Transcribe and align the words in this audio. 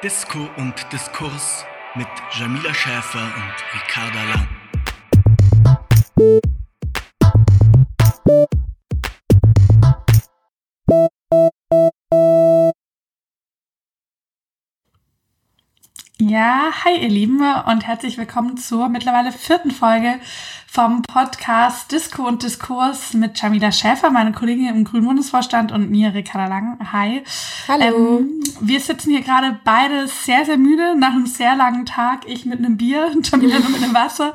Disco 0.00 0.48
und 0.56 0.74
Diskurs 0.92 1.64
mit 1.96 2.06
Jamila 2.30 2.72
Schäfer 2.72 3.32
und 3.34 3.82
Ricarda 3.82 4.22
Lang. 4.32 4.57
Ja, 16.38 16.70
hi 16.84 17.02
ihr 17.02 17.08
Lieben 17.08 17.40
und 17.40 17.84
herzlich 17.84 18.16
willkommen 18.16 18.56
zur 18.58 18.88
mittlerweile 18.88 19.32
vierten 19.32 19.72
Folge 19.72 20.20
vom 20.68 21.02
Podcast 21.02 21.90
Disco 21.90 22.28
und 22.28 22.44
Diskurs 22.44 23.12
mit 23.12 23.36
Jamila 23.40 23.72
Schäfer, 23.72 24.10
meine 24.10 24.30
Kollegin 24.30 24.68
im 24.68 24.84
Grünen 24.84 25.06
Bundesvorstand 25.06 25.72
und 25.72 25.90
mir, 25.90 26.14
Ricarda 26.14 26.46
Lang. 26.46 26.78
Hi. 26.92 27.24
Hallo. 27.66 28.18
Ähm, 28.18 28.40
wir 28.60 28.78
sitzen 28.78 29.10
hier 29.10 29.22
gerade 29.22 29.58
beide 29.64 30.06
sehr, 30.06 30.44
sehr 30.44 30.58
müde 30.58 30.94
nach 30.96 31.10
einem 31.10 31.26
sehr 31.26 31.56
langen 31.56 31.86
Tag. 31.86 32.20
Ich 32.28 32.44
mit 32.44 32.60
einem 32.60 32.76
Bier, 32.76 33.10
Jamila 33.20 33.58
nur 33.58 33.70
mit 33.70 33.82
einem 33.82 33.94
Wasser 33.94 34.32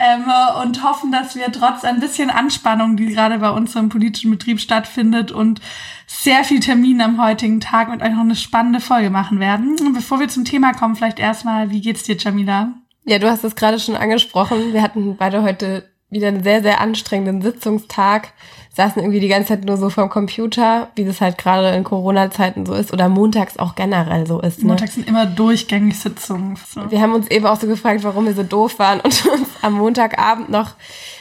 ähm, 0.00 0.24
und 0.60 0.82
hoffen, 0.82 1.12
dass 1.12 1.36
wir 1.36 1.52
trotz 1.52 1.84
ein 1.84 2.00
bisschen 2.00 2.30
Anspannung, 2.30 2.96
die 2.96 3.06
gerade 3.06 3.38
bei 3.38 3.50
uns 3.50 3.76
im 3.76 3.90
politischen 3.90 4.32
Betrieb 4.32 4.58
stattfindet 4.58 5.30
und 5.30 5.60
sehr 6.06 6.44
viel 6.44 6.60
Termin 6.60 7.00
am 7.00 7.22
heutigen 7.22 7.60
Tag 7.60 7.90
mit 7.90 8.02
euch 8.02 8.10
noch 8.10 8.20
eine 8.20 8.36
spannende 8.36 8.80
Folge 8.80 9.10
machen 9.10 9.40
werden. 9.40 9.76
Und 9.80 9.94
bevor 9.94 10.20
wir 10.20 10.28
zum 10.28 10.44
Thema 10.44 10.72
kommen, 10.72 10.96
vielleicht 10.96 11.18
erstmal, 11.18 11.70
wie 11.70 11.80
geht's 11.80 12.02
dir, 12.02 12.16
Jamila? 12.16 12.74
Ja, 13.04 13.18
du 13.18 13.30
hast 13.30 13.44
es 13.44 13.56
gerade 13.56 13.78
schon 13.78 13.96
angesprochen. 13.96 14.72
Wir 14.72 14.82
hatten 14.82 15.16
beide 15.16 15.42
heute 15.42 15.88
wieder 16.10 16.28
einen 16.28 16.42
sehr, 16.42 16.62
sehr 16.62 16.80
anstrengenden 16.80 17.42
Sitzungstag. 17.42 18.32
Saßen 18.74 19.02
irgendwie 19.02 19.20
die 19.20 19.28
ganze 19.28 19.48
Zeit 19.48 19.64
nur 19.64 19.76
so 19.76 19.90
vorm 19.90 20.08
Computer, 20.08 20.88
wie 20.94 21.04
das 21.04 21.20
halt 21.20 21.38
gerade 21.38 21.68
in 21.76 21.84
Corona-Zeiten 21.84 22.66
so 22.66 22.74
ist 22.74 22.92
oder 22.92 23.08
montags 23.08 23.58
auch 23.58 23.74
generell 23.74 24.26
so 24.26 24.40
ist. 24.40 24.60
Ne? 24.60 24.68
Montags 24.68 24.94
sind 24.94 25.06
immer 25.06 25.26
durchgängig 25.26 25.98
Sitzungen. 25.98 26.56
So. 26.56 26.90
Wir 26.90 27.00
haben 27.00 27.12
uns 27.12 27.28
eben 27.30 27.46
auch 27.46 27.60
so 27.60 27.66
gefragt, 27.66 28.02
warum 28.02 28.26
wir 28.26 28.34
so 28.34 28.42
doof 28.42 28.78
waren 28.78 29.00
und 29.00 29.26
uns 29.32 29.48
am 29.62 29.74
Montagabend 29.74 30.48
noch 30.48 30.72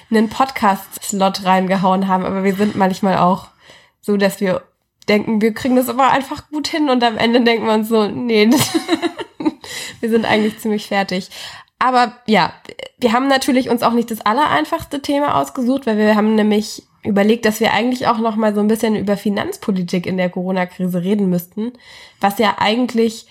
einen 0.10 0.30
Podcast-Slot 0.30 1.44
reingehauen 1.44 2.08
haben. 2.08 2.26
Aber 2.26 2.44
wir 2.44 2.56
sind 2.56 2.76
manchmal 2.76 3.18
auch 3.18 3.48
so, 4.02 4.18
dass 4.18 4.42
wir 4.42 4.62
denken, 5.06 5.42
wir 5.42 5.54
kriegen 5.54 5.76
das 5.76 5.90
aber 5.90 6.12
einfach 6.12 6.50
gut 6.50 6.68
hin 6.68 6.90
und 6.90 7.04
am 7.04 7.18
Ende 7.18 7.42
denken 7.42 7.66
wir 7.66 7.74
uns 7.74 7.90
so, 7.90 8.08
nee, 8.08 8.50
wir 10.00 10.10
sind 10.10 10.26
eigentlich 10.26 10.60
ziemlich 10.60 10.88
fertig. 10.88 11.30
Aber 11.80 12.14
ja, 12.28 12.54
wir 12.98 13.12
haben 13.12 13.28
natürlich 13.28 13.70
uns 13.70 13.84
auch 13.84 13.92
nicht 13.92 14.10
das 14.10 14.22
allereinfachste 14.22 15.02
Thema 15.02 15.36
ausgesucht, 15.36 15.86
weil 15.86 15.98
wir 15.98 16.16
haben 16.16 16.36
nämlich 16.36 16.84
überlegt, 17.04 17.46
dass 17.46 17.60
wir 17.60 17.74
eigentlich 17.74 18.08
auch 18.08 18.20
noch 18.20 18.38
mal 18.38 18.56
so 18.56 18.62
ein 18.62 18.68
bisschen 18.68 18.96
über 18.96 19.18
Finanzpolitik 19.18 20.06
in 20.06 20.18
der 20.18 20.30
Corona-Krise 20.30 21.04
reden 21.04 21.30
müssten, 21.30 21.74
was 22.22 22.40
ja 22.40 22.56
eigentlich 22.60 23.28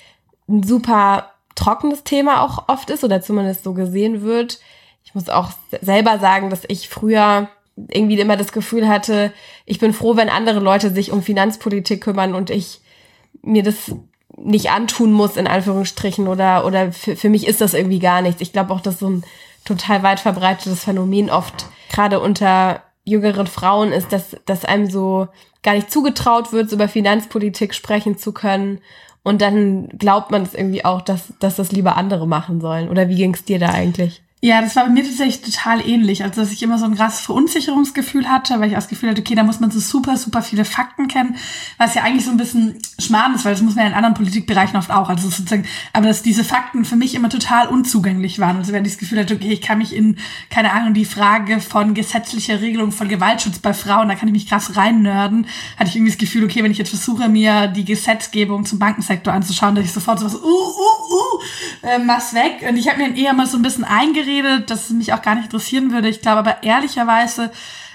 ein 0.49 0.63
super 0.63 1.33
trockenes 1.55 2.05
Thema 2.05 2.43
auch 2.43 2.69
oft 2.69 2.91
ist 2.91 3.05
oder 3.05 3.23
zumindest 3.23 3.65
so 3.65 3.73
gesehen 3.73 4.23
wird. 4.23 4.61
Ich 5.05 5.15
muss 5.15 5.29
auch 5.29 5.51
selber 5.81 6.19
sagen, 6.19 6.51
dass 6.51 6.63
ich 6.69 6.89
früher 6.89 7.49
irgendwie 7.91 8.21
immer 8.21 8.37
das 8.37 8.53
Gefühl 8.53 8.89
hatte, 8.89 9.33
ich 9.65 9.79
bin 9.79 9.93
froh, 9.93 10.17
wenn 10.17 10.29
andere 10.29 10.61
Leute 10.61 10.91
sich 10.91 11.13
um 11.13 11.23
Finanzpolitik 11.23 12.03
kümmern 12.03 12.35
und 12.35 12.51
ich 12.51 12.81
mir 13.43 13.63
das 13.63 13.93
nicht 14.37 14.71
antun 14.71 15.13
muss, 15.13 15.37
in 15.37 15.47
Anführungsstrichen, 15.47 16.29
oder, 16.29 16.65
oder 16.65 16.93
für, 16.93 17.17
für 17.17 17.29
mich 17.29 17.47
ist 17.47 17.61
das 17.61 17.75
irgendwie 17.75 17.99
gar 17.99 18.23
nichts. 18.23 18.41
Ich 18.41 18.53
glaube 18.53 18.73
auch, 18.73 18.81
dass 18.81 18.99
so 18.99 19.09
ein 19.09 19.25
total 19.65 20.03
weit 20.03 20.21
verbreitetes 20.21 20.85
Phänomen 20.85 21.31
oft 21.31 21.67
gerade 21.91 22.21
unter 22.21 22.83
jüngeren 23.05 23.47
Frauen 23.47 23.93
ist, 23.93 24.13
dass, 24.13 24.37
dass 24.47 24.65
einem 24.65 24.91
so 24.91 25.29
gar 25.63 25.75
nicht 25.75 25.91
zugetraut 25.91 26.53
wird, 26.53 26.71
so 26.71 26.77
über 26.77 26.89
Finanzpolitik 26.89 27.75
sprechen 27.75 28.19
zu 28.19 28.33
können. 28.33 28.81
Und 29.23 29.41
dann 29.41 29.89
glaubt 29.99 30.31
man 30.31 30.43
es 30.43 30.55
irgendwie 30.55 30.85
auch, 30.85 31.03
dass, 31.03 31.33
dass 31.39 31.57
das 31.57 31.71
lieber 31.71 31.97
andere 31.97 32.27
machen 32.27 32.61
sollen. 32.61 32.89
Oder 32.89 33.09
wie 33.09 33.17
ging 33.17 33.35
es 33.35 33.45
dir 33.45 33.59
da 33.59 33.69
eigentlich? 33.69 34.22
Ja, 34.45 34.61
das 34.61 34.75
war 34.75 34.87
bei 34.87 34.91
mir 34.91 35.05
tatsächlich 35.05 35.41
total 35.41 35.89
ähnlich. 35.89 36.25
Also, 36.25 36.41
dass 36.41 36.51
ich 36.51 36.65
immer 36.65 36.77
so 36.77 36.85
ein 36.85 36.97
krasses 36.97 37.21
Verunsicherungsgefühl 37.21 38.29
hatte, 38.29 38.59
weil 38.59 38.71
ich 38.71 38.73
auch 38.73 38.81
das 38.81 38.89
Gefühl 38.89 39.11
hatte, 39.11 39.21
okay, 39.21 39.37
da 39.37 39.45
muss 39.45 39.61
man 39.61 39.71
so 39.71 39.79
super, 39.79 40.17
super 40.17 40.43
viele 40.43 40.65
Fakten 40.65 41.07
kennen, 41.07 41.37
was 41.79 41.95
ja 41.95 42.03
eigentlich 42.03 42.25
so 42.25 42.33
ein 42.33 42.39
bisschen 42.39 42.81
Schmarrn 42.99 43.37
ist, 43.37 43.45
weil 43.45 43.53
das 43.53 43.63
muss 43.63 43.77
man 43.77 43.85
ja 43.85 43.91
in 43.91 43.97
anderen 43.97 44.15
Politikbereichen 44.15 44.77
oft 44.77 44.91
auch. 44.91 45.09
Also 45.09 45.29
sozusagen, 45.29 45.65
aber 45.93 46.09
dass 46.09 46.23
diese 46.23 46.43
Fakten 46.43 46.85
für 46.85 46.97
mich 46.97 47.15
immer 47.15 47.29
total 47.29 47.69
unzugänglich 47.69 48.41
waren. 48.41 48.57
Also 48.57 48.73
wenn 48.73 48.85
ich 48.85 48.91
das 48.95 48.99
Gefühl 48.99 49.21
hatte, 49.21 49.37
okay, 49.37 49.53
ich 49.53 49.61
kann 49.61 49.79
mich 49.79 49.95
in, 49.95 50.17
keine 50.51 50.73
Ahnung, 50.73 50.93
die 50.93 51.05
Frage 51.05 51.61
von 51.61 51.95
gesetzlicher 51.95 52.61
Regelung 52.61 52.91
von 52.91 53.07
Gewaltschutz 53.07 53.61
bei 53.61 53.73
Frauen, 53.73 54.09
da 54.09 54.17
kann 54.17 54.27
ich 54.27 54.33
mich 54.33 54.49
krass 54.49 54.75
reinnörden, 54.77 55.47
hatte 55.79 55.91
ich 55.91 55.95
irgendwie 55.95 56.11
das 56.11 56.19
Gefühl, 56.19 56.43
okay, 56.43 56.65
wenn 56.65 56.73
ich 56.73 56.79
jetzt 56.79 56.91
versuche, 56.91 57.29
mir 57.29 57.69
die 57.69 57.85
Gesetzgebung 57.85 58.65
zum 58.65 58.81
Bankensektor 58.81 59.33
anzuschauen, 59.33 59.77
dass 59.77 59.85
ich 59.85 59.93
sofort 59.93 60.19
so 60.19 60.27
was, 60.27 60.35
uh, 60.35 60.39
uh, 60.39 60.43
uh, 60.43 61.87
äh, 61.87 62.01
mach's 62.01 62.35
weg. 62.35 62.67
Und 62.69 62.77
ich 62.77 62.89
habe 62.89 62.99
mir 62.99 63.17
eher 63.17 63.35
mal 63.35 63.47
so 63.47 63.57
ein 63.57 63.63
bisschen 63.63 63.85
eingeredet, 63.85 64.32
geredet, 64.33 64.71
dass 64.71 64.85
es 64.85 64.91
mich 64.91 65.13
auch 65.13 65.23
gar 65.23 65.35
nicht 65.35 65.45
interessieren 65.45 65.93
würde. 65.93 66.09
Ich 66.09 66.23
glaube 66.23 66.39
aber 66.39 66.63
ehrlicherweise 66.63 67.51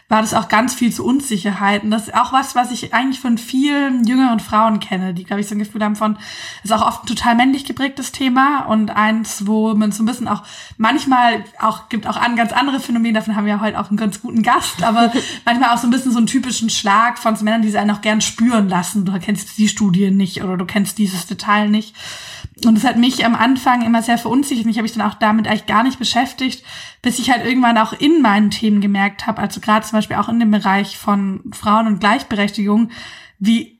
war 0.09 0.21
das 0.21 0.33
auch 0.33 0.47
ganz 0.47 0.73
viel 0.73 0.93
zu 0.93 1.03
Unsicherheiten. 1.05 1.91
Das 1.91 2.03
ist 2.03 2.13
auch 2.15 2.31
was, 2.31 2.55
was 2.55 2.71
ich 2.71 2.93
eigentlich 2.93 3.19
von 3.19 3.37
vielen 3.37 4.05
jüngeren 4.05 4.39
Frauen 4.39 4.79
kenne, 4.79 5.13
die, 5.13 5.25
glaube 5.25 5.41
ich, 5.41 5.47
so 5.47 5.55
ein 5.55 5.59
Gefühl 5.59 5.83
haben 5.83 5.97
von, 5.97 6.17
ist 6.63 6.71
auch 6.71 6.87
oft 6.87 7.03
ein 7.03 7.07
total 7.07 7.35
männlich 7.35 7.65
geprägtes 7.65 8.13
Thema 8.13 8.61
und 8.67 8.89
eins, 8.89 9.47
wo 9.47 9.73
man 9.73 9.91
so 9.91 10.03
ein 10.03 10.05
bisschen 10.05 10.29
auch 10.29 10.43
manchmal 10.77 11.43
auch, 11.59 11.89
gibt 11.89 12.07
auch 12.07 12.15
an 12.15 12.37
ganz 12.37 12.53
andere 12.53 12.79
Phänomene, 12.79 13.19
davon 13.19 13.35
haben 13.35 13.45
wir 13.45 13.55
ja 13.55 13.59
heute 13.59 13.77
auch 13.77 13.89
einen 13.89 13.97
ganz 13.97 14.21
guten 14.21 14.43
Gast, 14.43 14.81
aber 14.81 15.11
manchmal 15.45 15.71
auch 15.71 15.77
so 15.77 15.87
ein 15.87 15.91
bisschen 15.91 16.13
so 16.13 16.19
einen 16.19 16.27
typischen 16.27 16.69
Schlag 16.69 17.19
von 17.19 17.35
so 17.35 17.43
Männern, 17.43 17.61
die 17.61 17.69
sie 17.69 17.77
einen 17.77 17.91
auch 17.91 18.01
gern 18.01 18.21
spüren 18.21 18.69
lassen. 18.69 19.03
Du 19.03 19.19
kennst 19.19 19.57
die 19.57 19.67
Studie 19.67 20.09
nicht 20.11 20.41
oder 20.41 20.55
du 20.55 20.65
kennst 20.65 20.99
dieses 20.99 21.27
Detail 21.27 21.67
nicht. 21.67 21.93
Und 22.65 22.75
das 22.75 22.83
hat 22.83 22.97
mich 22.97 23.23
am 23.23 23.35
Anfang 23.35 23.83
immer 23.83 24.01
sehr 24.01 24.17
verunsichert. 24.17 24.65
Mich 24.65 24.77
habe 24.77 24.87
ich 24.87 24.93
dann 24.93 25.07
auch 25.07 25.13
damit 25.13 25.47
eigentlich 25.47 25.67
gar 25.67 25.83
nicht 25.83 25.99
beschäftigt, 25.99 26.63
bis 27.01 27.19
ich 27.19 27.29
halt 27.29 27.45
irgendwann 27.45 27.77
auch 27.77 27.93
in 27.93 28.21
meinen 28.21 28.49
Themen 28.49 28.81
gemerkt 28.81 29.27
habe, 29.27 29.39
also 29.39 29.61
gerade 29.61 29.85
zum 29.85 29.97
Beispiel 29.97 30.17
auch 30.17 30.29
in 30.29 30.39
dem 30.39 30.51
Bereich 30.51 30.97
von 30.97 31.41
Frauen 31.53 31.87
und 31.87 31.99
Gleichberechtigung, 31.99 32.89
wie 33.37 33.77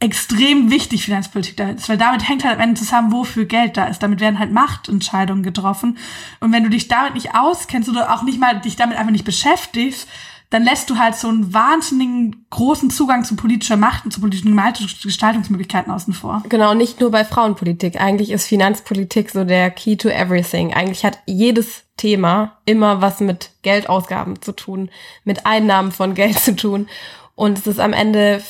extrem 0.00 0.70
wichtig 0.70 1.04
Finanzpolitik 1.04 1.56
da 1.56 1.70
ist, 1.70 1.88
weil 1.88 1.98
damit 1.98 2.28
hängt 2.28 2.44
halt 2.44 2.54
am 2.54 2.60
Ende 2.60 2.80
zusammen, 2.80 3.10
wofür 3.10 3.46
Geld 3.46 3.76
da 3.76 3.86
ist. 3.86 4.00
Damit 4.02 4.20
werden 4.20 4.38
halt 4.38 4.52
Machtentscheidungen 4.52 5.42
getroffen. 5.42 5.98
Und 6.38 6.52
wenn 6.52 6.62
du 6.62 6.70
dich 6.70 6.86
damit 6.86 7.14
nicht 7.14 7.34
auskennst 7.34 7.88
oder 7.88 8.14
auch 8.14 8.22
nicht 8.22 8.38
mal 8.38 8.60
dich 8.60 8.76
damit 8.76 8.96
einfach 8.96 9.10
nicht 9.10 9.24
beschäftigst, 9.24 10.08
dann 10.50 10.64
lässt 10.64 10.88
du 10.88 10.96
halt 10.96 11.14
so 11.14 11.28
einen 11.28 11.52
wahnsinnigen 11.52 12.46
großen 12.48 12.90
Zugang 12.90 13.24
zu 13.24 13.36
politischer 13.36 13.76
Macht 13.76 14.06
und 14.06 14.12
zu 14.12 14.20
politischen 14.20 14.56
Gestaltungsmöglichkeiten 15.02 15.92
außen 15.92 16.14
vor. 16.14 16.42
Genau, 16.48 16.72
nicht 16.72 17.00
nur 17.00 17.10
bei 17.10 17.24
Frauenpolitik. 17.24 18.00
Eigentlich 18.00 18.30
ist 18.30 18.46
Finanzpolitik 18.46 19.30
so 19.30 19.44
der 19.44 19.70
Key 19.70 19.96
to 19.96 20.08
everything. 20.08 20.72
Eigentlich 20.72 21.04
hat 21.04 21.18
jedes 21.26 21.84
Thema 21.98 22.58
immer 22.64 23.02
was 23.02 23.20
mit 23.20 23.50
Geldausgaben 23.62 24.40
zu 24.40 24.52
tun, 24.52 24.88
mit 25.24 25.44
Einnahmen 25.44 25.92
von 25.92 26.14
Geld 26.14 26.38
zu 26.38 26.56
tun. 26.56 26.88
Und 27.34 27.58
es 27.58 27.66
ist 27.66 27.80
am 27.80 27.92
Ende 27.92 28.42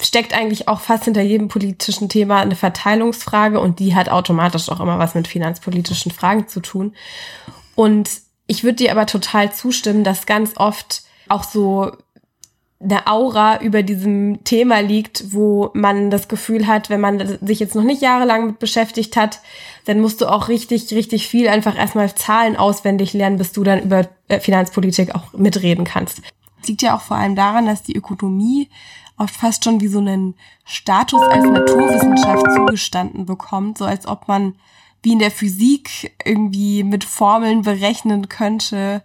steckt 0.00 0.32
eigentlich 0.32 0.68
auch 0.68 0.80
fast 0.80 1.04
hinter 1.04 1.22
jedem 1.22 1.48
politischen 1.48 2.08
Thema 2.08 2.40
eine 2.40 2.54
Verteilungsfrage 2.54 3.58
und 3.58 3.80
die 3.80 3.96
hat 3.96 4.08
automatisch 4.08 4.68
auch 4.68 4.78
immer 4.78 5.00
was 5.00 5.16
mit 5.16 5.26
finanzpolitischen 5.26 6.12
Fragen 6.12 6.46
zu 6.46 6.60
tun. 6.60 6.94
Und 7.74 8.08
ich 8.48 8.64
würde 8.64 8.76
dir 8.76 8.90
aber 8.90 9.06
total 9.06 9.52
zustimmen, 9.52 10.02
dass 10.02 10.26
ganz 10.26 10.54
oft 10.56 11.02
auch 11.28 11.44
so 11.44 11.92
eine 12.80 13.06
Aura 13.06 13.60
über 13.60 13.82
diesem 13.82 14.44
Thema 14.44 14.80
liegt, 14.80 15.32
wo 15.32 15.70
man 15.74 16.10
das 16.10 16.28
Gefühl 16.28 16.66
hat, 16.66 16.90
wenn 16.90 17.00
man 17.00 17.38
sich 17.44 17.58
jetzt 17.58 17.74
noch 17.74 17.82
nicht 17.82 18.02
jahrelang 18.02 18.46
mit 18.46 18.58
beschäftigt 18.58 19.16
hat, 19.16 19.40
dann 19.84 20.00
musst 20.00 20.20
du 20.20 20.26
auch 20.26 20.48
richtig, 20.48 20.90
richtig 20.92 21.26
viel 21.26 21.48
einfach 21.48 21.76
erstmal 21.76 22.14
Zahlen 22.14 22.56
auswendig 22.56 23.12
lernen, 23.12 23.36
bis 23.36 23.52
du 23.52 23.64
dann 23.64 23.82
über 23.82 24.08
äh, 24.28 24.38
Finanzpolitik 24.40 25.14
auch 25.14 25.32
mitreden 25.32 25.84
kannst. 25.84 26.22
Das 26.60 26.68
liegt 26.68 26.82
ja 26.82 26.96
auch 26.96 27.02
vor 27.02 27.16
allem 27.16 27.34
daran, 27.34 27.66
dass 27.66 27.82
die 27.82 27.96
Ökonomie 27.96 28.68
oft 29.16 29.34
fast 29.34 29.64
schon 29.64 29.80
wie 29.80 29.88
so 29.88 29.98
einen 29.98 30.36
Status 30.64 31.20
als 31.22 31.44
Naturwissenschaft 31.44 32.46
zugestanden 32.54 33.26
bekommt, 33.26 33.78
so 33.78 33.84
als 33.84 34.06
ob 34.06 34.28
man 34.28 34.54
wie 35.02 35.12
in 35.12 35.18
der 35.18 35.30
Physik 35.30 36.14
irgendwie 36.24 36.82
mit 36.82 37.04
Formeln 37.04 37.62
berechnen 37.62 38.28
könnte, 38.28 39.02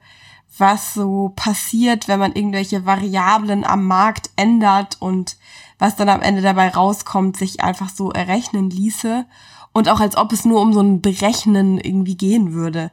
was 0.57 0.94
so 0.94 1.31
passiert, 1.36 2.07
wenn 2.07 2.19
man 2.19 2.34
irgendwelche 2.34 2.86
Variablen 2.86 3.63
am 3.63 3.86
Markt 3.86 4.30
ändert 4.36 4.98
und 5.00 5.38
was 5.80 5.95
dann 5.95 6.10
am 6.10 6.22
Ende 6.22 6.42
dabei 6.42 6.69
rauskommt, 6.69 7.38
sich 7.38 7.62
einfach 7.62 7.90
so 7.90 8.12
errechnen 8.12 8.69
ließe. 8.69 9.25
Und 9.72 9.90
auch 9.90 10.00
als 10.00 10.16
ob 10.16 10.31
es 10.31 10.45
nur 10.45 10.62
um 10.62 10.72
so 10.72 10.81
ein 10.81 11.01
Berechnen 11.01 11.80
irgendwie 11.80 12.16
gehen 12.16 12.54
würde. 12.54 12.92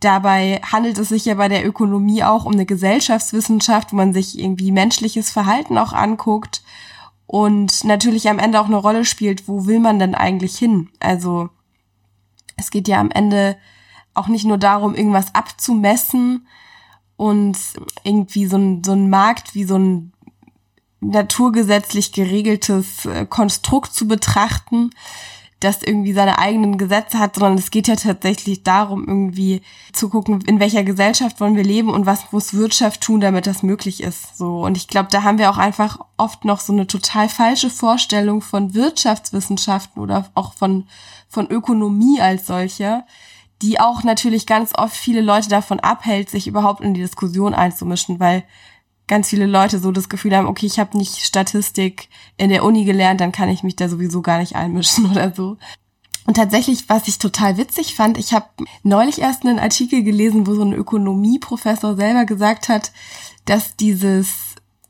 Dabei 0.00 0.60
handelt 0.62 0.98
es 0.98 1.08
sich 1.08 1.24
ja 1.26 1.34
bei 1.34 1.48
der 1.48 1.66
Ökonomie 1.66 2.24
auch 2.24 2.44
um 2.44 2.52
eine 2.52 2.66
Gesellschaftswissenschaft, 2.66 3.92
wo 3.92 3.96
man 3.96 4.12
sich 4.12 4.38
irgendwie 4.38 4.70
menschliches 4.70 5.30
Verhalten 5.30 5.78
auch 5.78 5.92
anguckt 5.92 6.62
und 7.26 7.84
natürlich 7.84 8.28
am 8.28 8.38
Ende 8.40 8.60
auch 8.60 8.66
eine 8.66 8.76
Rolle 8.76 9.04
spielt, 9.04 9.46
wo 9.46 9.66
will 9.66 9.78
man 9.78 9.98
denn 9.98 10.16
eigentlich 10.16 10.58
hin? 10.58 10.88
Also 10.98 11.48
es 12.60 12.70
geht 12.70 12.86
ja 12.86 13.00
am 13.00 13.10
Ende 13.10 13.56
auch 14.14 14.28
nicht 14.28 14.44
nur 14.44 14.58
darum, 14.58 14.94
irgendwas 14.94 15.34
abzumessen 15.34 16.46
und 17.16 17.56
irgendwie 18.04 18.46
so 18.46 18.56
ein, 18.56 18.84
so 18.84 18.92
ein 18.92 19.10
Markt 19.10 19.54
wie 19.54 19.64
so 19.64 19.76
ein 19.76 20.12
naturgesetzlich 21.00 22.12
geregeltes 22.12 23.06
äh, 23.06 23.26
Konstrukt 23.26 23.94
zu 23.94 24.06
betrachten, 24.06 24.90
das 25.60 25.82
irgendwie 25.82 26.14
seine 26.14 26.38
eigenen 26.38 26.78
Gesetze 26.78 27.18
hat, 27.18 27.34
sondern 27.34 27.58
es 27.58 27.70
geht 27.70 27.86
ja 27.86 27.94
tatsächlich 27.94 28.62
darum, 28.62 29.06
irgendwie 29.06 29.60
zu 29.92 30.08
gucken, 30.08 30.40
in 30.46 30.58
welcher 30.58 30.82
Gesellschaft 30.82 31.38
wollen 31.38 31.54
wir 31.54 31.64
leben 31.64 31.90
und 31.90 32.06
was 32.06 32.32
muss 32.32 32.54
Wirtschaft 32.54 33.02
tun, 33.02 33.20
damit 33.20 33.46
das 33.46 33.62
möglich 33.62 34.02
ist. 34.02 34.38
So. 34.38 34.64
Und 34.64 34.78
ich 34.78 34.88
glaube, 34.88 35.10
da 35.10 35.22
haben 35.22 35.38
wir 35.38 35.50
auch 35.50 35.58
einfach 35.58 35.98
oft 36.16 36.46
noch 36.46 36.60
so 36.60 36.72
eine 36.72 36.86
total 36.86 37.28
falsche 37.28 37.68
Vorstellung 37.68 38.40
von 38.40 38.72
Wirtschaftswissenschaften 38.72 40.02
oder 40.02 40.30
auch 40.34 40.54
von, 40.54 40.86
von 41.28 41.46
Ökonomie 41.50 42.22
als 42.22 42.46
solche, 42.46 43.04
die 43.60 43.78
auch 43.78 44.02
natürlich 44.02 44.46
ganz 44.46 44.72
oft 44.74 44.96
viele 44.96 45.20
Leute 45.20 45.50
davon 45.50 45.78
abhält, 45.80 46.30
sich 46.30 46.46
überhaupt 46.46 46.80
in 46.80 46.94
die 46.94 47.02
Diskussion 47.02 47.52
einzumischen, 47.52 48.18
weil 48.18 48.44
ganz 49.10 49.28
viele 49.28 49.46
Leute 49.46 49.80
so 49.80 49.90
das 49.90 50.08
Gefühl 50.08 50.34
haben, 50.34 50.46
okay, 50.46 50.66
ich 50.66 50.78
habe 50.78 50.96
nicht 50.96 51.18
Statistik 51.18 52.08
in 52.38 52.48
der 52.48 52.64
Uni 52.64 52.84
gelernt, 52.84 53.20
dann 53.20 53.32
kann 53.32 53.50
ich 53.50 53.62
mich 53.62 53.76
da 53.76 53.88
sowieso 53.88 54.22
gar 54.22 54.38
nicht 54.38 54.54
einmischen 54.54 55.04
oder 55.10 55.34
so. 55.34 55.58
Und 56.26 56.34
tatsächlich, 56.36 56.88
was 56.88 57.08
ich 57.08 57.18
total 57.18 57.56
witzig 57.56 57.96
fand, 57.96 58.16
ich 58.16 58.32
habe 58.32 58.46
neulich 58.84 59.20
erst 59.20 59.44
einen 59.44 59.58
Artikel 59.58 60.04
gelesen, 60.04 60.46
wo 60.46 60.54
so 60.54 60.62
ein 60.62 60.72
Ökonomieprofessor 60.72 61.96
selber 61.96 62.24
gesagt 62.24 62.68
hat, 62.68 62.92
dass 63.46 63.74
dieses 63.76 64.28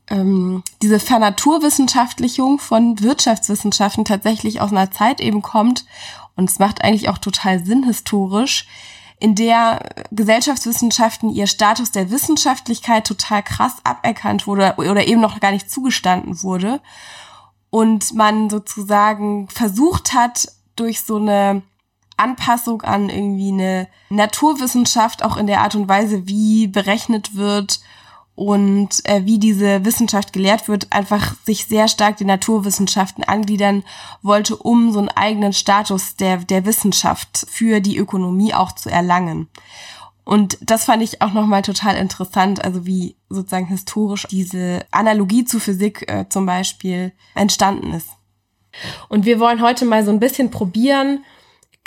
ähm, 0.09 0.61
diese 0.81 0.99
Vernaturwissenschaftlichung 0.99 2.59
von 2.59 3.01
Wirtschaftswissenschaften 3.01 4.05
tatsächlich 4.05 4.61
aus 4.61 4.71
einer 4.71 4.91
Zeit 4.91 5.19
eben 5.19 5.41
kommt 5.41 5.85
und 6.35 6.49
es 6.49 6.59
macht 6.59 6.83
eigentlich 6.83 7.09
auch 7.09 7.17
total 7.17 7.65
Sinn 7.65 7.83
historisch, 7.85 8.67
in 9.21 9.35
der 9.35 9.87
Gesellschaftswissenschaften 10.09 11.29
ihr 11.29 11.45
Status 11.45 11.91
der 11.91 12.09
Wissenschaftlichkeit 12.09 13.05
total 13.05 13.43
krass 13.43 13.75
aberkannt 13.83 14.47
wurde 14.47 14.73
oder 14.77 15.05
eben 15.07 15.21
noch 15.21 15.39
gar 15.39 15.51
nicht 15.51 15.69
zugestanden 15.69 16.41
wurde. 16.41 16.81
Und 17.69 18.15
man 18.15 18.49
sozusagen 18.49 19.47
versucht 19.47 20.13
hat, 20.13 20.47
durch 20.75 21.01
so 21.01 21.17
eine 21.17 21.61
Anpassung 22.17 22.81
an 22.81 23.09
irgendwie 23.09 23.51
eine 23.51 23.87
Naturwissenschaft, 24.09 25.23
auch 25.23 25.37
in 25.37 25.45
der 25.45 25.61
Art 25.61 25.75
und 25.75 25.87
Weise, 25.87 26.27
wie 26.27 26.67
berechnet 26.67 27.35
wird 27.35 27.79
und 28.41 29.05
äh, 29.07 29.23
wie 29.25 29.37
diese 29.37 29.85
Wissenschaft 29.85 30.33
gelehrt 30.33 30.67
wird, 30.67 30.91
einfach 30.91 31.35
sich 31.45 31.67
sehr 31.67 31.87
stark 31.87 32.17
den 32.17 32.25
Naturwissenschaften 32.25 33.23
angliedern 33.23 33.83
wollte, 34.23 34.55
um 34.55 34.91
so 34.91 34.97
einen 34.97 35.09
eigenen 35.09 35.53
Status 35.53 36.15
der, 36.15 36.37
der 36.37 36.65
Wissenschaft 36.65 37.45
für 37.47 37.81
die 37.81 37.99
Ökonomie 37.99 38.55
auch 38.55 38.71
zu 38.71 38.89
erlangen. 38.89 39.47
Und 40.23 40.57
das 40.59 40.85
fand 40.85 41.03
ich 41.03 41.21
auch 41.21 41.33
nochmal 41.33 41.61
total 41.61 41.95
interessant, 41.97 42.65
also 42.65 42.87
wie 42.87 43.15
sozusagen 43.29 43.67
historisch 43.67 44.25
diese 44.31 44.87
Analogie 44.89 45.45
zu 45.45 45.59
Physik 45.59 46.11
äh, 46.11 46.25
zum 46.27 46.47
Beispiel 46.47 47.11
entstanden 47.35 47.93
ist. 47.93 48.09
Und 49.07 49.25
wir 49.25 49.39
wollen 49.39 49.61
heute 49.61 49.85
mal 49.85 50.03
so 50.03 50.09
ein 50.09 50.19
bisschen 50.19 50.49
probieren, 50.49 51.23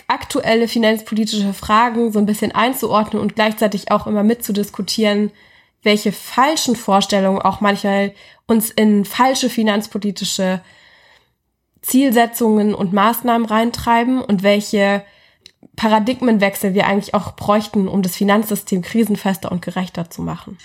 aktuelle 0.06 0.68
finanzpolitische 0.68 1.52
Fragen 1.52 2.12
so 2.12 2.20
ein 2.20 2.26
bisschen 2.26 2.52
einzuordnen 2.52 3.20
und 3.20 3.34
gleichzeitig 3.34 3.90
auch 3.90 4.06
immer 4.06 4.22
mitzudiskutieren, 4.22 5.32
welche 5.84 6.12
falschen 6.12 6.76
Vorstellungen 6.76 7.40
auch 7.40 7.60
manchmal 7.60 8.12
uns 8.46 8.70
in 8.70 9.04
falsche 9.04 9.48
finanzpolitische 9.48 10.60
Zielsetzungen 11.82 12.74
und 12.74 12.92
Maßnahmen 12.92 13.46
reintreiben 13.46 14.20
und 14.20 14.42
welche 14.42 15.04
Paradigmenwechsel 15.76 16.74
wir 16.74 16.86
eigentlich 16.86 17.14
auch 17.14 17.36
bräuchten, 17.36 17.88
um 17.88 18.02
das 18.02 18.16
Finanzsystem 18.16 18.82
krisenfester 18.82 19.52
und 19.52 19.62
gerechter 19.62 20.10
zu 20.10 20.22
machen. 20.22 20.58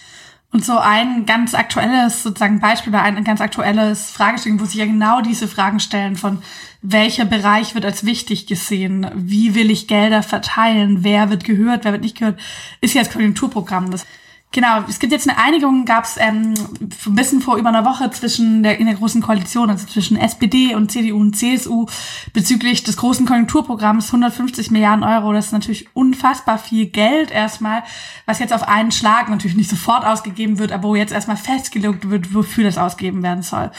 Und 0.52 0.66
so 0.66 0.80
ein 0.80 1.28
ganz 1.28 1.54
aktuelles 1.54 2.24
sozusagen 2.24 2.60
Beispiel 2.60 2.92
oder 2.92 3.04
ein 3.04 3.24
ganz 3.24 3.40
aktuelles 3.40 4.10
Fragestellung, 4.10 4.60
wo 4.60 4.66
sich 4.66 4.76
ja 4.76 4.86
genau 4.86 5.22
diese 5.22 5.48
Fragen 5.48 5.80
stellen 5.80 6.16
von 6.16 6.42
welcher 6.82 7.26
Bereich 7.26 7.76
wird 7.76 7.86
als 7.86 8.04
wichtig 8.04 8.48
gesehen, 8.48 9.12
wie 9.14 9.54
will 9.54 9.70
ich 9.70 9.88
Gelder 9.88 10.24
verteilen, 10.24 11.04
wer 11.04 11.30
wird 11.30 11.44
gehört, 11.44 11.86
wer 11.86 11.92
wird 11.92 12.02
nicht 12.02 12.18
gehört, 12.18 12.40
ist 12.82 12.96
ja 12.96 13.04
das 13.04 13.12
Konjunkturprogramm. 13.12 13.92
Das 13.92 14.08
Genau, 14.52 14.84
es 14.90 14.98
gibt 14.98 15.14
jetzt 15.14 15.30
eine 15.30 15.38
Einigung, 15.38 15.86
gab 15.86 16.06
es 16.06 16.18
ähm, 16.18 16.56
ein 16.80 17.16
bisschen 17.16 17.40
vor 17.40 17.58
über 17.58 17.70
einer 17.70 17.86
Woche 17.86 18.10
zwischen 18.10 18.64
der 18.64 18.80
in 18.80 18.88
der 18.88 18.96
großen 18.96 19.22
Koalition, 19.22 19.70
also 19.70 19.86
zwischen 19.86 20.18
SPD 20.18 20.74
und 20.74 20.92
CDU 20.92 21.18
und 21.18 21.36
CSU 21.36 21.86
bezüglich 22.34 22.84
des 22.84 22.98
großen 22.98 23.28
Konjunkturprogramms 23.28 24.08
150 24.08 24.72
Milliarden 24.72 25.04
Euro. 25.04 25.34
Das 25.34 25.48
ist 25.48 25.52
natürlich 25.52 25.88
unfassbar 25.94 26.58
viel 26.58 26.88
Geld 26.88 27.30
erstmal, 27.30 27.84
was 28.26 28.40
jetzt 28.40 28.52
auf 28.52 28.68
einen 28.68 28.92
Schlag 28.92 29.30
natürlich 29.30 29.56
nicht 29.56 29.70
sofort 29.70 30.04
ausgegeben 30.04 30.58
wird, 30.58 30.72
aber 30.72 30.88
wo 30.88 30.96
jetzt 30.96 31.14
erstmal 31.14 31.38
festgelegt 31.38 32.10
wird, 32.10 32.34
wofür 32.34 32.64
das 32.64 32.80
ausgegeben 32.80 33.22
werden 33.22 33.44
soll. 33.44 33.70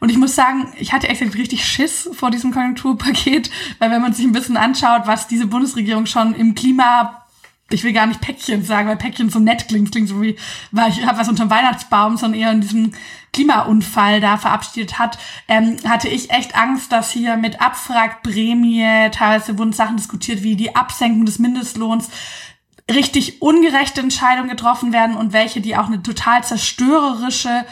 Und 0.00 0.08
ich 0.08 0.16
muss 0.16 0.34
sagen, 0.34 0.72
ich 0.78 0.94
hatte 0.94 1.06
echt 1.06 1.20
richtig 1.20 1.66
Schiss 1.66 2.08
vor 2.14 2.30
diesem 2.30 2.50
Konjunkturpaket, 2.50 3.50
weil 3.78 3.90
wenn 3.90 4.00
man 4.00 4.14
sich 4.14 4.24
ein 4.24 4.32
bisschen 4.32 4.56
anschaut, 4.56 5.02
was 5.04 5.28
diese 5.28 5.46
Bundesregierung 5.46 6.06
schon 6.06 6.34
im 6.34 6.54
Klima 6.54 7.23
ich 7.70 7.82
will 7.82 7.92
gar 7.92 8.06
nicht 8.06 8.20
Päckchen 8.20 8.62
sagen, 8.62 8.88
weil 8.88 8.96
Päckchen 8.96 9.30
so 9.30 9.38
nett 9.38 9.68
klingt, 9.68 9.90
klingt 9.90 10.08
so 10.08 10.20
wie, 10.20 10.36
weil 10.70 10.90
ich 10.90 11.04
habe 11.04 11.18
was 11.18 11.28
unterm 11.28 11.50
Weihnachtsbaum, 11.50 12.16
sondern 12.16 12.40
eher 12.40 12.52
in 12.52 12.60
diesem 12.60 12.92
Klimaunfall 13.32 14.20
da 14.20 14.36
verabschiedet 14.36 14.98
hat, 14.98 15.18
ähm, 15.48 15.76
hatte 15.88 16.08
ich 16.08 16.30
echt 16.30 16.54
Angst, 16.54 16.92
dass 16.92 17.10
hier 17.10 17.36
mit 17.36 17.60
Abfragprämie, 17.60 19.10
teilweise 19.10 19.58
wurden 19.58 19.72
Sachen 19.72 19.96
diskutiert 19.96 20.42
wie 20.42 20.56
die 20.56 20.76
Absenkung 20.76 21.24
des 21.26 21.38
Mindestlohns, 21.38 22.10
richtig 22.90 23.40
ungerechte 23.40 24.02
Entscheidungen 24.02 24.50
getroffen 24.50 24.92
werden 24.92 25.16
und 25.16 25.32
welche, 25.32 25.60
die 25.60 25.76
auch 25.76 25.86
eine 25.86 26.02
total 26.02 26.44
zerstörerische 26.44 27.64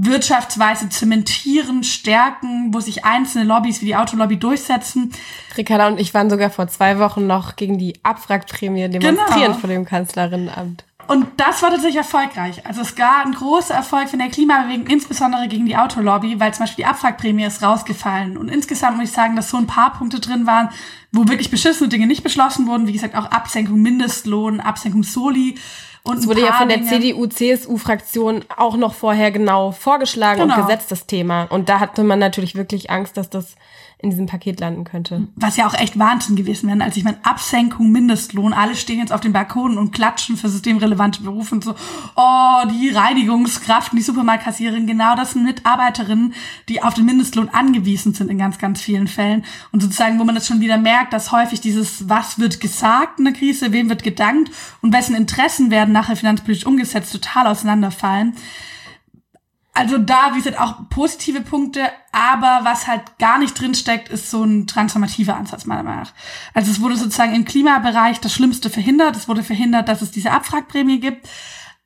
Wirtschaftsweise 0.00 0.88
zementieren, 0.88 1.82
stärken, 1.82 2.72
wo 2.72 2.78
sich 2.78 3.04
einzelne 3.04 3.44
Lobbys 3.44 3.80
wie 3.80 3.86
die 3.86 3.96
Autolobby 3.96 4.38
durchsetzen. 4.38 5.12
Ricarda 5.56 5.88
und 5.88 5.98
ich 5.98 6.14
waren 6.14 6.30
sogar 6.30 6.50
vor 6.50 6.68
zwei 6.68 7.00
Wochen 7.00 7.26
noch 7.26 7.56
gegen 7.56 7.78
die 7.78 7.94
Abwrackprämie 8.04 8.88
demonstrieren 8.88 9.52
genau. 9.52 9.58
vor 9.58 9.68
dem 9.68 9.84
Kanzlerinnenamt. 9.84 10.84
Und 11.08 11.26
das 11.38 11.62
war 11.62 11.70
tatsächlich 11.70 11.96
erfolgreich. 11.96 12.64
Also 12.64 12.82
es 12.82 12.94
gab 12.94 13.24
einen 13.24 13.34
großen 13.34 13.74
Erfolg 13.74 14.10
von 14.10 14.20
der 14.20 14.28
Klimabewegung, 14.28 14.86
insbesondere 14.86 15.48
gegen 15.48 15.66
die 15.66 15.76
Autolobby, 15.76 16.38
weil 16.38 16.52
zum 16.54 16.64
Beispiel 16.64 16.84
die 16.84 16.88
Abwrackprämie 16.90 17.46
ist 17.46 17.62
rausgefallen. 17.62 18.36
Und 18.36 18.50
insgesamt 18.50 18.98
muss 18.98 19.08
ich 19.08 19.14
sagen, 19.14 19.34
dass 19.34 19.50
so 19.50 19.56
ein 19.56 19.66
paar 19.66 19.94
Punkte 19.94 20.20
drin 20.20 20.46
waren, 20.46 20.68
wo 21.10 21.26
wirklich 21.26 21.50
beschissene 21.50 21.88
Dinge 21.88 22.06
nicht 22.06 22.22
beschlossen 22.22 22.66
wurden. 22.68 22.86
Wie 22.86 22.92
gesagt, 22.92 23.16
auch 23.16 23.30
Absenkung 23.30 23.80
Mindestlohn, 23.80 24.60
Absenkung 24.60 25.02
Soli. 25.02 25.56
Und 26.08 26.18
es 26.18 26.26
wurde 26.26 26.40
ja 26.40 26.54
von 26.54 26.70
der 26.70 26.82
CDU-CSU-Fraktion 26.84 28.44
auch 28.56 28.76
noch 28.76 28.94
vorher 28.94 29.30
genau 29.30 29.72
vorgeschlagen 29.72 30.40
genau. 30.40 30.54
und 30.54 30.62
gesetzt, 30.62 30.90
das 30.90 31.06
Thema. 31.06 31.44
Und 31.44 31.68
da 31.68 31.80
hatte 31.80 32.02
man 32.02 32.18
natürlich 32.18 32.54
wirklich 32.54 32.90
Angst, 32.90 33.18
dass 33.18 33.28
das 33.28 33.56
in 34.00 34.10
diesem 34.10 34.26
Paket 34.26 34.60
landen 34.60 34.84
könnte. 34.84 35.26
Was 35.34 35.56
ja 35.56 35.66
auch 35.66 35.74
echt 35.74 35.98
Wahnsinn 35.98 36.36
gewesen 36.36 36.68
wäre, 36.68 36.80
als 36.84 36.96
ich 36.96 37.02
meine 37.02 37.18
Absenkung, 37.24 37.90
Mindestlohn, 37.90 38.52
alle 38.52 38.76
stehen 38.76 39.00
jetzt 39.00 39.12
auf 39.12 39.20
den 39.20 39.32
Balkonen 39.32 39.76
und 39.76 39.90
klatschen 39.90 40.36
für 40.36 40.48
systemrelevante 40.48 41.22
Berufe 41.22 41.56
und 41.56 41.64
so, 41.64 41.74
oh, 42.14 42.68
die 42.70 42.90
Reinigungskraft, 42.90 43.92
die 43.92 44.00
Supermarktkassiererin, 44.00 44.86
genau 44.86 45.16
das 45.16 45.32
sind 45.32 45.44
Mitarbeiterinnen, 45.44 46.32
die 46.68 46.80
auf 46.80 46.94
den 46.94 47.06
Mindestlohn 47.06 47.48
angewiesen 47.48 48.14
sind 48.14 48.30
in 48.30 48.38
ganz, 48.38 48.58
ganz 48.58 48.80
vielen 48.80 49.08
Fällen. 49.08 49.44
Und 49.72 49.82
sozusagen, 49.82 50.20
wo 50.20 50.24
man 50.24 50.36
das 50.36 50.46
schon 50.46 50.60
wieder 50.60 50.78
merkt, 50.78 51.12
dass 51.12 51.32
häufig 51.32 51.60
dieses, 51.60 52.08
was 52.08 52.38
wird 52.38 52.60
gesagt 52.60 53.18
in 53.18 53.24
der 53.24 53.34
Krise, 53.34 53.72
wem 53.72 53.88
wird 53.88 54.04
gedankt 54.04 54.52
und 54.80 54.92
wessen 54.92 55.16
Interessen 55.16 55.72
werden 55.72 55.92
nachher 55.98 56.16
finanzpolitisch 56.16 56.66
umgesetzt, 56.66 57.12
total 57.12 57.46
auseinanderfallen 57.46 58.34
also 59.78 59.96
da, 59.96 60.32
wie 60.32 60.38
gesagt, 60.38 60.58
auch 60.58 60.88
positive 60.90 61.40
Punkte, 61.40 61.88
aber 62.10 62.60
was 62.64 62.88
halt 62.88 63.16
gar 63.20 63.38
nicht 63.38 63.58
drinsteckt, 63.60 64.08
ist 64.08 64.28
so 64.28 64.42
ein 64.42 64.66
transformativer 64.66 65.36
Ansatz 65.36 65.66
meiner 65.66 65.84
Meinung 65.84 66.00
nach. 66.00 66.12
Also 66.52 66.72
es 66.72 66.80
wurde 66.80 66.96
sozusagen 66.96 67.32
im 67.32 67.44
Klimabereich 67.44 68.18
das 68.18 68.32
Schlimmste 68.34 68.70
verhindert. 68.70 69.14
Es 69.14 69.28
wurde 69.28 69.44
verhindert, 69.44 69.88
dass 69.88 70.02
es 70.02 70.10
diese 70.10 70.32
Abfragprämie 70.32 70.98
gibt. 70.98 71.28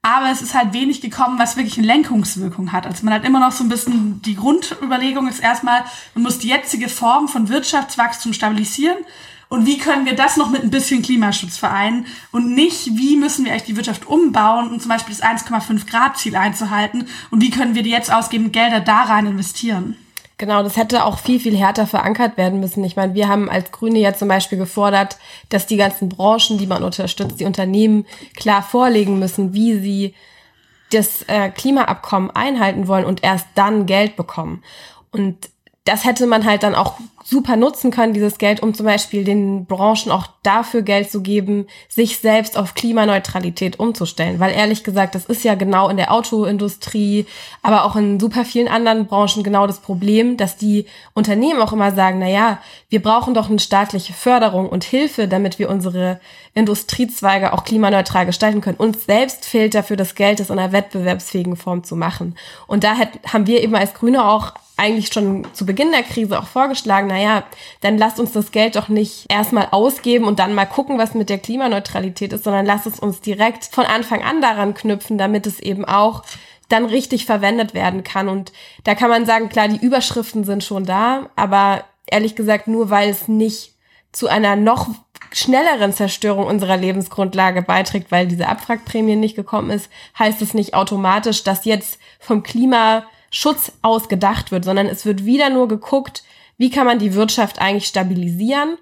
Aber 0.00 0.30
es 0.30 0.40
ist 0.40 0.54
halt 0.54 0.72
wenig 0.72 1.02
gekommen, 1.02 1.38
was 1.38 1.58
wirklich 1.58 1.76
eine 1.76 1.86
Lenkungswirkung 1.86 2.72
hat. 2.72 2.86
Also 2.86 3.04
man 3.04 3.12
hat 3.12 3.26
immer 3.26 3.40
noch 3.40 3.52
so 3.52 3.62
ein 3.62 3.68
bisschen, 3.68 4.22
die 4.22 4.36
Grundüberlegung 4.36 5.28
ist 5.28 5.40
erstmal, 5.40 5.84
man 6.14 6.22
muss 6.22 6.38
die 6.38 6.48
jetzige 6.48 6.88
Form 6.88 7.28
von 7.28 7.50
Wirtschaftswachstum 7.50 8.32
stabilisieren 8.32 8.96
und 9.52 9.66
wie 9.66 9.76
können 9.76 10.06
wir 10.06 10.16
das 10.16 10.38
noch 10.38 10.48
mit 10.48 10.62
ein 10.62 10.70
bisschen 10.70 11.02
Klimaschutz 11.02 11.58
vereinen 11.58 12.06
und 12.30 12.54
nicht, 12.54 12.96
wie 12.96 13.18
müssen 13.18 13.44
wir 13.44 13.52
eigentlich 13.52 13.64
die 13.64 13.76
Wirtschaft 13.76 14.06
umbauen, 14.06 14.70
um 14.70 14.80
zum 14.80 14.88
Beispiel 14.88 15.14
das 15.14 15.22
1,5 15.22 15.90
Grad 15.90 16.16
Ziel 16.16 16.36
einzuhalten 16.36 17.06
und 17.30 17.42
wie 17.42 17.50
können 17.50 17.74
wir 17.74 17.82
die 17.82 17.90
jetzt 17.90 18.10
ausgebenden 18.10 18.52
Gelder 18.52 18.80
da 18.80 19.02
rein 19.02 19.26
investieren. 19.26 19.98
Genau, 20.38 20.62
das 20.62 20.78
hätte 20.78 21.04
auch 21.04 21.18
viel, 21.18 21.38
viel 21.38 21.54
härter 21.54 21.86
verankert 21.86 22.38
werden 22.38 22.60
müssen. 22.60 22.82
Ich 22.82 22.96
meine, 22.96 23.12
wir 23.12 23.28
haben 23.28 23.50
als 23.50 23.70
Grüne 23.72 23.98
ja 23.98 24.14
zum 24.14 24.28
Beispiel 24.28 24.56
gefordert, 24.56 25.18
dass 25.50 25.66
die 25.66 25.76
ganzen 25.76 26.08
Branchen, 26.08 26.56
die 26.56 26.66
man 26.66 26.82
unterstützt, 26.82 27.38
die 27.38 27.44
Unternehmen 27.44 28.06
klar 28.34 28.62
vorlegen 28.62 29.18
müssen, 29.18 29.52
wie 29.52 29.78
sie 29.78 30.14
das 30.92 31.24
äh, 31.24 31.50
Klimaabkommen 31.50 32.30
einhalten 32.30 32.88
wollen 32.88 33.04
und 33.04 33.22
erst 33.22 33.48
dann 33.54 33.84
Geld 33.84 34.16
bekommen. 34.16 34.62
Und 35.10 35.50
das 35.84 36.04
hätte 36.04 36.26
man 36.26 36.44
halt 36.44 36.62
dann 36.62 36.74
auch 36.74 36.94
super 37.32 37.56
nutzen 37.56 37.90
können, 37.90 38.12
dieses 38.12 38.38
Geld, 38.38 38.62
um 38.62 38.74
zum 38.74 38.86
Beispiel 38.86 39.24
den 39.24 39.64
Branchen 39.66 40.12
auch 40.12 40.28
dafür 40.42 40.82
Geld 40.82 41.10
zu 41.10 41.22
geben, 41.22 41.66
sich 41.88 42.18
selbst 42.18 42.56
auf 42.56 42.74
Klimaneutralität 42.74 43.80
umzustellen. 43.80 44.38
Weil 44.38 44.54
ehrlich 44.54 44.84
gesagt, 44.84 45.14
das 45.14 45.24
ist 45.24 45.42
ja 45.42 45.54
genau 45.54 45.88
in 45.88 45.96
der 45.96 46.12
Autoindustrie, 46.12 47.26
aber 47.62 47.84
auch 47.84 47.96
in 47.96 48.20
super 48.20 48.44
vielen 48.44 48.68
anderen 48.68 49.06
Branchen 49.06 49.42
genau 49.42 49.66
das 49.66 49.80
Problem, 49.80 50.36
dass 50.36 50.56
die 50.56 50.86
Unternehmen 51.14 51.60
auch 51.60 51.72
immer 51.72 51.92
sagen, 51.92 52.18
na 52.20 52.28
ja, 52.28 52.58
wir 52.90 53.02
brauchen 53.02 53.34
doch 53.34 53.48
eine 53.48 53.58
staatliche 53.58 54.12
Förderung 54.12 54.68
und 54.68 54.84
Hilfe, 54.84 55.26
damit 55.26 55.58
wir 55.58 55.70
unsere 55.70 56.20
Industriezweige 56.54 57.54
auch 57.54 57.64
klimaneutral 57.64 58.26
gestalten 58.26 58.60
können. 58.60 58.76
Uns 58.76 59.06
selbst 59.06 59.46
fehlt 59.46 59.74
dafür 59.74 59.96
das 59.96 60.14
Geld, 60.14 60.38
das 60.38 60.50
in 60.50 60.58
einer 60.58 60.72
wettbewerbsfähigen 60.72 61.56
Form 61.56 61.82
zu 61.82 61.96
machen. 61.96 62.36
Und 62.66 62.84
da 62.84 62.94
haben 63.32 63.46
wir 63.46 63.62
eben 63.62 63.74
als 63.74 63.94
Grüne 63.94 64.24
auch 64.24 64.52
eigentlich 64.82 65.12
schon 65.12 65.46
zu 65.52 65.64
Beginn 65.64 65.92
der 65.92 66.02
Krise 66.02 66.38
auch 66.38 66.46
vorgeschlagen, 66.46 67.06
naja, 67.06 67.44
dann 67.80 67.98
lasst 67.98 68.18
uns 68.18 68.32
das 68.32 68.50
Geld 68.50 68.74
doch 68.74 68.88
nicht 68.88 69.26
erstmal 69.32 69.68
ausgeben 69.70 70.24
und 70.24 70.40
dann 70.40 70.54
mal 70.54 70.66
gucken, 70.66 70.98
was 70.98 71.14
mit 71.14 71.30
der 71.30 71.38
Klimaneutralität 71.38 72.32
ist, 72.32 72.44
sondern 72.44 72.66
lasst 72.66 72.86
es 72.86 72.98
uns 72.98 73.20
direkt 73.20 73.66
von 73.66 73.84
Anfang 73.84 74.22
an 74.22 74.40
daran 74.40 74.74
knüpfen, 74.74 75.18
damit 75.18 75.46
es 75.46 75.60
eben 75.60 75.84
auch 75.84 76.24
dann 76.68 76.84
richtig 76.84 77.26
verwendet 77.26 77.74
werden 77.74 78.02
kann. 78.02 78.28
Und 78.28 78.52
da 78.82 78.94
kann 78.94 79.10
man 79.10 79.24
sagen, 79.24 79.48
klar, 79.48 79.68
die 79.68 79.84
Überschriften 79.84 80.42
sind 80.42 80.64
schon 80.64 80.84
da, 80.84 81.28
aber 81.36 81.84
ehrlich 82.06 82.34
gesagt, 82.34 82.66
nur 82.66 82.90
weil 82.90 83.08
es 83.08 83.28
nicht 83.28 83.74
zu 84.10 84.26
einer 84.26 84.56
noch 84.56 84.88
schnelleren 85.30 85.92
Zerstörung 85.92 86.46
unserer 86.46 86.76
Lebensgrundlage 86.76 87.62
beiträgt, 87.62 88.10
weil 88.10 88.26
diese 88.26 88.48
Abwrackprämie 88.48 89.16
nicht 89.16 89.36
gekommen 89.36 89.70
ist, 89.70 89.88
heißt 90.18 90.42
es 90.42 90.54
nicht 90.54 90.74
automatisch, 90.74 91.44
dass 91.44 91.64
jetzt 91.64 91.98
vom 92.18 92.42
Klima 92.42 93.04
Schutz 93.32 93.72
ausgedacht 93.82 94.52
wird, 94.52 94.64
sondern 94.64 94.86
es 94.86 95.04
wird 95.04 95.24
wieder 95.24 95.50
nur 95.50 95.66
geguckt, 95.66 96.22
wie 96.58 96.70
kann 96.70 96.86
man 96.86 97.00
die 97.00 97.14
Wirtschaft 97.14 97.58
eigentlich 97.60 97.86
stabilisieren 97.86 98.76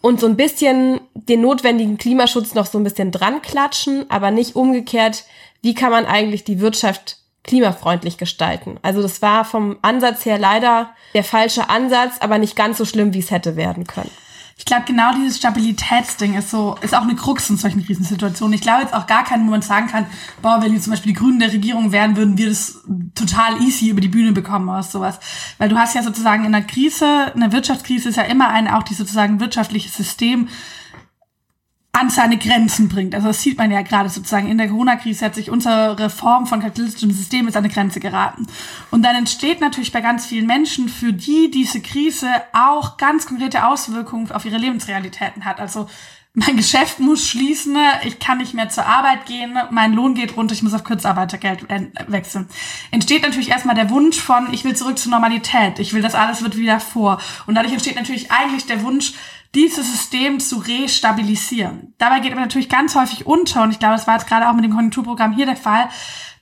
und 0.00 0.18
so 0.18 0.26
ein 0.26 0.36
bisschen 0.36 1.00
den 1.14 1.42
notwendigen 1.42 1.98
Klimaschutz 1.98 2.54
noch 2.54 2.66
so 2.66 2.78
ein 2.78 2.84
bisschen 2.84 3.12
dran 3.12 3.42
klatschen, 3.42 4.10
aber 4.10 4.30
nicht 4.30 4.56
umgekehrt, 4.56 5.24
wie 5.60 5.74
kann 5.74 5.90
man 5.90 6.06
eigentlich 6.06 6.44
die 6.44 6.60
Wirtschaft 6.60 7.18
klimafreundlich 7.44 8.16
gestalten. 8.16 8.78
Also 8.82 9.02
das 9.02 9.20
war 9.22 9.44
vom 9.44 9.78
Ansatz 9.82 10.24
her 10.24 10.38
leider 10.38 10.90
der 11.14 11.24
falsche 11.24 11.68
Ansatz, 11.68 12.14
aber 12.20 12.38
nicht 12.38 12.56
ganz 12.56 12.78
so 12.78 12.86
schlimm, 12.86 13.12
wie 13.12 13.18
es 13.18 13.30
hätte 13.30 13.56
werden 13.56 13.86
können. 13.86 14.10
Ich 14.60 14.66
glaube, 14.66 14.84
genau 14.84 15.14
dieses 15.14 15.38
Stabilitätsding 15.38 16.34
ist 16.34 16.50
so, 16.50 16.76
ist 16.82 16.94
auch 16.94 17.00
eine 17.00 17.16
Krux 17.16 17.48
in 17.48 17.56
solchen 17.56 17.82
Krisensituationen. 17.82 18.52
Ich 18.52 18.60
glaube 18.60 18.82
jetzt 18.82 18.92
auch 18.92 19.06
gar 19.06 19.24
keinen 19.24 19.46
Moment 19.46 19.64
sagen 19.64 19.86
kann, 19.86 20.04
boah, 20.42 20.60
wenn 20.60 20.74
jetzt 20.74 20.84
zum 20.84 20.90
Beispiel 20.90 21.14
die 21.14 21.18
Grünen 21.18 21.40
der 21.40 21.50
Regierung 21.50 21.92
wären, 21.92 22.14
würden 22.14 22.36
wir 22.36 22.50
das 22.50 22.78
total 23.14 23.58
easy 23.62 23.88
über 23.88 24.02
die 24.02 24.08
Bühne 24.08 24.32
bekommen 24.32 24.68
oder 24.68 24.82
sowas. 24.82 25.18
Weil 25.56 25.70
du 25.70 25.78
hast 25.78 25.94
ja 25.94 26.02
sozusagen 26.02 26.44
in 26.44 26.54
einer 26.54 26.64
Krise, 26.64 27.32
in 27.34 27.42
einer 27.42 27.52
Wirtschaftskrise 27.52 28.10
ist 28.10 28.16
ja 28.16 28.24
immer 28.24 28.48
ein, 28.50 28.68
auch 28.68 28.82
die 28.82 28.92
sozusagen 28.92 29.40
wirtschaftliche 29.40 29.88
System, 29.88 30.48
an 31.92 32.08
seine 32.08 32.38
Grenzen 32.38 32.88
bringt. 32.88 33.14
Also 33.14 33.28
das 33.28 33.42
sieht 33.42 33.58
man 33.58 33.70
ja 33.70 33.82
gerade 33.82 34.08
sozusagen 34.08 34.48
in 34.48 34.58
der 34.58 34.68
Corona-Krise 34.68 35.24
hat 35.24 35.34
sich 35.34 35.50
unsere 35.50 36.08
Form 36.08 36.46
von 36.46 36.60
kapitalistischem 36.60 37.10
System 37.10 37.48
an 37.48 37.54
eine 37.54 37.68
Grenze 37.68 37.98
geraten. 37.98 38.46
Und 38.90 39.02
dann 39.02 39.16
entsteht 39.16 39.60
natürlich 39.60 39.90
bei 39.90 40.00
ganz 40.00 40.26
vielen 40.26 40.46
Menschen, 40.46 40.88
für 40.88 41.12
die 41.12 41.50
diese 41.50 41.80
Krise 41.80 42.28
auch 42.52 42.96
ganz 42.96 43.26
konkrete 43.26 43.66
Auswirkungen 43.66 44.30
auf 44.30 44.44
ihre 44.44 44.58
Lebensrealitäten 44.58 45.44
hat. 45.44 45.58
Also 45.58 45.88
mein 46.32 46.56
Geschäft 46.56 47.00
muss 47.00 47.26
schließen, 47.26 47.76
ich 48.04 48.20
kann 48.20 48.38
nicht 48.38 48.54
mehr 48.54 48.68
zur 48.68 48.86
Arbeit 48.86 49.26
gehen, 49.26 49.58
mein 49.72 49.92
Lohn 49.92 50.14
geht 50.14 50.36
runter, 50.36 50.54
ich 50.54 50.62
muss 50.62 50.74
auf 50.74 50.84
Kurzarbeitergeld 50.84 51.66
wechseln. 52.06 52.48
Entsteht 52.92 53.22
natürlich 53.22 53.48
erstmal 53.48 53.74
der 53.74 53.90
Wunsch 53.90 54.20
von, 54.20 54.52
ich 54.52 54.62
will 54.62 54.76
zurück 54.76 54.96
zur 54.96 55.10
Normalität, 55.10 55.80
ich 55.80 55.92
will, 55.92 56.02
das 56.02 56.14
alles 56.14 56.42
wird 56.42 56.56
wieder 56.56 56.78
vor. 56.78 57.20
Und 57.46 57.56
dadurch 57.56 57.72
entsteht 57.72 57.96
natürlich 57.96 58.30
eigentlich 58.30 58.66
der 58.66 58.84
Wunsch, 58.84 59.14
dieses 59.54 59.90
System 59.90 60.38
zu 60.40 60.58
restabilisieren. 60.58 61.94
Dabei 61.98 62.20
geht 62.20 62.32
aber 62.32 62.40
natürlich 62.40 62.68
ganz 62.68 62.94
häufig 62.94 63.26
unter, 63.26 63.62
und 63.62 63.70
ich 63.72 63.78
glaube, 63.78 63.96
das 63.96 64.06
war 64.06 64.14
jetzt 64.14 64.28
gerade 64.28 64.48
auch 64.48 64.52
mit 64.54 64.64
dem 64.64 64.72
Konjunkturprogramm 64.72 65.32
hier 65.32 65.46
der 65.46 65.56
Fall, 65.56 65.88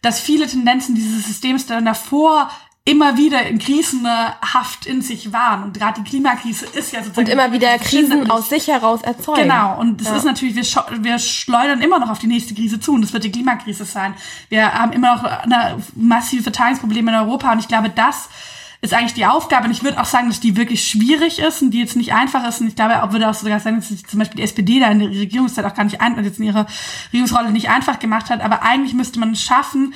dass 0.03 0.21
viele 0.21 0.47
Tendenzen 0.47 0.95
dieses 0.95 1.27
Systems 1.27 1.67
dann 1.67 1.85
davor 1.85 2.51
immer 2.85 3.19
wieder 3.19 3.47
in 3.47 3.59
krisenhaft 3.59 4.87
in 4.87 5.03
sich 5.03 5.31
waren. 5.31 5.63
Und 5.63 5.79
gerade 5.79 6.01
die 6.01 6.09
Klimakrise 6.09 6.65
ist 6.65 6.93
ja 6.93 7.03
sozusagen... 7.03 7.27
Und 7.27 7.29
immer 7.29 7.53
wieder 7.53 7.77
Krisen 7.79 8.31
aus 8.31 8.49
sich 8.49 8.69
heraus 8.69 9.03
erzeugen. 9.03 9.43
Genau. 9.43 9.79
Und 9.79 10.01
es 10.01 10.09
ja. 10.09 10.17
ist 10.17 10.25
natürlich, 10.25 10.55
wir, 10.55 11.03
wir 11.03 11.19
schleudern 11.19 11.83
immer 11.83 11.99
noch 11.99 12.09
auf 12.09 12.19
die 12.19 12.29
nächste 12.29 12.55
Krise 12.55 12.81
zu. 12.81 12.95
Und 12.95 13.03
das 13.03 13.13
wird 13.13 13.25
die 13.25 13.31
Klimakrise 13.31 13.85
sein. 13.85 14.15
Wir 14.49 14.73
haben 14.73 14.93
immer 14.93 15.17
noch 15.17 15.25
eine 15.25 15.83
massive 15.97 16.45
Verteilungsprobleme 16.45 17.11
in 17.11 17.17
Europa. 17.19 17.53
Und 17.53 17.59
ich 17.59 17.69
glaube, 17.69 17.91
das 17.91 18.31
ist 18.81 18.95
eigentlich 18.95 19.15
die 19.15 19.27
Aufgabe. 19.27 19.67
Und 19.67 19.73
ich 19.73 19.83
würde 19.83 20.01
auch 20.01 20.05
sagen, 20.05 20.29
dass 20.29 20.41
die 20.41 20.57
wirklich 20.57 20.87
schwierig 20.87 21.41
ist 21.41 21.63
und 21.63 21.73
die 21.73 21.81
jetzt 21.81 21.97
nicht 21.97 22.15
einfach 22.15 22.47
ist. 22.47 22.61
Und 22.61 22.69
ich 22.69 22.77
glaube, 22.77 23.03
auch 23.03 23.13
würde 23.13 23.29
auch 23.29 23.35
sogar 23.35 23.59
sagen, 23.61 23.77
dass 23.77 23.89
sich 23.89 24.07
zum 24.07 24.19
Beispiel 24.21 24.37
die 24.37 24.45
SPD 24.45 24.79
da 24.79 24.91
in 24.91 25.01
der 25.01 25.09
Regierungszeit 25.09 25.65
auch 25.65 25.75
gar 25.75 25.85
nicht 25.85 26.01
ein, 26.01 26.23
jetzt 26.25 26.39
in 26.39 26.45
ihrer 26.45 26.67
Regierungsrolle 27.07 27.51
nicht 27.51 27.71
einfach 27.71 27.99
gemacht 27.99 28.31
hat. 28.31 28.41
Aber 28.41 28.63
eigentlich 28.63 28.95
müsste 28.95 29.19
man 29.19 29.33
es 29.33 29.43
schaffen, 29.43 29.95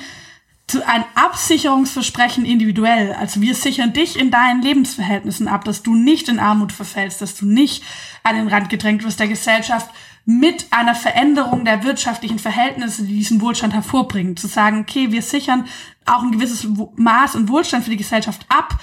zu 0.67 0.85
ein 0.87 1.03
Absicherungsversprechen 1.15 2.45
individuell. 2.45 3.13
Also 3.13 3.41
wir 3.41 3.53
sichern 3.53 3.93
dich 3.93 4.17
in 4.17 4.31
deinen 4.31 4.61
Lebensverhältnissen 4.61 5.47
ab, 5.47 5.65
dass 5.65 5.83
du 5.83 5.95
nicht 5.95 6.29
in 6.29 6.39
Armut 6.39 6.71
verfällst, 6.71 7.21
dass 7.21 7.35
du 7.35 7.45
nicht 7.45 7.83
an 8.23 8.35
den 8.35 8.47
Rand 8.47 8.69
gedrängt 8.69 9.03
wirst 9.03 9.19
der 9.19 9.27
Gesellschaft 9.27 9.89
mit 10.25 10.67
einer 10.71 10.95
Veränderung 10.95 11.65
der 11.65 11.83
wirtschaftlichen 11.83 12.39
Verhältnisse, 12.39 13.03
die 13.03 13.17
diesen 13.17 13.41
Wohlstand 13.41 13.73
hervorbringen. 13.73 14.37
Zu 14.37 14.47
sagen, 14.47 14.81
okay, 14.81 15.11
wir 15.11 15.21
sichern 15.21 15.65
auch 16.05 16.23
ein 16.23 16.31
gewisses 16.31 16.67
Maß 16.95 17.35
und 17.35 17.49
Wohlstand 17.49 17.83
für 17.83 17.91
die 17.91 17.97
Gesellschaft 17.97 18.45
ab, 18.49 18.79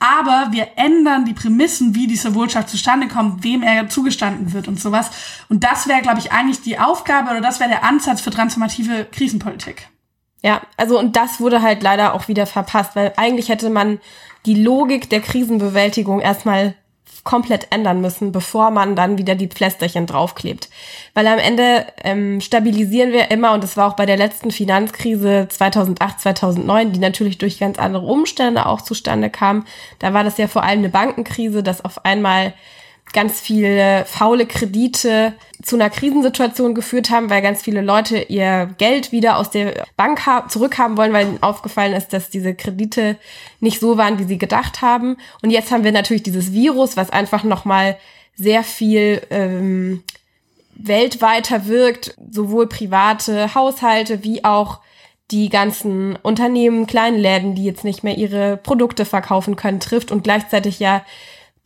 aber 0.00 0.48
wir 0.50 0.68
ändern 0.76 1.26
die 1.26 1.34
Prämissen, 1.34 1.94
wie 1.94 2.06
dieser 2.06 2.34
Wohlstand 2.34 2.68
zustande 2.68 3.06
kommt, 3.06 3.44
wem 3.44 3.62
er 3.62 3.88
zugestanden 3.88 4.52
wird 4.52 4.66
und 4.66 4.80
sowas. 4.80 5.10
Und 5.48 5.62
das 5.62 5.86
wäre, 5.86 6.00
glaube 6.00 6.18
ich, 6.18 6.32
eigentlich 6.32 6.62
die 6.62 6.78
Aufgabe 6.78 7.30
oder 7.30 7.42
das 7.42 7.60
wäre 7.60 7.68
der 7.68 7.84
Ansatz 7.84 8.22
für 8.22 8.30
transformative 8.30 9.06
Krisenpolitik. 9.12 9.88
Ja, 10.42 10.62
also 10.78 10.98
und 10.98 11.16
das 11.16 11.38
wurde 11.38 11.60
halt 11.60 11.82
leider 11.82 12.14
auch 12.14 12.28
wieder 12.28 12.46
verpasst, 12.46 12.96
weil 12.96 13.12
eigentlich 13.16 13.50
hätte 13.50 13.68
man 13.68 14.00
die 14.46 14.54
Logik 14.54 15.10
der 15.10 15.20
Krisenbewältigung 15.20 16.20
erstmal 16.20 16.74
komplett 17.24 17.68
ändern 17.70 18.00
müssen, 18.00 18.32
bevor 18.32 18.70
man 18.70 18.96
dann 18.96 19.18
wieder 19.18 19.34
die 19.34 19.48
Pflästerchen 19.48 20.06
draufklebt. 20.06 20.68
Weil 21.14 21.26
am 21.26 21.38
Ende 21.38 21.86
ähm, 22.02 22.40
stabilisieren 22.40 23.12
wir 23.12 23.30
immer, 23.30 23.52
und 23.52 23.62
das 23.62 23.76
war 23.76 23.88
auch 23.88 23.96
bei 23.96 24.06
der 24.06 24.16
letzten 24.16 24.50
Finanzkrise 24.50 25.46
2008, 25.48 26.20
2009, 26.20 26.92
die 26.92 26.98
natürlich 26.98 27.38
durch 27.38 27.58
ganz 27.58 27.78
andere 27.78 28.06
Umstände 28.06 28.66
auch 28.66 28.80
zustande 28.80 29.30
kam. 29.30 29.66
Da 29.98 30.14
war 30.14 30.24
das 30.24 30.38
ja 30.38 30.48
vor 30.48 30.62
allem 30.62 30.80
eine 30.80 30.88
Bankenkrise, 30.88 31.62
dass 31.62 31.84
auf 31.84 32.04
einmal 32.04 32.54
ganz 33.12 33.40
viele 33.40 34.04
faule 34.06 34.46
Kredite 34.46 35.34
zu 35.62 35.76
einer 35.76 35.90
Krisensituation 35.90 36.74
geführt 36.74 37.10
haben, 37.10 37.28
weil 37.28 37.42
ganz 37.42 37.62
viele 37.62 37.82
Leute 37.82 38.18
ihr 38.18 38.74
Geld 38.78 39.12
wieder 39.12 39.36
aus 39.36 39.50
der 39.50 39.84
Bank 39.96 40.20
zurückhaben 40.48 40.96
wollen, 40.96 41.12
weil 41.12 41.26
ihnen 41.26 41.42
aufgefallen 41.42 41.92
ist, 41.92 42.12
dass 42.12 42.30
diese 42.30 42.54
Kredite 42.54 43.16
nicht 43.60 43.80
so 43.80 43.96
waren, 43.96 44.18
wie 44.18 44.24
sie 44.24 44.38
gedacht 44.38 44.80
haben. 44.80 45.16
Und 45.42 45.50
jetzt 45.50 45.70
haben 45.70 45.84
wir 45.84 45.92
natürlich 45.92 46.22
dieses 46.22 46.52
Virus, 46.52 46.96
was 46.96 47.10
einfach 47.10 47.44
nochmal 47.44 47.96
sehr 48.36 48.62
viel 48.62 49.20
ähm, 49.30 50.02
weltweiter 50.74 51.66
wirkt, 51.66 52.14
sowohl 52.30 52.68
private 52.68 53.54
Haushalte 53.54 54.24
wie 54.24 54.44
auch 54.44 54.80
die 55.30 55.48
ganzen 55.48 56.16
Unternehmen, 56.16 56.86
kleinen 56.86 57.18
Läden, 57.18 57.54
die 57.54 57.64
jetzt 57.64 57.84
nicht 57.84 58.02
mehr 58.02 58.16
ihre 58.16 58.56
Produkte 58.56 59.04
verkaufen 59.04 59.56
können, 59.56 59.78
trifft 59.80 60.10
und 60.10 60.24
gleichzeitig 60.24 60.80
ja 60.80 61.04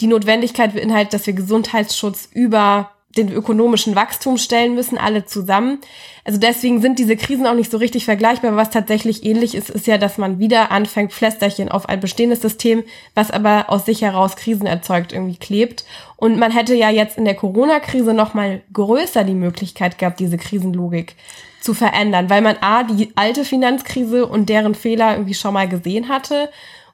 die 0.01 0.07
Notwendigkeit 0.07 0.75
beinhaltet, 0.75 1.15
dass 1.15 1.27
wir 1.27 1.35
Gesundheitsschutz 1.35 2.29
über 2.33 2.91
den 3.17 3.33
ökonomischen 3.33 3.95
Wachstum 3.95 4.39
stellen 4.39 4.75
müssen, 4.75 4.99
alle 4.99 5.25
zusammen. 5.25 5.79
Also 6.25 6.39
deswegen 6.39 6.81
sind 6.81 6.99
diese 6.99 7.17
Krisen 7.17 7.47
auch 7.47 7.55
nicht 7.55 7.71
so 7.71 7.77
richtig 7.77 8.05
vergleichbar. 8.05 8.57
Was 8.57 8.71
tatsächlich 8.71 9.25
ähnlich 9.25 9.55
ist, 9.55 9.71
ist 9.71 9.87
ja, 9.87 9.99
dass 9.99 10.19
man 10.19 10.39
wieder 10.39 10.71
anfängt, 10.71 11.13
Pflästerchen 11.13 11.69
auf 11.69 11.89
ein 11.89 12.01
bestehendes 12.01 12.41
System, 12.41 12.83
was 13.15 13.31
aber 13.31 13.67
aus 13.69 13.87
sich 13.87 14.03
heraus 14.03 14.37
Krisen 14.37 14.67
erzeugt, 14.67 15.13
irgendwie 15.13 15.37
klebt. 15.37 15.85
Und 16.17 16.39
man 16.39 16.51
hätte 16.51 16.75
ja 16.75 16.91
jetzt 16.91 17.17
in 17.17 17.25
der 17.25 17.35
Corona-Krise 17.35 18.15
noch 18.15 18.35
mal 18.35 18.63
größer 18.73 19.25
die 19.25 19.35
Möglichkeit 19.35 19.99
gehabt, 19.99 20.19
diese 20.19 20.39
Krisenlogik 20.39 21.15
zu 21.61 21.73
verändern, 21.73 22.29
weil 22.29 22.43
man 22.43 22.57
A, 22.61 22.83
die 22.83 23.13
alte 23.15 23.45
Finanzkrise 23.45 24.27
und 24.27 24.49
deren 24.49 24.75
Fehler 24.75 25.13
irgendwie 25.13 25.35
schon 25.35 25.55
mal 25.55 25.69
gesehen 25.69 26.09
hatte 26.09 26.51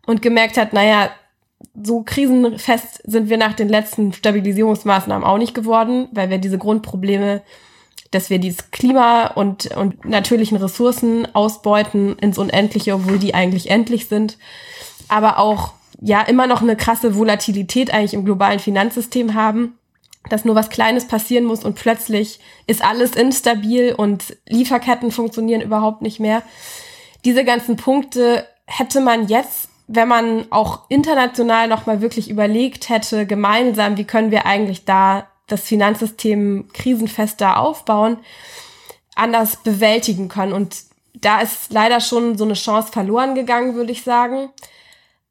und 0.06 0.22
gemerkt 0.22 0.56
hat, 0.56 0.72
naja, 0.72 1.10
so 1.82 2.02
krisenfest 2.02 3.02
sind 3.04 3.28
wir 3.28 3.36
nach 3.36 3.54
den 3.54 3.68
letzten 3.68 4.12
Stabilisierungsmaßnahmen 4.12 5.26
auch 5.26 5.38
nicht 5.38 5.54
geworden, 5.54 6.08
weil 6.12 6.30
wir 6.30 6.38
diese 6.38 6.58
Grundprobleme, 6.58 7.42
dass 8.10 8.30
wir 8.30 8.38
dieses 8.38 8.70
Klima 8.70 9.28
und, 9.28 9.66
und 9.76 10.04
natürlichen 10.04 10.56
Ressourcen 10.56 11.32
ausbeuten 11.34 12.16
ins 12.18 12.38
Unendliche, 12.38 12.94
obwohl 12.94 13.18
die 13.18 13.34
eigentlich 13.34 13.70
endlich 13.70 14.08
sind, 14.08 14.36
aber 15.08 15.38
auch 15.38 15.74
ja 16.00 16.22
immer 16.22 16.46
noch 16.46 16.62
eine 16.62 16.76
krasse 16.76 17.14
Volatilität 17.14 17.92
eigentlich 17.92 18.14
im 18.14 18.24
globalen 18.24 18.58
Finanzsystem 18.58 19.34
haben, 19.34 19.78
dass 20.28 20.44
nur 20.44 20.54
was 20.54 20.70
Kleines 20.70 21.06
passieren 21.06 21.44
muss 21.44 21.64
und 21.64 21.74
plötzlich 21.74 22.40
ist 22.66 22.84
alles 22.84 23.12
instabil 23.12 23.94
und 23.94 24.36
Lieferketten 24.48 25.12
funktionieren 25.12 25.60
überhaupt 25.60 26.02
nicht 26.02 26.20
mehr. 26.20 26.42
Diese 27.24 27.44
ganzen 27.44 27.76
Punkte 27.76 28.46
hätte 28.66 29.00
man 29.00 29.28
jetzt 29.28 29.69
wenn 29.92 30.06
man 30.06 30.46
auch 30.50 30.82
international 30.88 31.66
nochmal 31.66 32.00
wirklich 32.00 32.30
überlegt 32.30 32.88
hätte, 32.88 33.26
gemeinsam, 33.26 33.96
wie 33.96 34.04
können 34.04 34.30
wir 34.30 34.46
eigentlich 34.46 34.84
da 34.84 35.26
das 35.48 35.62
Finanzsystem 35.62 36.68
krisenfester 36.72 37.58
aufbauen, 37.58 38.18
anders 39.16 39.56
bewältigen 39.56 40.28
können. 40.28 40.52
Und 40.52 40.76
da 41.14 41.40
ist 41.40 41.72
leider 41.72 41.98
schon 41.98 42.38
so 42.38 42.44
eine 42.44 42.54
Chance 42.54 42.92
verloren 42.92 43.34
gegangen, 43.34 43.74
würde 43.74 43.90
ich 43.90 44.04
sagen. 44.04 44.50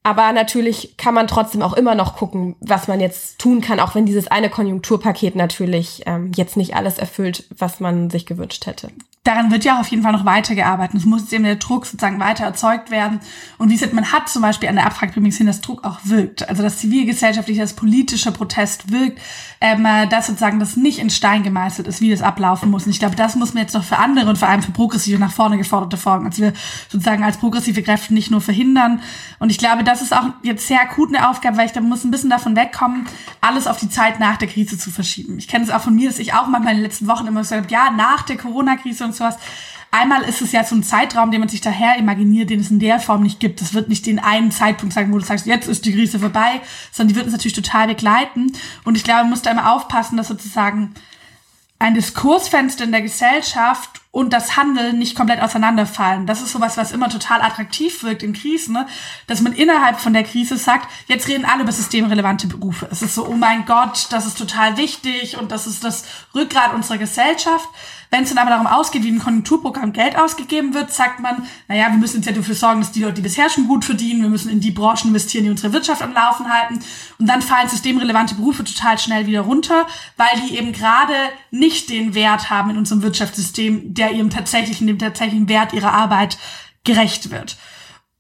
Aber 0.04 0.34
natürlich 0.34 0.98
kann 0.98 1.14
man 1.14 1.28
trotzdem 1.28 1.62
auch 1.62 1.74
immer 1.74 1.96
noch 1.96 2.18
gucken, 2.18 2.58
was 2.60 2.90
man 2.90 3.00
jetzt 3.00 3.40
tun 3.40 3.62
kann, 3.62 3.80
auch 3.80 3.96
wenn 3.96 4.06
dieses 4.06 4.28
eine 4.28 4.50
Konjunkturpaket 4.50 5.38
natürlich 5.38 6.04
ähm, 6.06 6.34
jetzt 6.36 6.58
nicht 6.58 6.76
alles 6.76 6.98
erfüllt, 6.98 7.46
was 7.58 7.80
man 7.80 8.10
sich 8.10 8.26
gewünscht 8.26 8.66
hätte 8.66 8.92
daran 9.30 9.52
wird 9.52 9.64
ja 9.64 9.80
auf 9.80 9.88
jeden 9.88 10.02
Fall 10.02 10.12
noch 10.12 10.26
weitergearbeitet. 10.26 10.96
Es 10.96 11.06
muss 11.06 11.22
jetzt 11.22 11.34
eben 11.34 11.44
der 11.44 11.58
Druck 11.58 11.86
sozusagen 11.86 12.20
weiter 12.20 12.46
erzeugt 12.46 12.90
werden. 12.90 13.20
Und 13.58 13.70
wie 13.70 13.74
gesagt, 13.74 13.94
man 13.94 14.12
hat 14.12 14.28
zum 14.28 14.42
Beispiel 14.42 14.68
an 14.70 14.76
der 14.76 14.88
Abwrackprämie 14.88 15.30
gesehen, 15.30 15.48
dass 15.48 15.62
Druck 15.62 15.84
auch 15.84 16.00
wirkt. 16.04 16.50
Also 16.50 16.64
dass 16.64 16.80
zivilgesellschaftlich, 16.80 17.58
das 17.58 17.74
politische 17.74 18.32
Protest 18.32 18.92
wirkt, 18.92 19.20
ähm, 19.62 19.86
äh, 19.86 20.08
dass 20.08 20.28
sozusagen 20.28 20.60
das 20.60 20.76
nicht 20.76 20.98
in 21.00 21.10
Stein 21.10 21.44
gemeißelt 21.44 21.88
ist, 21.88 22.02
wie 22.02 22.10
das 22.10 22.22
ablaufen 22.22 22.72
muss. 22.72 22.86
Und 22.86 22.92
ich 22.92 23.00
glaube, 23.00 23.16
das 23.16 23.36
muss 23.36 23.54
man 23.54 23.62
jetzt 23.62 23.74
noch 23.74 23.84
für 23.84 23.98
andere 23.98 24.30
und 24.30 24.38
vor 24.38 24.48
allem 24.48 24.64
für 24.64 24.72
progressive 24.72 25.20
nach 25.20 25.32
vorne 25.32 25.58
geforderte 25.58 25.98
Folgen, 25.98 26.26
als 26.26 26.40
wir 26.40 26.54
sozusagen 26.88 27.24
als 27.24 27.38
progressive 27.38 27.84
Kräfte 27.84 28.14
nicht 28.14 28.32
nur 28.32 28.42
verhindern. 28.42 29.02
Und 29.38 29.52
ich 29.52 29.60
glaube, 29.60 29.84
das 29.84 30.02
ist 30.02 30.14
auch 30.14 30.30
jetzt 30.42 30.68
sehr 30.68 30.82
akut 30.82 31.10
eine 31.10 31.30
Aufgabe, 31.30 31.58
weil 31.58 31.68
ich 31.68 31.72
da 31.72 31.82
muss 31.82 32.04
ein 32.04 32.12
bisschen 32.12 32.30
davon 32.32 32.56
wegkommen, 32.56 33.06
alles 33.42 33.68
auf 33.68 33.78
die 33.78 33.90
Zeit 33.90 34.20
nach 34.20 34.38
der 34.38 34.48
Krise 34.48 34.78
zu 34.78 34.90
verschieben. 34.90 35.38
Ich 35.38 35.48
kenne 35.48 35.66
es 35.66 35.70
auch 35.70 35.82
von 35.82 35.96
mir, 35.96 36.10
dass 36.10 36.20
ich 36.20 36.34
auch 36.34 36.48
manchmal 36.48 36.74
in 36.74 36.80
den 36.80 36.86
letzten 36.86 37.08
Wochen 37.08 37.28
immer 37.28 37.42
gesagt 37.42 37.62
habe, 37.64 37.72
ja, 37.72 37.92
nach 37.92 38.24
der 38.24 38.38
Corona-Krise 38.38 39.06
und 39.06 39.14
sowas. 39.20 39.38
Einmal 39.92 40.22
ist 40.24 40.42
es 40.42 40.52
ja 40.52 40.64
so 40.64 40.76
ein 40.76 40.84
Zeitraum, 40.84 41.32
den 41.32 41.40
man 41.40 41.50
sich 41.50 41.62
daher 41.62 41.98
imaginiert, 41.98 42.50
den 42.50 42.60
es 42.60 42.70
in 42.70 42.80
der 42.80 43.00
Form 43.00 43.24
nicht 43.24 43.40
gibt. 43.40 43.62
Es 43.62 43.74
wird 43.74 43.90
nicht 43.90 44.06
den 44.06 44.20
einen 44.20 44.52
Zeitpunkt 44.52 44.94
sagen, 44.94 45.12
wo 45.12 45.18
du 45.18 45.26
sagst, 45.26 45.48
jetzt 45.48 45.68
ist 45.68 45.86
die 45.86 45.94
Krise 45.94 46.20
vorbei, 46.20 46.62
sondern 46.92 47.10
die 47.10 47.16
wird 47.16 47.26
uns 47.26 47.34
natürlich 47.34 47.56
total 47.56 47.88
begleiten. 47.88 48.52
Und 48.84 48.96
ich 48.96 49.04
glaube, 49.04 49.22
man 49.22 49.32
muss 49.32 49.42
da 49.42 49.52
immer 49.52 49.74
aufpassen, 49.74 50.18
dass 50.18 50.28
sozusagen 50.28 50.94
ein 51.80 51.96
Diskursfenster 51.96 52.84
in 52.84 52.92
der 52.92 53.02
Gesellschaft 53.02 53.90
und 54.12 54.34
das 54.34 54.58
Handeln 54.58 55.00
nicht 55.00 55.16
komplett 55.16 55.42
auseinanderfallen. 55.42 56.26
Das 56.26 56.42
ist 56.42 56.52
sowas, 56.52 56.78
was 56.78 56.92
immer 56.92 57.10
total 57.10 57.42
attraktiv 57.42 58.04
wirkt 58.04 58.22
in 58.22 58.34
Krisen, 58.34 58.74
ne? 58.74 58.88
dass 59.28 59.42
man 59.42 59.54
innerhalb 59.54 60.00
von 60.00 60.14
der 60.14 60.24
Krise 60.24 60.58
sagt, 60.58 60.90
jetzt 61.08 61.28
reden 61.28 61.46
alle 61.46 61.64
über 61.64 61.72
systemrelevante 61.72 62.48
Berufe. 62.48 62.88
Es 62.92 63.02
ist 63.02 63.16
so, 63.16 63.26
oh 63.28 63.36
mein 63.36 63.66
Gott, 63.66 64.08
das 64.10 64.26
ist 64.26 64.38
total 64.38 64.78
wichtig 64.78 65.38
und 65.38 65.52
das 65.52 65.68
ist 65.68 65.84
das 65.84 66.06
Rückgrat 66.36 66.74
unserer 66.74 66.98
Gesellschaft. 66.98 67.70
Wenn 68.12 68.24
es 68.24 68.30
dann 68.30 68.40
aber 68.40 68.50
darum 68.50 68.66
ausgeht, 68.66 69.04
wie 69.04 69.10
im 69.10 69.20
Konjunkturprogramm 69.20 69.94
Geld 69.94 70.18
ausgegeben 70.18 70.74
wird, 70.74 70.92
sagt 70.92 71.20
man, 71.20 71.48
naja, 71.68 71.90
wir 71.92 71.98
müssen 71.98 72.18
jetzt 72.18 72.26
ja 72.26 72.32
dafür 72.32 72.56
sorgen, 72.56 72.82
dass 72.82 72.92
die 72.92 73.04
Leute, 73.04 73.16
die 73.16 73.22
bisher 73.22 73.52
schon 73.52 73.68
gut 73.68 73.86
verdienen, 73.86 74.24
wir 74.24 74.30
müssen 74.30 74.50
in 74.50 74.60
die 74.60 74.72
Branchen 74.72 75.10
investieren, 75.10 75.44
die 75.44 75.52
unsere 75.52 75.74
Wirtschaft 75.74 76.02
am 76.02 76.14
Laufen 76.14 76.52
halten. 76.52 76.80
Und 77.20 77.28
dann 77.28 77.44
fallen 77.44 77.70
systemrelevante 77.70 78.34
Berufe 78.34 78.64
total 78.64 78.98
schnell 78.98 79.28
wieder 79.28 79.42
runter, 79.42 79.86
weil 80.18 80.42
die 80.42 80.58
eben 80.58 80.72
gerade 80.72 81.14
nicht 81.52 81.90
den 81.90 82.16
Wert 82.16 82.50
haben 82.50 82.72
in 82.72 82.78
unserem 82.78 83.04
Wirtschaftssystem, 83.04 83.94
der 83.94 84.12
ihrem 84.12 84.32
tatsächlichen, 84.32 84.88
dem 84.88 84.98
tatsächlichen 84.98 85.48
Wert 85.48 85.74
ihrer 85.74 85.94
Arbeit 85.94 86.40
gerecht 86.84 87.30
wird. 87.30 87.58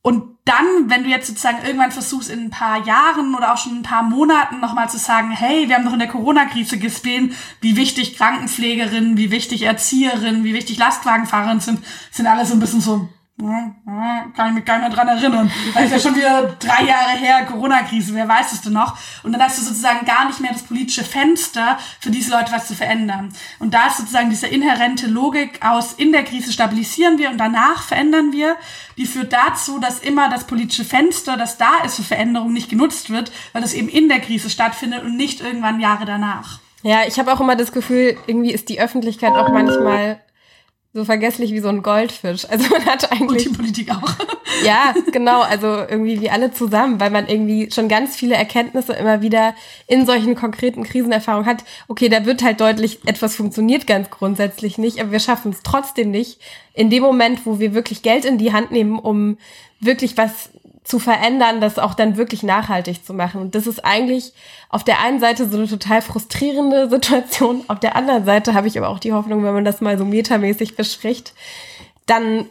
Und 0.01 0.37
dann, 0.45 0.89
wenn 0.89 1.03
du 1.03 1.09
jetzt 1.09 1.27
sozusagen 1.27 1.63
irgendwann 1.63 1.91
versuchst, 1.91 2.29
in 2.29 2.45
ein 2.45 2.49
paar 2.49 2.85
Jahren 2.85 3.35
oder 3.35 3.53
auch 3.53 3.57
schon 3.57 3.79
ein 3.79 3.83
paar 3.83 4.03
Monaten 4.03 4.59
nochmal 4.59 4.89
zu 4.89 4.97
sagen, 4.97 5.31
hey, 5.31 5.67
wir 5.67 5.75
haben 5.75 5.85
doch 5.85 5.93
in 5.93 5.99
der 5.99 6.07
Corona-Krise 6.07 6.79
gesehen, 6.79 7.35
wie 7.61 7.75
wichtig 7.75 8.17
Krankenpflegerinnen, 8.17 9.17
wie 9.17 9.29
wichtig 9.29 9.63
Erzieherinnen, 9.63 10.43
wie 10.43 10.53
wichtig 10.53 10.77
Lastwagenfahrerinnen 10.77 11.59
sind, 11.59 11.79
sind 12.11 12.27
alle 12.27 12.45
so 12.45 12.53
ein 12.53 12.59
bisschen 12.59 12.81
so, 12.81 13.09
kann 13.39 14.49
ich 14.49 14.53
mich 14.53 14.65
gar 14.65 14.79
nicht 14.79 14.87
mehr 14.87 14.89
dran 14.89 15.07
erinnern. 15.07 15.51
Das 15.73 15.85
ist 15.85 15.91
ja 15.91 15.99
schon 15.99 16.15
wieder 16.15 16.55
drei 16.59 16.83
Jahre 16.83 17.17
her, 17.17 17.45
Corona-Krise, 17.45 18.13
wer 18.13 18.27
weiß 18.27 18.51
es 18.51 18.61
denn 18.61 18.73
noch? 18.73 18.97
Und 19.23 19.31
dann 19.31 19.41
hast 19.41 19.57
du 19.57 19.63
sozusagen 19.63 20.05
gar 20.05 20.27
nicht 20.27 20.41
mehr 20.41 20.51
das 20.51 20.63
politische 20.63 21.03
Fenster, 21.03 21.77
für 21.99 22.11
diese 22.11 22.31
Leute 22.31 22.51
was 22.51 22.67
zu 22.67 22.75
verändern. 22.75 23.33
Und 23.59 23.73
da 23.73 23.87
ist 23.87 23.97
sozusagen 23.97 24.29
diese 24.29 24.47
inhärente 24.47 25.07
Logik 25.07 25.65
aus, 25.65 25.93
in 25.93 26.11
der 26.11 26.23
Krise 26.23 26.51
stabilisieren 26.51 27.17
wir 27.17 27.29
und 27.29 27.37
danach 27.37 27.83
verändern 27.83 28.33
wir, 28.33 28.57
die 28.97 29.05
führt 29.05 29.31
dazu, 29.31 29.79
dass 29.79 29.99
immer 29.99 30.29
das 30.29 30.43
politische 30.43 30.83
Fenster, 30.83 31.37
das 31.37 31.57
da 31.57 31.79
ist 31.85 31.95
für 31.95 32.03
Veränderung, 32.03 32.51
nicht 32.51 32.69
genutzt 32.69 33.09
wird, 33.09 33.31
weil 33.53 33.63
es 33.63 33.73
eben 33.73 33.87
in 33.87 34.09
der 34.09 34.19
Krise 34.19 34.49
stattfindet 34.49 35.03
und 35.03 35.15
nicht 35.15 35.39
irgendwann 35.39 35.79
Jahre 35.79 36.05
danach. 36.05 36.59
Ja, 36.83 36.99
ich 37.07 37.19
habe 37.19 37.33
auch 37.33 37.39
immer 37.39 37.55
das 37.55 37.71
Gefühl, 37.71 38.17
irgendwie 38.27 38.51
ist 38.51 38.69
die 38.69 38.79
Öffentlichkeit 38.79 39.33
auch 39.33 39.49
manchmal 39.51 40.21
so 40.91 41.05
vergesslich 41.05 41.51
wie 41.51 41.59
so 41.59 41.69
ein 41.69 41.83
Goldfisch. 41.83 42.49
Also 42.49 42.67
man 42.69 42.85
hat 42.85 43.11
eigentlich. 43.11 43.47
Und 43.47 43.55
die 43.55 43.57
Politik 43.61 43.91
auch. 43.91 44.09
ja, 44.65 44.95
genau. 45.11 45.41
Also 45.41 45.67
irgendwie 45.67 46.19
wie 46.19 46.31
alle 46.31 46.51
zusammen, 46.51 46.99
weil 46.99 47.11
man 47.11 47.27
irgendwie 47.27 47.69
schon 47.71 47.87
ganz 47.87 48.15
viele 48.15 48.35
Erkenntnisse 48.35 48.93
immer 48.93 49.21
wieder 49.21 49.53
in 49.85 50.07
solchen 50.07 50.33
konkreten 50.35 50.83
Krisenerfahrungen 50.83 51.45
hat. 51.45 51.63
Okay, 51.87 52.09
da 52.09 52.25
wird 52.25 52.41
halt 52.41 52.59
deutlich, 52.59 52.99
etwas 53.05 53.35
funktioniert 53.35 53.85
ganz 53.85 54.09
grundsätzlich 54.09 54.79
nicht, 54.79 54.99
aber 54.99 55.11
wir 55.11 55.19
schaffen 55.19 55.51
es 55.51 55.61
trotzdem 55.61 56.09
nicht. 56.09 56.39
In 56.73 56.89
dem 56.89 57.03
Moment, 57.03 57.45
wo 57.45 57.59
wir 57.59 57.75
wirklich 57.75 58.01
Geld 58.01 58.25
in 58.25 58.39
die 58.39 58.51
Hand 58.51 58.71
nehmen, 58.71 58.97
um 58.97 59.37
wirklich 59.79 60.17
was 60.17 60.49
zu 60.83 60.99
verändern, 60.99 61.61
das 61.61 61.77
auch 61.77 61.93
dann 61.93 62.17
wirklich 62.17 62.43
nachhaltig 62.43 63.05
zu 63.05 63.13
machen. 63.13 63.41
Und 63.41 63.55
das 63.55 63.67
ist 63.67 63.85
eigentlich 63.85 64.33
auf 64.69 64.83
der 64.83 65.01
einen 65.01 65.19
Seite 65.19 65.49
so 65.49 65.57
eine 65.57 65.67
total 65.67 66.01
frustrierende 66.01 66.89
Situation. 66.89 67.63
Auf 67.67 67.79
der 67.79 67.95
anderen 67.95 68.25
Seite 68.25 68.53
habe 68.53 68.67
ich 68.67 68.77
aber 68.77 68.89
auch 68.89 68.99
die 68.99 69.13
Hoffnung, 69.13 69.43
wenn 69.43 69.53
man 69.53 69.65
das 69.65 69.81
mal 69.81 69.97
so 69.97 70.05
metamäßig 70.05 70.75
bespricht, 70.75 71.33
dann 72.05 72.49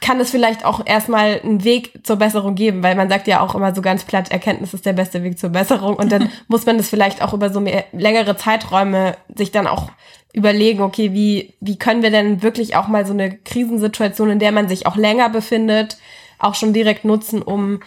kann 0.00 0.18
es 0.18 0.30
vielleicht 0.30 0.64
auch 0.64 0.84
erstmal 0.86 1.40
einen 1.42 1.62
Weg 1.62 2.00
zur 2.04 2.16
Besserung 2.16 2.54
geben, 2.54 2.82
weil 2.82 2.94
man 2.94 3.08
sagt 3.08 3.26
ja 3.26 3.40
auch 3.40 3.54
immer 3.54 3.74
so 3.74 3.82
ganz 3.82 4.04
platt, 4.04 4.30
Erkenntnis 4.30 4.72
ist 4.72 4.86
der 4.86 4.94
beste 4.94 5.22
Weg 5.22 5.38
zur 5.38 5.50
Besserung 5.50 5.94
und 5.94 6.10
dann 6.10 6.30
muss 6.48 6.66
man 6.66 6.78
das 6.78 6.88
vielleicht 6.88 7.22
auch 7.22 7.34
über 7.34 7.50
so 7.50 7.60
mehr, 7.60 7.84
längere 7.92 8.36
Zeiträume 8.36 9.16
sich 9.34 9.52
dann 9.52 9.66
auch 9.66 9.90
überlegen, 10.32 10.80
okay, 10.80 11.12
wie, 11.12 11.54
wie 11.60 11.76
können 11.76 12.02
wir 12.02 12.10
denn 12.10 12.42
wirklich 12.42 12.76
auch 12.76 12.88
mal 12.88 13.04
so 13.04 13.12
eine 13.12 13.36
Krisensituation, 13.36 14.30
in 14.30 14.38
der 14.38 14.52
man 14.52 14.68
sich 14.68 14.86
auch 14.86 14.96
länger 14.96 15.28
befindet, 15.28 15.98
auch 16.40 16.54
schon 16.54 16.72
direkt 16.72 17.04
nutzen, 17.04 17.42
um 17.42 17.80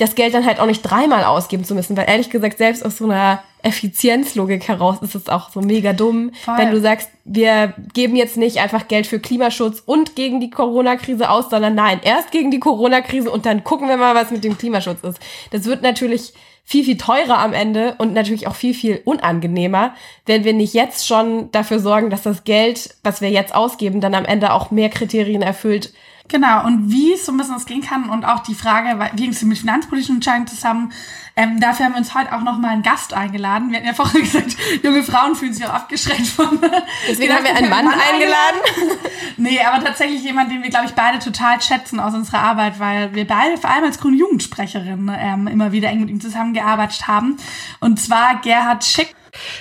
das 0.00 0.14
Geld 0.14 0.32
dann 0.32 0.46
halt 0.46 0.60
auch 0.60 0.66
nicht 0.66 0.82
dreimal 0.82 1.24
ausgeben 1.24 1.64
zu 1.64 1.74
müssen. 1.74 1.96
Weil 1.96 2.08
ehrlich 2.08 2.30
gesagt, 2.30 2.58
selbst 2.58 2.84
aus 2.84 2.96
so 2.96 3.04
einer 3.04 3.42
Effizienzlogik 3.62 4.66
heraus 4.68 4.96
ist 5.02 5.14
es 5.14 5.28
auch 5.28 5.50
so 5.50 5.60
mega 5.60 5.92
dumm, 5.92 6.32
Voll. 6.44 6.56
wenn 6.56 6.70
du 6.70 6.80
sagst, 6.80 7.10
wir 7.24 7.74
geben 7.92 8.16
jetzt 8.16 8.38
nicht 8.38 8.58
einfach 8.58 8.88
Geld 8.88 9.06
für 9.06 9.20
Klimaschutz 9.20 9.82
und 9.84 10.16
gegen 10.16 10.40
die 10.40 10.50
Corona-Krise 10.50 11.28
aus, 11.28 11.50
sondern 11.50 11.74
nein, 11.74 12.00
erst 12.02 12.30
gegen 12.30 12.50
die 12.50 12.60
Corona-Krise 12.60 13.30
und 13.30 13.44
dann 13.44 13.62
gucken 13.62 13.88
wir 13.88 13.98
mal, 13.98 14.14
was 14.14 14.30
mit 14.30 14.44
dem 14.44 14.56
Klimaschutz 14.56 15.04
ist. 15.04 15.18
Das 15.50 15.66
wird 15.66 15.82
natürlich 15.82 16.32
viel, 16.64 16.84
viel 16.84 16.96
teurer 16.96 17.38
am 17.38 17.52
Ende 17.52 17.96
und 17.98 18.14
natürlich 18.14 18.46
auch 18.46 18.54
viel, 18.54 18.74
viel 18.74 19.02
unangenehmer, 19.04 19.94
wenn 20.26 20.44
wir 20.44 20.52
nicht 20.52 20.72
jetzt 20.72 21.06
schon 21.06 21.50
dafür 21.50 21.80
sorgen, 21.80 22.10
dass 22.10 22.22
das 22.22 22.44
Geld, 22.44 22.94
was 23.02 23.20
wir 23.20 23.30
jetzt 23.30 23.54
ausgeben, 23.54 24.00
dann 24.00 24.14
am 24.14 24.24
Ende 24.24 24.52
auch 24.52 24.70
mehr 24.70 24.88
Kriterien 24.88 25.42
erfüllt, 25.42 25.92
Genau, 26.30 26.64
und 26.64 26.92
wie 26.92 27.14
es 27.14 27.26
so 27.26 27.32
ein 27.32 27.38
bisschen 27.38 27.54
das 27.54 27.66
gehen 27.66 27.82
kann 27.82 28.08
und 28.08 28.24
auch 28.24 28.38
die 28.44 28.54
Frage, 28.54 29.00
wie 29.14 29.22
hängt 29.24 29.34
es 29.34 29.42
mit 29.42 29.58
finanzpolitischen 29.58 30.16
Entscheidungen 30.16 30.46
zusammen, 30.46 30.92
ähm, 31.34 31.58
dafür 31.58 31.86
haben 31.86 31.92
wir 31.92 31.98
uns 31.98 32.14
heute 32.14 32.32
auch 32.32 32.42
nochmal 32.42 32.70
einen 32.70 32.84
Gast 32.84 33.14
eingeladen. 33.14 33.70
Wir 33.70 33.78
hatten 33.78 33.88
ja 33.88 33.94
vorher 33.94 34.20
gesagt, 34.20 34.56
junge 34.84 35.02
Frauen 35.02 35.34
fühlen 35.34 35.52
sich 35.52 35.66
auch 35.66 35.74
abgeschreckt 35.74 36.28
von. 36.28 36.60
Deswegen 37.08 37.34
haben 37.34 37.44
wir 37.44 37.56
einen 37.56 37.68
Mann, 37.68 37.84
Mann 37.84 37.94
eingeladen. 37.94 38.60
eingeladen. 38.76 39.00
nee, 39.38 39.58
aber 39.60 39.84
tatsächlich 39.84 40.22
jemand, 40.22 40.52
den 40.52 40.62
wir, 40.62 40.70
glaube 40.70 40.86
ich, 40.86 40.92
beide 40.92 41.18
total 41.18 41.60
schätzen 41.60 41.98
aus 41.98 42.14
unserer 42.14 42.42
Arbeit, 42.42 42.78
weil 42.78 43.12
wir 43.12 43.26
beide 43.26 43.56
vor 43.56 43.70
allem 43.70 43.84
als 43.84 43.98
grüne 43.98 44.16
Jugendsprecherin 44.16 45.10
ähm, 45.18 45.48
immer 45.48 45.72
wieder 45.72 45.88
eng 45.88 46.00
mit 46.00 46.10
ihm 46.10 46.20
zusammengearbeitet 46.20 47.08
haben. 47.08 47.38
Und 47.80 47.98
zwar 47.98 48.40
Gerhard 48.40 48.84
Schick 48.84 49.16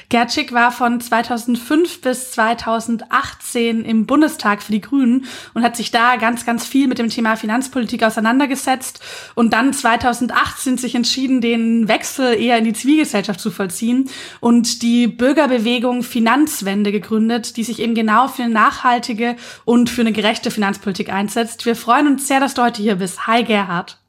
Gerd 0.10 0.34
Schick 0.34 0.54
war 0.54 0.72
von 0.72 1.00
2005 1.00 2.02
bis 2.02 2.32
2018 2.32 3.86
im 3.86 4.06
Bundestag 4.06 4.62
für 4.64 4.72
die 4.72 4.82
Grünen 4.82 5.26
und 5.54 5.64
hat 5.64 5.76
sich 5.76 5.92
da 5.92 6.16
ganz, 6.16 6.46
ganz 6.46 6.66
viel 6.66 6.88
mit 6.88 6.98
dem 6.98 7.10
Thema 7.10 7.36
Finanzpolitik 7.36 8.04
auseinandergesetzt 8.04 9.02
und 9.36 9.54
dann 9.54 9.74
2018 9.74 10.78
sich 10.78 10.96
entschieden, 10.96 11.42
den 11.42 11.88
Wechsel 11.88 12.40
eher 12.40 12.58
in 12.58 12.66
die 12.66 12.74
Zivilgesellschaft 12.74 13.40
zu 13.40 13.52
vollziehen 13.52 14.10
und 14.40 14.82
die 14.82 15.08
Bürgerbewegung 15.08 16.04
Finanzwende 16.04 16.92
gegründet, 16.92 17.58
die 17.58 17.64
sich 17.64 17.80
eben 17.80 17.96
genau 17.96 18.28
für 18.28 18.44
eine 18.44 18.54
nachhaltige 18.54 19.36
und 19.66 19.90
für 19.90 20.02
eine 20.02 20.12
gerechte 20.12 20.52
Finanzpolitik 20.52 21.12
einsetzt. 21.12 21.66
Wir 21.66 21.76
freuen 21.76 22.08
uns 22.08 22.28
sehr, 22.28 22.40
dass 22.40 22.54
du 22.54 22.64
heute 22.64 22.82
hier 22.82 22.96
bist. 22.96 23.28
Hi 23.28 23.44
Gerhard. 23.44 24.00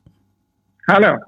Hallo. 0.90 1.18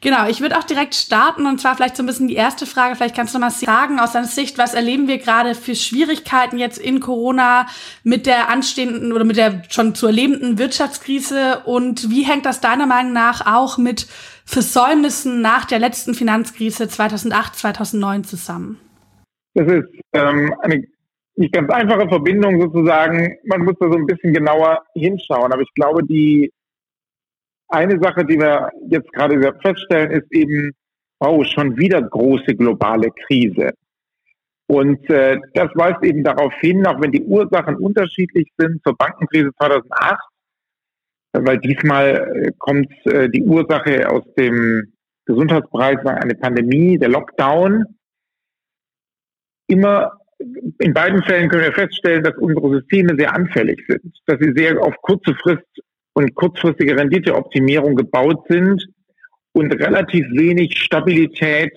Genau, 0.00 0.28
ich 0.28 0.40
würde 0.40 0.56
auch 0.56 0.64
direkt 0.64 0.94
starten 0.94 1.46
und 1.46 1.60
zwar 1.60 1.74
vielleicht 1.74 1.96
so 1.96 2.02
ein 2.02 2.06
bisschen 2.06 2.28
die 2.28 2.36
erste 2.36 2.64
Frage. 2.64 2.94
Vielleicht 2.94 3.16
kannst 3.16 3.34
du 3.34 3.40
mal 3.40 3.50
sagen 3.50 3.98
aus 3.98 4.12
deiner 4.12 4.26
Sicht, 4.26 4.56
was 4.56 4.74
erleben 4.74 5.08
wir 5.08 5.18
gerade 5.18 5.54
für 5.54 5.74
Schwierigkeiten 5.74 6.58
jetzt 6.58 6.78
in 6.78 7.00
Corona 7.00 7.66
mit 8.04 8.26
der 8.26 8.50
anstehenden 8.50 9.12
oder 9.12 9.24
mit 9.24 9.36
der 9.36 9.62
schon 9.68 9.94
zu 9.94 10.06
erlebenden 10.06 10.58
Wirtschaftskrise 10.58 11.62
und 11.64 12.08
wie 12.10 12.22
hängt 12.22 12.46
das 12.46 12.60
deiner 12.60 12.86
Meinung 12.86 13.12
nach 13.12 13.46
auch 13.46 13.78
mit 13.78 14.06
Versäumnissen 14.44 15.40
nach 15.40 15.64
der 15.64 15.80
letzten 15.80 16.14
Finanzkrise 16.14 16.86
2008, 16.86 17.56
2009 17.56 18.24
zusammen? 18.24 18.80
Das 19.54 19.66
ist 19.66 19.88
ähm, 20.12 20.54
eine 20.62 20.84
nicht 21.36 21.52
ganz 21.52 21.70
einfache 21.70 22.08
Verbindung 22.08 22.60
sozusagen. 22.60 23.36
Man 23.44 23.62
muss 23.62 23.74
da 23.80 23.90
so 23.90 23.96
ein 23.96 24.06
bisschen 24.06 24.32
genauer 24.32 24.82
hinschauen. 24.94 25.52
Aber 25.52 25.62
ich 25.62 25.72
glaube, 25.74 26.04
die 26.04 26.52
eine 27.74 27.98
Sache, 28.00 28.24
die 28.24 28.38
wir 28.38 28.70
jetzt 28.88 29.12
gerade 29.12 29.40
feststellen, 29.60 30.10
ist 30.12 30.32
eben, 30.32 30.72
oh, 31.20 31.44
schon 31.44 31.76
wieder 31.76 32.02
große 32.02 32.54
globale 32.54 33.10
Krise. 33.26 33.72
Und 34.66 35.08
äh, 35.10 35.38
das 35.52 35.68
weist 35.74 36.02
eben 36.02 36.24
darauf 36.24 36.54
hin, 36.54 36.86
auch 36.86 37.00
wenn 37.00 37.12
die 37.12 37.22
Ursachen 37.22 37.76
unterschiedlich 37.76 38.50
sind 38.56 38.82
zur 38.82 38.96
Bankenkrise 38.96 39.50
2008, 39.58 40.20
weil 41.32 41.58
diesmal 41.58 42.44
äh, 42.46 42.52
kommt 42.58 42.90
äh, 43.06 43.28
die 43.28 43.42
Ursache 43.42 44.08
aus 44.10 44.24
dem 44.38 44.92
Gesundheitsbereich, 45.26 45.98
eine 46.06 46.34
Pandemie, 46.34 46.98
der 46.98 47.08
Lockdown. 47.08 47.84
Immer 49.66 50.18
in 50.78 50.92
beiden 50.92 51.22
Fällen 51.22 51.48
können 51.48 51.64
wir 51.64 51.72
feststellen, 51.72 52.22
dass 52.22 52.36
unsere 52.36 52.70
Systeme 52.78 53.14
sehr 53.16 53.34
anfällig 53.34 53.82
sind, 53.88 54.14
dass 54.26 54.38
sie 54.40 54.52
sehr 54.54 54.80
auf 54.82 54.94
kurze 55.02 55.34
Frist 55.34 55.64
und 56.14 56.34
kurzfristige 56.34 56.96
Renditeoptimierung 56.96 57.96
gebaut 57.96 58.44
sind 58.48 58.84
und 59.52 59.72
relativ 59.72 60.26
wenig 60.30 60.78
Stabilität 60.78 61.72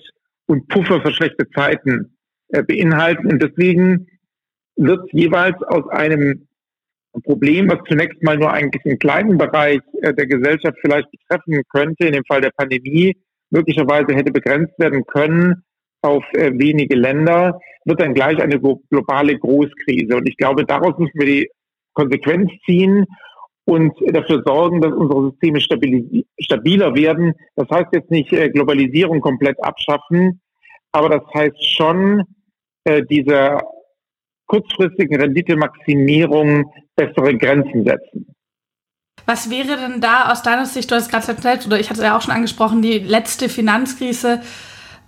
und 0.46 0.68
Puffer 0.68 1.00
für 1.02 1.12
schlechte 1.12 1.48
Zeiten 1.50 2.16
äh, 2.48 2.62
beinhalten. 2.62 3.30
Und 3.30 3.42
deswegen 3.42 4.06
wird 4.76 5.12
jeweils 5.12 5.60
aus 5.64 5.88
einem 5.90 6.48
Problem, 7.24 7.68
was 7.68 7.80
zunächst 7.88 8.22
mal 8.22 8.36
nur 8.36 8.52
eigentlich 8.52 8.84
einen 8.84 8.98
kleinen 8.98 9.38
Bereich 9.38 9.80
äh, 10.02 10.14
der 10.14 10.26
Gesellschaft 10.26 10.78
vielleicht 10.80 11.10
betreffen 11.10 11.62
könnte, 11.70 12.06
in 12.06 12.12
dem 12.12 12.24
Fall 12.24 12.40
der 12.40 12.52
Pandemie, 12.56 13.16
möglicherweise 13.50 14.14
hätte 14.14 14.32
begrenzt 14.32 14.78
werden 14.78 15.04
können 15.06 15.64
auf 16.02 16.24
äh, 16.34 16.52
wenige 16.54 16.94
Länder, 16.94 17.58
wird 17.84 18.00
dann 18.00 18.14
gleich 18.14 18.40
eine 18.40 18.60
globale 18.60 19.36
Großkrise. 19.38 20.16
Und 20.16 20.28
ich 20.28 20.36
glaube, 20.36 20.64
daraus 20.64 20.96
müssen 20.98 21.18
wir 21.18 21.26
die 21.26 21.50
Konsequenz 21.94 22.50
ziehen 22.66 23.06
und 23.68 23.92
dafür 24.14 24.42
sorgen, 24.46 24.80
dass 24.80 24.94
unsere 24.94 25.30
Systeme 25.30 25.60
stabiler 25.60 26.94
werden. 26.94 27.34
Das 27.54 27.68
heißt 27.68 27.88
jetzt 27.92 28.10
nicht 28.10 28.32
äh, 28.32 28.48
Globalisierung 28.48 29.20
komplett 29.20 29.62
abschaffen, 29.62 30.40
aber 30.90 31.10
das 31.10 31.22
heißt 31.34 31.76
schon, 31.76 32.24
äh, 32.84 33.02
dieser 33.02 33.60
kurzfristigen 34.46 35.20
Renditemaximierung 35.20 36.72
bessere 36.96 37.36
Grenzen 37.36 37.84
setzen. 37.84 38.34
Was 39.26 39.50
wäre 39.50 39.76
denn 39.76 40.00
da 40.00 40.32
aus 40.32 40.42
deiner 40.42 40.64
Sicht, 40.64 40.90
du 40.90 40.94
hast 40.94 41.10
gerade 41.10 41.28
erzählt, 41.28 41.66
oder 41.66 41.78
ich 41.78 41.90
hatte 41.90 42.00
ja 42.00 42.16
auch 42.16 42.22
schon 42.22 42.32
angesprochen, 42.32 42.80
die 42.80 42.98
letzte 42.98 43.50
Finanzkrise, 43.50 44.40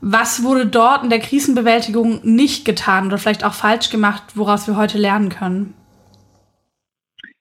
was 0.02 0.42
wurde 0.42 0.66
dort 0.66 1.02
in 1.02 1.08
der 1.08 1.20
Krisenbewältigung 1.20 2.20
nicht 2.24 2.66
getan 2.66 3.06
oder 3.06 3.16
vielleicht 3.16 3.42
auch 3.42 3.54
falsch 3.54 3.88
gemacht, 3.88 4.22
woraus 4.34 4.66
wir 4.66 4.76
heute 4.76 4.98
lernen 4.98 5.30
können? 5.30 5.79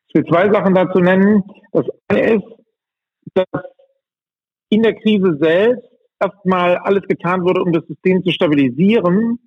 Ich 0.09 0.15
will 0.15 0.25
zwei 0.25 0.51
Sachen 0.51 0.73
dazu 0.73 0.99
nennen. 0.99 1.43
Das 1.71 1.85
eine 2.07 2.35
ist, 2.35 2.45
dass 3.35 3.63
in 4.69 4.81
der 4.81 4.95
Krise 4.95 5.37
selbst 5.39 5.87
erstmal 6.19 6.77
alles 6.77 7.03
getan 7.07 7.43
wurde, 7.43 7.61
um 7.61 7.71
das 7.71 7.85
System 7.85 8.23
zu 8.23 8.31
stabilisieren 8.31 9.39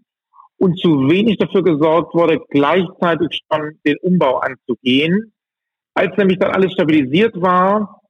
und 0.58 0.78
zu 0.78 1.08
wenig 1.08 1.38
dafür 1.38 1.64
gesorgt 1.64 2.14
wurde, 2.14 2.40
gleichzeitig 2.50 3.40
schon 3.50 3.78
den 3.84 3.96
Umbau 4.02 4.38
anzugehen. 4.38 5.32
Als 5.94 6.16
nämlich 6.16 6.38
dann 6.38 6.52
alles 6.52 6.72
stabilisiert 6.72 7.34
war, 7.40 8.00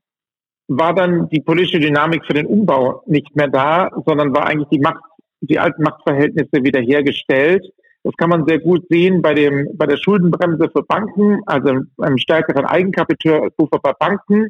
war 0.69 0.95
dann 0.95 1.29
die 1.31 1.41
politische 1.41 1.81
Dynamik 1.81 2.25
für 2.27 2.35
den 2.35 2.47
Umbau 2.47 3.03
nicht 3.07 3.35
mehr 3.35 3.49
da, 3.49 3.91
sondern 4.07 4.35
war 4.35 4.47
eigentlich 4.47 4.69
die 4.69 4.79
Macht, 4.79 5.03
die 5.41 5.59
alten 5.59 5.83
Machtverhältnisse 5.83 6.63
wiederhergestellt. 6.63 7.65
Das 8.05 8.15
kann 8.17 8.31
man 8.31 8.47
sehr 8.47 8.59
gut 8.59 8.85
sehen 8.89 9.23
bei 9.23 9.33
dem, 9.35 9.69
bei 9.77 9.87
der 9.87 9.97
Schuldenbremse 9.97 10.69
für 10.71 10.83
Banken, 10.83 11.41
also 11.47 11.69
einem 11.99 12.19
stärkeren 12.19 12.65
Eigenkapitalpuffer 12.65 13.79
bei 13.81 13.93
Banken. 13.93 14.49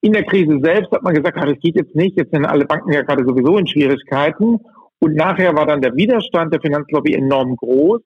In 0.00 0.12
der 0.12 0.24
Krise 0.24 0.58
selbst 0.62 0.90
hat 0.90 1.02
man 1.02 1.14
gesagt, 1.14 1.36
ah, 1.38 1.46
das 1.46 1.60
geht 1.60 1.76
jetzt 1.76 1.94
nicht, 1.94 2.16
jetzt 2.16 2.32
sind 2.32 2.46
alle 2.46 2.64
Banken 2.64 2.92
ja 2.92 3.02
gerade 3.02 3.24
sowieso 3.24 3.58
in 3.58 3.66
Schwierigkeiten. 3.66 4.58
Und 4.98 5.14
nachher 5.14 5.54
war 5.54 5.66
dann 5.66 5.82
der 5.82 5.94
Widerstand 5.96 6.52
der 6.52 6.60
Finanzlobby 6.60 7.14
enorm 7.14 7.56
groß, 7.56 8.00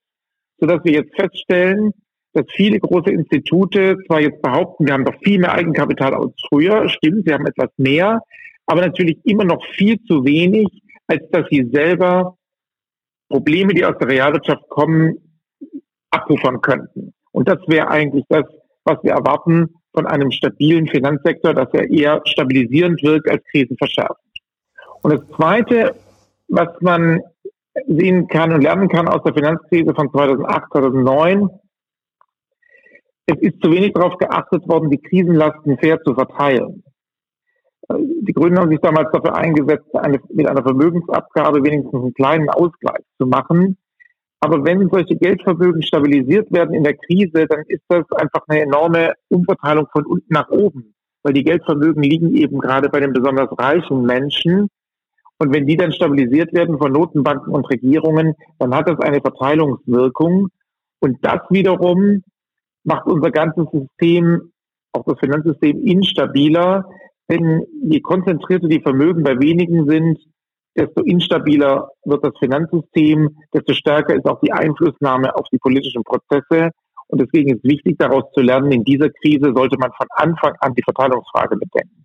sodass 0.59 0.81
wir 0.85 0.93
jetzt 0.93 1.15
feststellen, 1.15 1.93
dass 2.33 2.45
viele 2.55 2.79
große 2.81 3.11
Institute 3.11 3.97
zwar 4.07 4.21
jetzt 4.21 4.43
behaupten, 4.43 4.87
wir 4.87 4.93
haben 4.93 5.05
doch 5.05 5.19
viel 5.23 5.39
mehr 5.39 5.55
Eigenkapital 5.55 6.15
als 6.15 6.35
früher, 6.49 6.89
stimmt, 6.89 7.27
sie 7.27 7.33
haben 7.33 7.47
etwas 7.47 7.71
mehr, 7.79 8.21
aber 8.67 8.83
natürlich 8.83 9.19
immer 9.25 9.45
noch 9.45 9.65
viel 9.75 10.03
zu 10.03 10.25
wenig, 10.25 10.67
als 11.07 11.23
dass 11.31 11.47
sie 11.51 11.69
selber 11.73 12.37
Probleme, 13.29 13.75
die 13.75 13.85
aus 13.85 13.97
der 13.99 14.09
Realwirtschaft 14.09 14.69
kommen, 14.69 15.17
abpuffern 16.11 16.61
könnten. 16.61 17.13
Und 17.33 17.49
das 17.49 17.59
wäre 17.67 17.89
eigentlich 17.89 18.25
das, 18.29 18.45
was 18.85 19.03
wir 19.03 19.13
erwarten 19.13 19.75
von 19.93 20.07
einem 20.07 20.31
stabilen 20.31 20.87
Finanzsektor, 20.87 21.55
dass 21.55 21.69
er 21.73 21.91
eher 21.91 22.23
stabilisierend 22.27 23.03
wirkt 23.03 23.31
als 23.31 23.43
krisenverschärfend. 23.51 24.19
Und 25.03 25.13
das 25.13 25.37
Zweite, 25.37 25.95
was 26.49 26.69
man 26.81 27.21
sehen 27.87 28.27
kann 28.29 28.53
und 28.53 28.63
lernen 28.63 28.89
kann 28.89 29.09
aus 29.09 29.23
der 29.23 29.35
Finanzkrise 29.35 29.95
von 29.95 30.11
2008, 30.11 30.73
2009. 30.73 31.49
Es 33.27 33.39
ist 33.41 33.61
zu 33.61 33.73
wenig 33.73 33.93
darauf 33.93 34.17
geachtet 34.19 34.67
worden, 34.69 34.91
die 34.91 35.01
Krisenlasten 35.01 35.79
fair 35.79 36.01
zu 36.03 36.15
verteilen. 36.15 36.83
Die 37.89 38.33
Grünen 38.33 38.59
haben 38.59 38.71
sich 38.71 38.81
damals 38.81 39.11
dafür 39.13 39.37
eingesetzt, 39.37 39.95
eine, 39.95 40.21
mit 40.33 40.47
einer 40.47 40.63
Vermögensabgabe 40.63 41.63
wenigstens 41.63 41.95
einen 41.95 42.15
kleinen 42.15 42.51
Ausgleich 42.51 43.05
zu 43.19 43.27
machen. 43.27 43.77
Aber 44.41 44.65
wenn 44.65 44.89
solche 44.91 45.17
Geldvermögen 45.17 45.83
stabilisiert 45.83 46.53
werden 46.53 46.75
in 46.75 46.85
der 46.85 46.97
Krise, 46.97 47.47
dann 47.47 47.63
ist 47.69 47.83
das 47.89 48.05
einfach 48.13 48.43
eine 48.49 48.63
enorme 48.63 49.15
Umverteilung 49.29 49.87
von 49.93 50.05
unten 50.05 50.33
nach 50.33 50.51
oben, 50.51 50.95
weil 51.23 51.33
die 51.33 51.45
Geldvermögen 51.45 52.03
liegen 52.03 52.35
eben 52.35 52.59
gerade 52.59 52.89
bei 52.89 53.01
den 53.01 53.13
besonders 53.13 53.49
reichen 53.59 54.03
Menschen 54.03 54.69
und 55.39 55.53
wenn 55.53 55.67
die 55.67 55.77
dann 55.77 55.93
stabilisiert 55.93 56.53
werden 56.53 56.79
von 56.79 56.93
Notenbanken 56.93 57.53
und 57.53 57.69
Regierungen, 57.69 58.35
dann 58.59 58.75
hat 58.75 58.89
das 58.89 58.99
eine 59.01 59.21
Verteilungswirkung. 59.21 60.49
Und 61.01 61.19
das 61.23 61.41
wiederum 61.51 62.23
macht 62.85 63.07
unser 63.07 63.31
ganzes 63.31 63.67
System, 63.71 64.53
auch 64.93 65.05
das 65.05 65.19
Finanzsystem, 65.19 65.85
instabiler. 65.85 66.89
Denn 67.29 67.65
je 67.83 68.01
konzentrierter 68.01 68.69
die 68.69 68.81
Vermögen 68.81 69.23
bei 69.23 69.39
wenigen 69.39 69.89
sind, 69.89 70.19
desto 70.77 71.03
instabiler 71.03 71.89
wird 72.05 72.25
das 72.25 72.37
Finanzsystem, 72.39 73.37
desto 73.53 73.73
stärker 73.73 74.15
ist 74.15 74.27
auch 74.27 74.41
die 74.41 74.53
Einflussnahme 74.53 75.35
auf 75.35 75.47
die 75.51 75.59
politischen 75.59 76.05
Prozesse. 76.05 76.71
Und 77.09 77.21
deswegen 77.21 77.57
ist 77.57 77.65
wichtig, 77.65 77.97
daraus 77.99 78.25
zu 78.35 78.41
lernen, 78.41 78.73
in 78.73 78.85
dieser 78.85 79.11
Krise 79.11 79.53
sollte 79.55 79.79
man 79.79 79.91
von 79.97 80.07
Anfang 80.11 80.55
an 80.61 80.75
die 80.75 80.83
Verteilungsfrage 80.83 81.57
bedenken. 81.57 82.05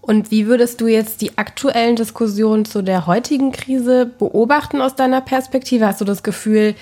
Und 0.00 0.30
wie 0.30 0.46
würdest 0.46 0.80
du 0.80 0.86
jetzt 0.86 1.20
die 1.20 1.36
aktuellen 1.36 1.96
Diskussionen 1.96 2.64
zu 2.64 2.82
der 2.82 3.06
heutigen 3.06 3.50
Krise 3.50 4.06
beobachten 4.06 4.80
aus 4.80 4.94
deiner 4.94 5.20
Perspektive? 5.20 5.86
Hast 5.86 6.00
du 6.00 6.04
das 6.04 6.22
Gefühl, 6.22 6.74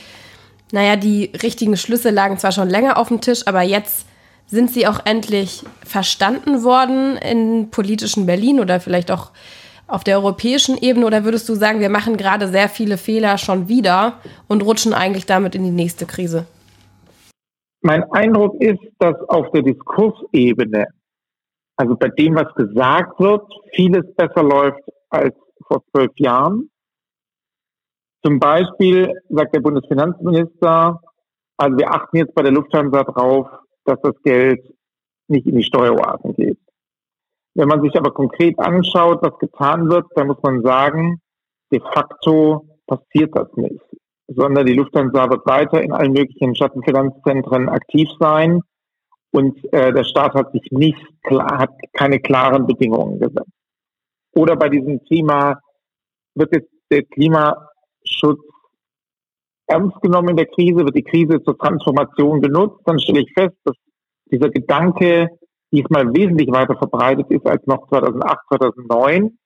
naja, 0.72 0.96
die 0.96 1.30
richtigen 1.42 1.76
Schlüsse 1.76 2.10
lagen 2.10 2.36
zwar 2.36 2.52
schon 2.52 2.68
länger 2.68 2.98
auf 2.98 3.08
dem 3.08 3.22
Tisch, 3.22 3.46
aber 3.46 3.62
jetzt 3.62 4.06
sind 4.46 4.70
sie 4.70 4.86
auch 4.86 5.00
endlich 5.04 5.64
verstanden 5.84 6.64
worden 6.64 7.16
in 7.16 7.70
politischen 7.70 8.26
Berlin 8.26 8.60
oder 8.60 8.80
vielleicht 8.80 9.10
auch 9.10 9.30
auf 9.86 10.04
der 10.04 10.16
europäischen 10.16 10.78
Ebene? 10.78 11.06
Oder 11.06 11.24
würdest 11.24 11.48
du 11.48 11.54
sagen, 11.54 11.80
wir 11.80 11.90
machen 11.90 12.16
gerade 12.16 12.48
sehr 12.48 12.68
viele 12.68 12.96
Fehler 12.96 13.38
schon 13.38 13.68
wieder 13.68 14.20
und 14.48 14.62
rutschen 14.62 14.94
eigentlich 14.94 15.26
damit 15.26 15.54
in 15.54 15.64
die 15.64 15.70
nächste 15.70 16.06
Krise? 16.06 16.46
Mein 17.82 18.04
Eindruck 18.12 18.60
ist, 18.60 18.80
dass 18.98 19.16
auf 19.28 19.50
der 19.52 19.62
Diskursebene 19.62 20.86
also 21.76 21.96
bei 21.96 22.08
dem, 22.08 22.36
was 22.36 22.52
gesagt 22.54 23.18
wird, 23.18 23.42
vieles 23.72 24.04
besser 24.14 24.42
läuft 24.42 24.82
als 25.10 25.34
vor 25.66 25.82
zwölf 25.90 26.12
Jahren. 26.16 26.70
Zum 28.24 28.38
Beispiel 28.38 29.12
sagt 29.28 29.54
der 29.54 29.60
Bundesfinanzminister, 29.60 31.00
also 31.56 31.76
wir 31.76 31.90
achten 31.90 32.16
jetzt 32.16 32.34
bei 32.34 32.42
der 32.42 32.52
Lufthansa 32.52 33.02
drauf, 33.04 33.48
dass 33.84 34.00
das 34.02 34.14
Geld 34.22 34.60
nicht 35.28 35.46
in 35.46 35.56
die 35.56 35.64
Steueroasen 35.64 36.34
geht. 36.34 36.58
Wenn 37.54 37.68
man 37.68 37.82
sich 37.82 37.96
aber 37.96 38.12
konkret 38.12 38.58
anschaut, 38.58 39.22
was 39.22 39.38
getan 39.38 39.88
wird, 39.88 40.06
dann 40.16 40.26
muss 40.26 40.42
man 40.42 40.62
sagen, 40.62 41.20
de 41.70 41.80
facto 41.80 42.66
passiert 42.86 43.36
das 43.36 43.48
nicht, 43.56 43.80
sondern 44.26 44.66
die 44.66 44.74
Lufthansa 44.74 45.30
wird 45.30 45.46
weiter 45.46 45.82
in 45.82 45.92
allen 45.92 46.12
möglichen 46.12 46.54
Schattenfinanzzentren 46.54 47.68
aktiv 47.68 48.08
sein 48.18 48.60
und 49.30 49.56
äh, 49.72 49.92
der 49.92 50.04
Staat 50.04 50.34
hat 50.34 50.52
sich 50.52 50.70
nicht 50.70 50.98
klar, 51.22 51.58
hat 51.58 51.70
keine 51.92 52.20
klaren 52.20 52.66
Bedingungen 52.66 53.18
gesetzt. 53.18 53.50
Oder 54.32 54.56
bei 54.56 54.68
diesem 54.68 55.04
Thema 55.04 55.60
wird 56.34 56.54
jetzt 56.54 56.70
der 56.90 57.04
Klimaschutz 57.04 58.42
ernst 59.66 60.00
genommen 60.02 60.30
in 60.30 60.36
der 60.36 60.46
Krise, 60.46 60.84
wird 60.84 60.96
die 60.96 61.02
Krise 61.02 61.42
zur 61.42 61.58
Transformation 61.58 62.40
genutzt, 62.40 62.80
dann 62.84 62.98
stelle 62.98 63.20
ich 63.20 63.32
fest, 63.32 63.56
dass 63.64 63.76
dieser 64.30 64.50
Gedanke 64.50 65.28
diesmal 65.72 66.12
wesentlich 66.14 66.50
weiter 66.50 66.76
verbreitet 66.76 67.26
ist 67.30 67.46
als 67.46 67.66
noch 67.66 67.88
2008, 67.88 68.38
2009. 68.48 69.38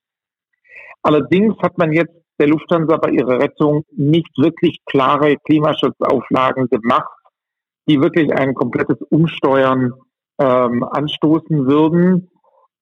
Allerdings 1.02 1.57
hat 1.59 1.78
man 1.78 1.92
jetzt 1.92 2.12
der 2.38 2.48
Lufthansa 2.48 2.96
bei 2.96 3.11
ihrer 3.11 3.40
Rettung 3.40 3.85
nicht 3.92 4.37
wirklich 4.37 4.78
klare 4.85 5.37
Klimaschutzauflagen 5.44 6.68
gemacht 6.68 7.09
die 7.88 8.00
wirklich 8.00 8.33
ein 8.33 8.54
komplettes 8.54 8.98
Umsteuern 9.11 9.94
ähm, 10.38 10.85
anstoßen 10.85 11.66
würden. 11.66 12.31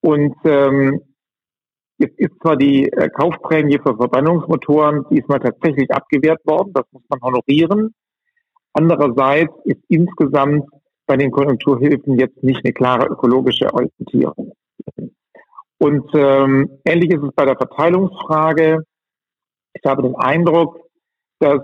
Und 0.01 0.35
ähm, 0.45 1.01
jetzt 1.99 2.19
ist 2.19 2.33
zwar 2.41 2.57
die 2.57 2.85
äh, 2.93 3.09
Kaufprämie 3.09 3.79
für 3.79 3.97
Verbrennungsmotoren 3.97 5.05
diesmal 5.11 5.41
tatsächlich 5.41 5.91
abgewehrt 5.91 6.41
worden, 6.47 6.73
das 6.75 6.85
muss 6.93 7.03
man 7.09 7.21
honorieren. 7.21 7.95
Andererseits 8.73 9.53
ist 9.65 9.81
insgesamt 9.89 10.65
bei 11.07 11.17
den 11.17 11.31
Konjunkturhilfen 11.31 12.19
jetzt 12.19 12.43
nicht 12.43 12.65
eine 12.65 12.73
klare 12.73 13.07
ökologische 13.07 13.73
Orientierung. 13.73 14.53
Und 15.79 16.11
ähm, 16.15 16.79
ähnlich 16.85 17.13
ist 17.13 17.23
es 17.23 17.33
bei 17.35 17.45
der 17.45 17.57
Verteilungsfrage. 17.57 18.83
Ich 19.75 19.83
habe 19.85 20.03
den 20.03 20.17
Eindruck, 20.17 20.81
dass 21.39 21.61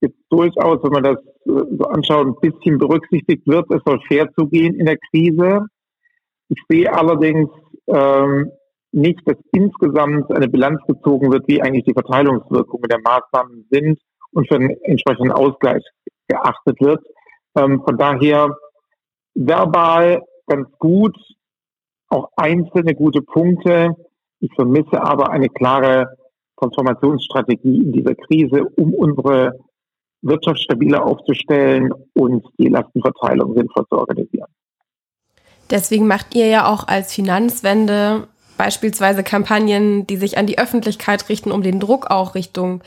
jetzt 0.00 0.18
durchaus, 0.30 0.82
wenn 0.82 0.92
man 0.92 1.04
das 1.04 1.18
äh, 1.18 1.76
so 1.78 1.84
anschaut, 1.84 2.26
ein 2.26 2.40
bisschen 2.40 2.78
berücksichtigt 2.78 3.46
wird, 3.46 3.70
es 3.70 3.82
soll 3.84 4.00
fair 4.08 4.30
zugehen 4.32 4.74
in 4.74 4.86
der 4.86 4.98
Krise. 5.10 5.66
Ich 6.48 6.60
sehe 6.68 6.92
allerdings 6.92 7.48
ähm, 7.92 8.52
nicht, 8.92 9.20
dass 9.26 9.36
insgesamt 9.52 10.32
eine 10.32 10.48
Bilanz 10.48 10.80
gezogen 10.86 11.32
wird, 11.32 11.46
wie 11.46 11.62
eigentlich 11.62 11.84
die 11.84 11.92
Verteilungswirkungen 11.92 12.88
der 12.88 13.00
Maßnahmen 13.00 13.66
sind 13.70 14.00
und 14.32 14.48
für 14.48 14.56
einen 14.56 14.70
entsprechenden 14.82 15.32
Ausgleich 15.32 15.82
geachtet 16.28 16.80
wird. 16.80 17.04
Ähm, 17.56 17.82
von 17.84 17.96
daher 17.96 18.56
verbal 19.34 20.22
ganz 20.46 20.68
gut, 20.78 21.16
auch 22.08 22.28
einzelne 22.36 22.94
gute 22.94 23.22
Punkte. 23.22 23.94
Ich 24.40 24.52
vermisse 24.54 25.00
aber 25.00 25.30
eine 25.30 25.48
klare 25.48 26.16
Transformationsstrategie 26.58 27.84
in 27.84 27.92
dieser 27.92 28.14
Krise, 28.14 28.64
um 28.76 28.92
unsere 28.94 29.52
Wirtschaft 30.22 30.60
stabiler 30.60 31.04
aufzustellen 31.04 31.92
und 32.14 32.44
die 32.58 32.68
Lastenverteilung 32.68 33.54
sinnvoll 33.54 33.86
zu 33.88 33.96
organisieren. 33.96 34.48
Deswegen 35.70 36.06
macht 36.06 36.34
ihr 36.34 36.46
ja 36.46 36.66
auch 36.66 36.88
als 36.88 37.12
Finanzwende 37.12 38.26
beispielsweise 38.60 39.22
Kampagnen, 39.22 40.06
die 40.06 40.18
sich 40.18 40.36
an 40.36 40.46
die 40.46 40.58
Öffentlichkeit 40.58 41.26
richten, 41.30 41.50
um 41.50 41.62
den 41.62 41.80
Druck 41.80 42.10
auch 42.10 42.34
Richtung 42.34 42.82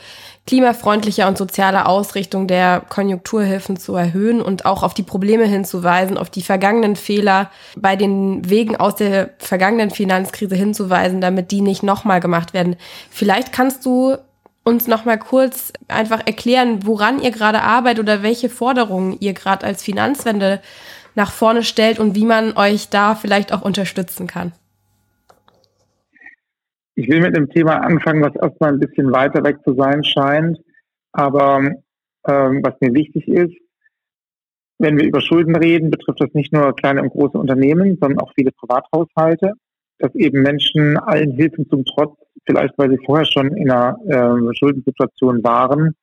klimafreundlicher 0.46 1.26
und 1.26 1.36
sozialer 1.36 1.88
Ausrichtung 1.88 2.46
der 2.46 2.82
Konjunkturhilfen 2.88 3.76
zu 3.76 3.96
erhöhen 3.96 4.40
und 4.40 4.66
auch 4.66 4.84
auf 4.84 4.94
die 4.94 5.02
Probleme 5.02 5.46
hinzuweisen, 5.46 6.16
auf 6.16 6.30
die 6.30 6.42
vergangenen 6.42 6.94
Fehler 6.94 7.50
bei 7.76 7.96
den 7.96 8.48
Wegen 8.48 8.76
aus 8.76 8.94
der 8.94 9.30
vergangenen 9.38 9.90
Finanzkrise 9.90 10.54
hinzuweisen, 10.54 11.20
damit 11.20 11.50
die 11.50 11.60
nicht 11.60 11.82
nochmal 11.82 12.20
gemacht 12.20 12.54
werden. 12.54 12.76
Vielleicht 13.10 13.52
kannst 13.52 13.84
du 13.84 14.16
uns 14.62 14.86
nochmal 14.86 15.18
kurz 15.18 15.72
einfach 15.88 16.20
erklären, 16.24 16.86
woran 16.86 17.20
ihr 17.20 17.32
gerade 17.32 17.62
arbeitet 17.62 18.00
oder 18.00 18.22
welche 18.22 18.48
Forderungen 18.48 19.16
ihr 19.18 19.34
gerade 19.34 19.66
als 19.66 19.82
Finanzwende 19.82 20.60
nach 21.14 21.32
vorne 21.32 21.62
stellt 21.62 21.98
und 21.98 22.14
wie 22.14 22.24
man 22.24 22.56
euch 22.56 22.88
da 22.90 23.14
vielleicht 23.14 23.52
auch 23.52 23.62
unterstützen 23.62 24.26
kann. 24.26 24.52
Ich 26.96 27.08
will 27.08 27.20
mit 27.20 27.36
einem 27.36 27.50
Thema 27.50 27.78
anfangen, 27.78 28.22
was 28.22 28.36
erstmal 28.36 28.72
ein 28.72 28.80
bisschen 28.80 29.12
weiter 29.12 29.42
weg 29.44 29.58
zu 29.64 29.74
sein 29.74 30.04
scheint, 30.04 30.58
aber 31.12 31.70
ähm, 32.26 32.60
was 32.62 32.74
mir 32.80 32.94
wichtig 32.94 33.26
ist, 33.26 33.54
wenn 34.78 34.98
wir 34.98 35.06
über 35.06 35.20
Schulden 35.20 35.56
reden, 35.56 35.90
betrifft 35.90 36.20
das 36.20 36.32
nicht 36.34 36.52
nur 36.52 36.74
kleine 36.74 37.02
und 37.02 37.10
große 37.10 37.38
Unternehmen, 37.38 37.96
sondern 38.00 38.20
auch 38.20 38.32
viele 38.34 38.52
Privathaushalte, 38.52 39.52
dass 39.98 40.14
eben 40.14 40.42
Menschen 40.42 40.96
allen 40.98 41.32
Hilfen 41.32 41.68
zum 41.68 41.84
Trotz, 41.84 42.16
vielleicht 42.46 42.76
weil 42.76 42.90
sie 42.90 43.04
vorher 43.04 43.26
schon 43.26 43.56
in 43.56 43.70
einer 43.70 43.96
äh, 44.06 44.54
Schuldensituation 44.56 45.42
waren 45.44 45.94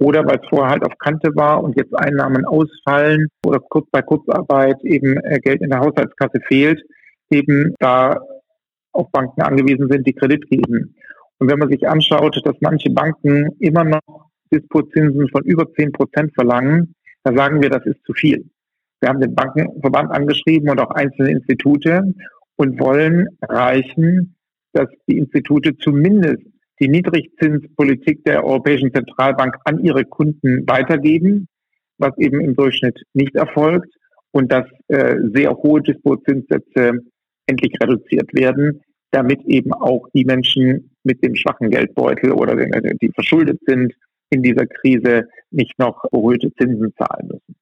oder 0.00 0.26
weil 0.26 0.40
es 0.42 0.48
vorher 0.48 0.70
halt 0.70 0.84
auf 0.84 0.96
Kante 0.98 1.30
war 1.36 1.62
und 1.62 1.76
jetzt 1.76 1.94
Einnahmen 1.94 2.44
ausfallen 2.46 3.28
oder 3.44 3.60
kurz 3.60 3.86
bei 3.90 4.00
Kurzarbeit 4.00 4.82
eben 4.82 5.18
äh, 5.18 5.38
Geld 5.40 5.60
in 5.60 5.70
der 5.70 5.80
Haushaltskasse 5.80 6.40
fehlt, 6.48 6.82
eben 7.30 7.74
da 7.78 8.18
auf 8.92 9.10
Banken 9.12 9.42
angewiesen 9.42 9.88
sind, 9.90 10.06
die 10.06 10.14
Kredit 10.14 10.48
geben. 10.48 10.96
Und 11.38 11.50
wenn 11.50 11.58
man 11.58 11.70
sich 11.70 11.86
anschaut, 11.86 12.40
dass 12.44 12.56
manche 12.60 12.90
Banken 12.90 13.50
immer 13.58 13.84
noch 13.84 14.30
Dispozinsen 14.52 15.28
von 15.28 15.44
über 15.44 15.70
10 15.72 15.92
Prozent 15.92 16.34
verlangen, 16.34 16.94
da 17.22 17.34
sagen 17.36 17.62
wir, 17.62 17.68
das 17.68 17.84
ist 17.84 18.02
zu 18.04 18.14
viel. 18.14 18.50
Wir 19.00 19.10
haben 19.10 19.20
den 19.20 19.34
Bankenverband 19.34 20.10
angeschrieben 20.10 20.70
und 20.70 20.80
auch 20.80 20.90
einzelne 20.90 21.30
Institute 21.30 22.02
und 22.56 22.80
wollen 22.80 23.28
erreichen, 23.40 24.36
dass 24.72 24.88
die 25.06 25.18
Institute 25.18 25.76
zumindest 25.78 26.42
die 26.80 26.88
Niedrigzinspolitik 26.88 28.24
der 28.24 28.44
Europäischen 28.44 28.92
Zentralbank 28.92 29.56
an 29.64 29.78
ihre 29.84 30.04
Kunden 30.04 30.66
weitergeben, 30.66 31.46
was 31.98 32.16
eben 32.18 32.40
im 32.40 32.56
Durchschnitt 32.56 33.02
nicht 33.12 33.34
erfolgt 33.34 33.92
und 34.32 34.50
dass 34.50 34.66
äh, 34.88 35.16
sehr 35.34 35.52
hohe 35.52 35.82
Dispozinssätze 35.82 37.00
endlich 37.46 37.72
reduziert 37.80 38.32
werden, 38.32 38.80
damit 39.10 39.42
eben 39.44 39.72
auch 39.72 40.06
die 40.14 40.24
Menschen 40.24 40.90
mit 41.04 41.22
dem 41.24 41.34
schwachen 41.34 41.70
Geldbeutel 41.70 42.32
oder 42.32 42.56
die 42.56 43.10
verschuldet 43.14 43.60
sind 43.66 43.92
in 44.30 44.42
dieser 44.42 44.66
Krise 44.66 45.28
nicht 45.50 45.78
noch 45.78 46.04
erhöhte 46.12 46.52
Zinsen 46.54 46.94
zahlen 46.96 47.28
müssen. 47.28 47.56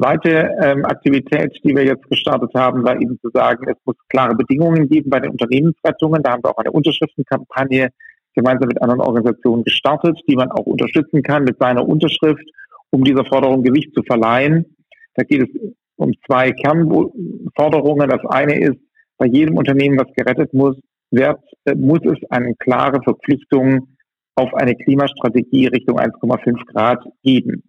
Zweite 0.00 0.56
ähm, 0.62 0.86
Aktivität, 0.86 1.60
die 1.62 1.76
wir 1.76 1.84
jetzt 1.84 2.08
gestartet 2.08 2.52
haben, 2.54 2.82
war 2.84 2.98
eben 2.98 3.18
zu 3.20 3.28
sagen, 3.34 3.66
es 3.68 3.76
muss 3.84 3.96
klare 4.08 4.34
Bedingungen 4.34 4.88
geben 4.88 5.10
bei 5.10 5.20
den 5.20 5.32
Unternehmensrettungen. 5.32 6.22
Da 6.22 6.32
haben 6.32 6.42
wir 6.42 6.50
auch 6.50 6.56
eine 6.56 6.72
Unterschriftenkampagne 6.72 7.90
gemeinsam 8.34 8.68
mit 8.68 8.80
anderen 8.82 9.00
Organisationen 9.00 9.64
gestartet, 9.64 10.18
die 10.28 10.36
man 10.36 10.50
auch 10.50 10.66
unterstützen 10.66 11.22
kann 11.22 11.44
mit 11.44 11.58
seiner 11.58 11.86
Unterschrift, 11.86 12.44
um 12.90 13.04
dieser 13.04 13.24
Forderung 13.24 13.62
Gewicht 13.62 13.94
zu 13.94 14.02
verleihen. 14.02 14.76
Da 15.14 15.24
geht 15.24 15.42
es 15.42 15.72
um 15.96 16.12
zwei 16.26 16.52
Kernforderungen. 16.52 18.08
Das 18.08 18.24
eine 18.26 18.58
ist, 18.58 18.78
bei 19.18 19.26
jedem 19.26 19.56
Unternehmen, 19.56 19.98
was 19.98 20.12
gerettet 20.14 20.54
muss, 20.54 20.76
wird, 21.10 21.40
äh, 21.64 21.74
muss 21.74 22.00
es 22.04 22.18
eine 22.30 22.54
klare 22.54 23.02
Verpflichtung 23.02 23.88
auf 24.34 24.54
eine 24.54 24.74
Klimastrategie 24.74 25.66
Richtung 25.66 25.98
1,5 25.98 26.64
Grad 26.72 27.04
geben. 27.22 27.62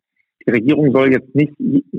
Die 0.45 0.51
Regierung 0.51 0.91
soll 0.91 1.11
jetzt 1.11 1.35
nicht 1.35 1.53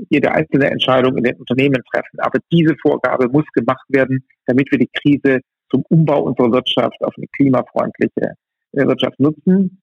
jede 0.09 0.31
einzelne 0.31 0.71
Entscheidung 0.71 1.17
in 1.17 1.23
den 1.23 1.35
Unternehmen 1.35 1.81
treffen, 1.93 2.19
aber 2.19 2.39
diese 2.51 2.75
Vorgabe 2.81 3.29
muss 3.29 3.45
gemacht 3.53 3.85
werden, 3.89 4.25
damit 4.47 4.69
wir 4.71 4.79
die 4.79 4.89
Krise 5.01 5.39
zum 5.69 5.83
Umbau 5.89 6.23
unserer 6.23 6.51
Wirtschaft 6.51 6.97
auf 7.01 7.13
eine 7.15 7.27
klimafreundliche 7.27 8.33
äh, 8.73 8.85
Wirtschaft 8.85 9.19
nutzen. 9.19 9.81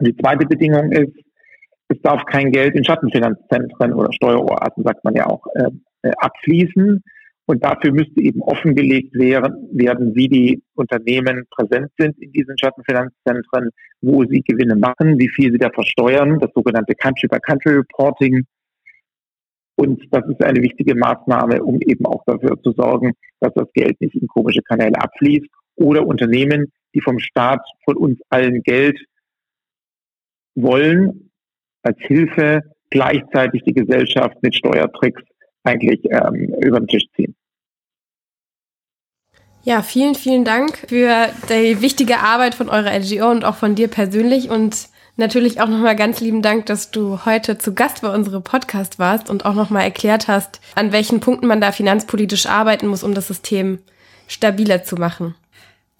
Die 0.00 0.16
zweite 0.16 0.46
Bedingung 0.46 0.92
ist, 0.92 1.14
es 1.88 2.00
darf 2.02 2.24
kein 2.26 2.50
Geld 2.50 2.74
in 2.74 2.84
Schattenfinanzzentren 2.84 3.92
oder 3.92 4.12
Steueroasen, 4.12 4.84
sagt 4.84 5.04
man 5.04 5.14
ja 5.14 5.26
auch, 5.26 5.46
äh, 5.54 5.70
äh 6.02 6.12
abfließen. 6.18 7.02
Und 7.46 7.62
dafür 7.62 7.92
müsste 7.92 8.22
eben 8.22 8.40
offengelegt 8.40 9.14
werden, 9.14 10.14
wie 10.14 10.28
die 10.28 10.62
Unternehmen 10.76 11.44
präsent 11.50 11.90
sind 11.98 12.18
in 12.18 12.32
diesen 12.32 12.56
Schattenfinanzzentren, 12.56 13.70
wo 14.00 14.24
sie 14.24 14.40
Gewinne 14.40 14.76
machen, 14.76 15.18
wie 15.18 15.28
viel 15.28 15.52
sie 15.52 15.58
da 15.58 15.68
versteuern, 15.68 16.38
das 16.38 16.50
sogenannte 16.54 16.94
Country-by-Country-Reporting. 16.94 18.44
Und 19.76 20.02
das 20.10 20.26
ist 20.26 20.42
eine 20.42 20.62
wichtige 20.62 20.94
Maßnahme, 20.94 21.62
um 21.62 21.80
eben 21.82 22.06
auch 22.06 22.24
dafür 22.24 22.58
zu 22.62 22.72
sorgen, 22.72 23.12
dass 23.40 23.52
das 23.54 23.70
Geld 23.74 24.00
nicht 24.00 24.14
in 24.14 24.26
komische 24.26 24.62
Kanäle 24.62 24.98
abfließt. 24.98 25.50
Oder 25.76 26.06
Unternehmen, 26.06 26.72
die 26.94 27.00
vom 27.00 27.18
Staat 27.18 27.60
von 27.84 27.96
uns 27.96 28.20
allen 28.28 28.62
Geld 28.62 28.98
wollen, 30.54 31.30
als 31.82 31.98
Hilfe 31.98 32.62
gleichzeitig 32.90 33.62
die 33.64 33.74
Gesellschaft 33.74 34.36
mit 34.42 34.54
Steuertricks 34.54 35.22
eigentlich 35.64 36.00
ähm, 36.04 36.54
über 36.62 36.80
den 36.80 36.86
Tisch 36.86 37.04
ziehen. 37.16 37.34
Ja, 39.64 39.80
vielen, 39.82 40.14
vielen 40.14 40.44
Dank 40.44 40.76
für 40.88 41.28
die 41.48 41.80
wichtige 41.80 42.18
Arbeit 42.18 42.54
von 42.54 42.68
eurer 42.68 42.98
NGO 42.98 43.30
und 43.30 43.44
auch 43.44 43.56
von 43.56 43.74
dir 43.74 43.88
persönlich 43.88 44.50
und 44.50 44.88
natürlich 45.16 45.60
auch 45.60 45.68
nochmal 45.68 45.96
ganz 45.96 46.20
lieben 46.20 46.42
Dank, 46.42 46.66
dass 46.66 46.90
du 46.90 47.24
heute 47.24 47.56
zu 47.56 47.74
Gast 47.74 48.02
bei 48.02 48.12
unserem 48.14 48.42
Podcast 48.42 48.98
warst 48.98 49.30
und 49.30 49.46
auch 49.46 49.54
nochmal 49.54 49.84
erklärt 49.84 50.28
hast, 50.28 50.60
an 50.74 50.92
welchen 50.92 51.20
Punkten 51.20 51.46
man 51.46 51.62
da 51.62 51.72
finanzpolitisch 51.72 52.44
arbeiten 52.44 52.86
muss, 52.88 53.02
um 53.02 53.14
das 53.14 53.28
System 53.28 53.78
stabiler 54.26 54.84
zu 54.84 54.96
machen. 54.96 55.34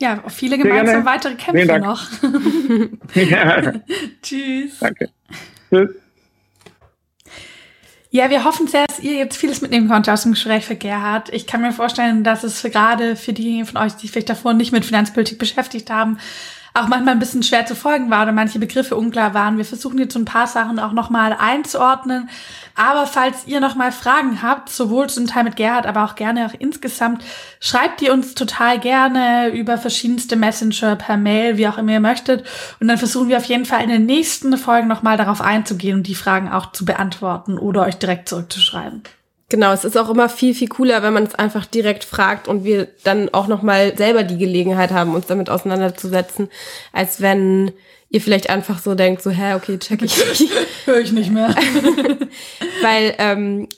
Ja, 0.00 0.22
viele 0.28 0.58
gemeinsame 0.58 1.04
weitere 1.04 1.34
Kämpfe 1.34 1.78
noch. 1.78 2.08
ja. 3.14 3.72
Tschüss. 4.22 4.78
Danke. 4.80 5.10
Tschüss. 5.70 5.90
Ja, 8.10 8.30
wir 8.30 8.44
hoffen 8.44 8.68
sehr, 8.68 8.86
dass 8.86 9.00
ihr 9.00 9.14
jetzt 9.14 9.36
vieles 9.36 9.60
mitnehmen 9.60 9.88
konntet 9.88 10.12
aus 10.12 10.22
dem 10.22 10.32
Gespräch 10.32 10.64
für 10.64 10.76
Gerhard. 10.76 11.30
Ich 11.32 11.48
kann 11.48 11.62
mir 11.62 11.72
vorstellen, 11.72 12.22
dass 12.22 12.44
es 12.44 12.60
für 12.60 12.70
gerade 12.70 13.16
für 13.16 13.32
diejenigen 13.32 13.66
von 13.66 13.76
euch, 13.78 13.94
die 13.94 14.02
sich 14.02 14.12
vielleicht 14.12 14.30
davor 14.30 14.54
nicht 14.54 14.70
mit 14.70 14.84
Finanzpolitik 14.84 15.36
beschäftigt 15.36 15.90
haben, 15.90 16.18
auch 16.76 16.88
manchmal 16.88 17.14
ein 17.14 17.20
bisschen 17.20 17.44
schwer 17.44 17.64
zu 17.66 17.76
folgen 17.76 18.10
war 18.10 18.24
oder 18.24 18.32
manche 18.32 18.58
Begriffe 18.58 18.96
unklar 18.96 19.32
waren. 19.32 19.58
Wir 19.58 19.64
versuchen 19.64 19.98
jetzt 19.98 20.12
so 20.12 20.18
ein 20.18 20.24
paar 20.24 20.48
Sachen 20.48 20.80
auch 20.80 20.92
nochmal 20.92 21.36
einzuordnen. 21.38 22.28
Aber 22.74 23.06
falls 23.06 23.46
ihr 23.46 23.60
nochmal 23.60 23.92
Fragen 23.92 24.42
habt, 24.42 24.68
sowohl 24.70 25.08
zum 25.08 25.28
Teil 25.28 25.44
mit 25.44 25.54
Gerhard, 25.54 25.86
aber 25.86 26.04
auch 26.04 26.16
gerne 26.16 26.46
auch 26.46 26.54
insgesamt, 26.58 27.24
schreibt 27.60 28.02
ihr 28.02 28.12
uns 28.12 28.34
total 28.34 28.80
gerne 28.80 29.50
über 29.50 29.78
verschiedenste 29.78 30.34
Messenger, 30.34 30.96
per 30.96 31.16
Mail, 31.16 31.56
wie 31.56 31.68
auch 31.68 31.78
immer 31.78 31.92
ihr 31.92 32.00
möchtet. 32.00 32.44
Und 32.80 32.88
dann 32.88 32.98
versuchen 32.98 33.28
wir 33.28 33.36
auf 33.36 33.44
jeden 33.44 33.66
Fall 33.66 33.84
in 33.84 33.90
den 33.90 34.06
nächsten 34.06 34.58
Folgen 34.58 34.88
nochmal 34.88 35.16
darauf 35.16 35.40
einzugehen 35.40 35.98
und 35.98 36.08
die 36.08 36.16
Fragen 36.16 36.50
auch 36.50 36.72
zu 36.72 36.84
beantworten 36.84 37.56
oder 37.56 37.82
euch 37.82 37.98
direkt 37.98 38.28
zurückzuschreiben. 38.28 39.04
Genau, 39.50 39.72
es 39.72 39.84
ist 39.84 39.98
auch 39.98 40.08
immer 40.08 40.28
viel, 40.28 40.54
viel 40.54 40.68
cooler, 40.68 41.02
wenn 41.02 41.12
man 41.12 41.24
es 41.24 41.34
einfach 41.34 41.66
direkt 41.66 42.04
fragt 42.04 42.48
und 42.48 42.64
wir 42.64 42.88
dann 43.04 43.32
auch 43.32 43.46
nochmal 43.46 43.96
selber 43.96 44.22
die 44.22 44.38
Gelegenheit 44.38 44.90
haben, 44.90 45.14
uns 45.14 45.26
damit 45.26 45.50
auseinanderzusetzen, 45.50 46.48
als 46.92 47.20
wenn 47.20 47.72
ihr 48.08 48.20
vielleicht 48.20 48.48
einfach 48.48 48.78
so 48.78 48.94
denkt, 48.94 49.22
so, 49.22 49.30
hä, 49.30 49.54
okay, 49.54 49.76
check 49.78 50.00
ich 50.02 50.16
nicht. 50.16 50.52
Höre 50.86 51.00
ich 51.00 51.12
nicht 51.12 51.32
mehr. 51.32 51.48
Weil 52.82 53.14
ähm, 53.18 53.68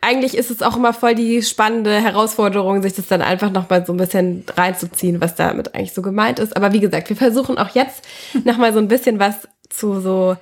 eigentlich 0.00 0.36
ist 0.36 0.50
es 0.50 0.60
auch 0.60 0.76
immer 0.76 0.92
voll 0.92 1.14
die 1.14 1.40
spannende 1.42 2.00
Herausforderung, 2.00 2.82
sich 2.82 2.94
das 2.94 3.06
dann 3.06 3.22
einfach 3.22 3.50
nochmal 3.50 3.86
so 3.86 3.92
ein 3.92 3.96
bisschen 3.96 4.44
reinzuziehen, 4.56 5.20
was 5.20 5.36
damit 5.36 5.74
eigentlich 5.74 5.94
so 5.94 6.02
gemeint 6.02 6.40
ist. 6.40 6.56
Aber 6.56 6.72
wie 6.72 6.80
gesagt, 6.80 7.08
wir 7.08 7.16
versuchen 7.16 7.58
auch 7.58 7.74
jetzt 7.74 8.04
nochmal 8.44 8.72
so 8.72 8.80
ein 8.80 8.88
bisschen 8.88 9.18
was 9.20 9.48
zu 9.68 10.00
so 10.00 10.36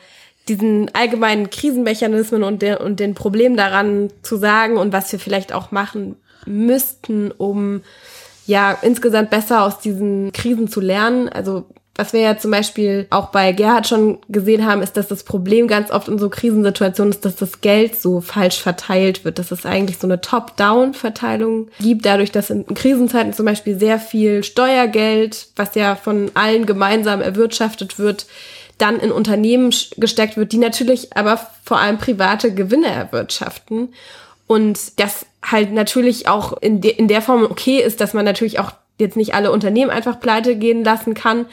diesen 0.48 0.94
allgemeinen 0.94 1.50
Krisenmechanismen 1.50 2.42
und, 2.42 2.62
der, 2.62 2.80
und 2.80 3.00
den 3.00 3.14
Problemen 3.14 3.56
daran 3.56 4.10
zu 4.22 4.36
sagen 4.36 4.76
und 4.76 4.92
was 4.92 5.10
wir 5.12 5.18
vielleicht 5.18 5.52
auch 5.52 5.70
machen 5.70 6.16
müssten, 6.46 7.30
um 7.30 7.80
ja 8.46 8.76
insgesamt 8.82 9.30
besser 9.30 9.62
aus 9.64 9.78
diesen 9.78 10.32
Krisen 10.32 10.68
zu 10.68 10.80
lernen. 10.80 11.28
Also 11.28 11.64
was 11.96 12.12
wir 12.12 12.20
ja 12.20 12.36
zum 12.36 12.50
Beispiel 12.50 13.06
auch 13.10 13.28
bei 13.28 13.52
Gerhard 13.52 13.86
schon 13.86 14.18
gesehen 14.28 14.66
haben, 14.66 14.82
ist, 14.82 14.96
dass 14.96 15.06
das 15.06 15.22
Problem 15.22 15.68
ganz 15.68 15.92
oft 15.92 16.08
in 16.08 16.18
so 16.18 16.28
Krisensituationen 16.28 17.12
ist, 17.12 17.24
dass 17.24 17.36
das 17.36 17.60
Geld 17.60 17.94
so 17.94 18.20
falsch 18.20 18.60
verteilt 18.60 19.24
wird, 19.24 19.38
dass 19.38 19.52
es 19.52 19.64
eigentlich 19.64 19.98
so 19.98 20.08
eine 20.08 20.20
Top-Down-Verteilung 20.20 21.68
gibt, 21.78 22.04
dadurch, 22.04 22.32
dass 22.32 22.50
in 22.50 22.66
Krisenzeiten 22.66 23.32
zum 23.32 23.46
Beispiel 23.46 23.78
sehr 23.78 24.00
viel 24.00 24.42
Steuergeld, 24.42 25.48
was 25.54 25.76
ja 25.76 25.94
von 25.94 26.32
allen 26.34 26.66
gemeinsam 26.66 27.20
erwirtschaftet 27.20 27.98
wird, 27.98 28.26
dann 28.78 28.98
in 28.98 29.12
Unternehmen 29.12 29.74
gesteckt 29.96 30.36
wird, 30.36 30.52
die 30.52 30.58
natürlich 30.58 31.16
aber 31.16 31.38
vor 31.64 31.78
allem 31.78 31.98
private 31.98 32.54
Gewinne 32.54 32.88
erwirtschaften. 32.88 33.94
Und 34.46 35.00
das 35.00 35.26
halt 35.42 35.72
natürlich 35.72 36.28
auch 36.28 36.54
in, 36.60 36.80
de 36.80 36.92
in 36.92 37.08
der 37.08 37.22
Form 37.22 37.44
okay 37.44 37.80
ist, 37.80 38.00
dass 38.00 38.14
man 38.14 38.24
natürlich 38.24 38.58
auch 38.58 38.72
jetzt 38.98 39.16
nicht 39.16 39.34
alle 39.34 39.50
Unternehmen 39.50 39.90
einfach 39.90 40.20
pleite 40.20 40.56
gehen 40.56 40.84
lassen 40.84 41.14
kann, 41.14 41.46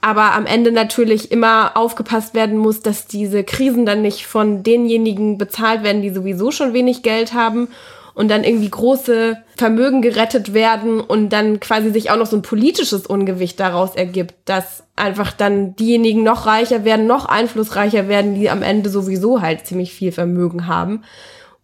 aber 0.00 0.34
am 0.34 0.46
Ende 0.46 0.70
natürlich 0.70 1.32
immer 1.32 1.76
aufgepasst 1.76 2.34
werden 2.34 2.58
muss, 2.58 2.80
dass 2.80 3.06
diese 3.06 3.42
Krisen 3.42 3.86
dann 3.86 4.02
nicht 4.02 4.26
von 4.26 4.62
denjenigen 4.62 5.36
bezahlt 5.36 5.82
werden, 5.82 6.02
die 6.02 6.10
sowieso 6.10 6.52
schon 6.52 6.74
wenig 6.74 7.02
Geld 7.02 7.32
haben 7.32 7.68
und 8.16 8.28
dann 8.28 8.44
irgendwie 8.44 8.70
große 8.70 9.36
Vermögen 9.58 10.00
gerettet 10.00 10.54
werden 10.54 11.00
und 11.00 11.28
dann 11.28 11.60
quasi 11.60 11.90
sich 11.90 12.10
auch 12.10 12.16
noch 12.16 12.24
so 12.24 12.36
ein 12.36 12.42
politisches 12.42 13.06
Ungewicht 13.06 13.60
daraus 13.60 13.94
ergibt, 13.94 14.34
dass 14.46 14.84
einfach 14.96 15.32
dann 15.32 15.76
diejenigen 15.76 16.22
noch 16.22 16.46
reicher 16.46 16.86
werden, 16.86 17.06
noch 17.06 17.26
einflussreicher 17.26 18.08
werden, 18.08 18.34
die 18.34 18.48
am 18.48 18.62
Ende 18.62 18.88
sowieso 18.88 19.42
halt 19.42 19.66
ziemlich 19.66 19.92
viel 19.92 20.12
Vermögen 20.12 20.66
haben. 20.66 21.02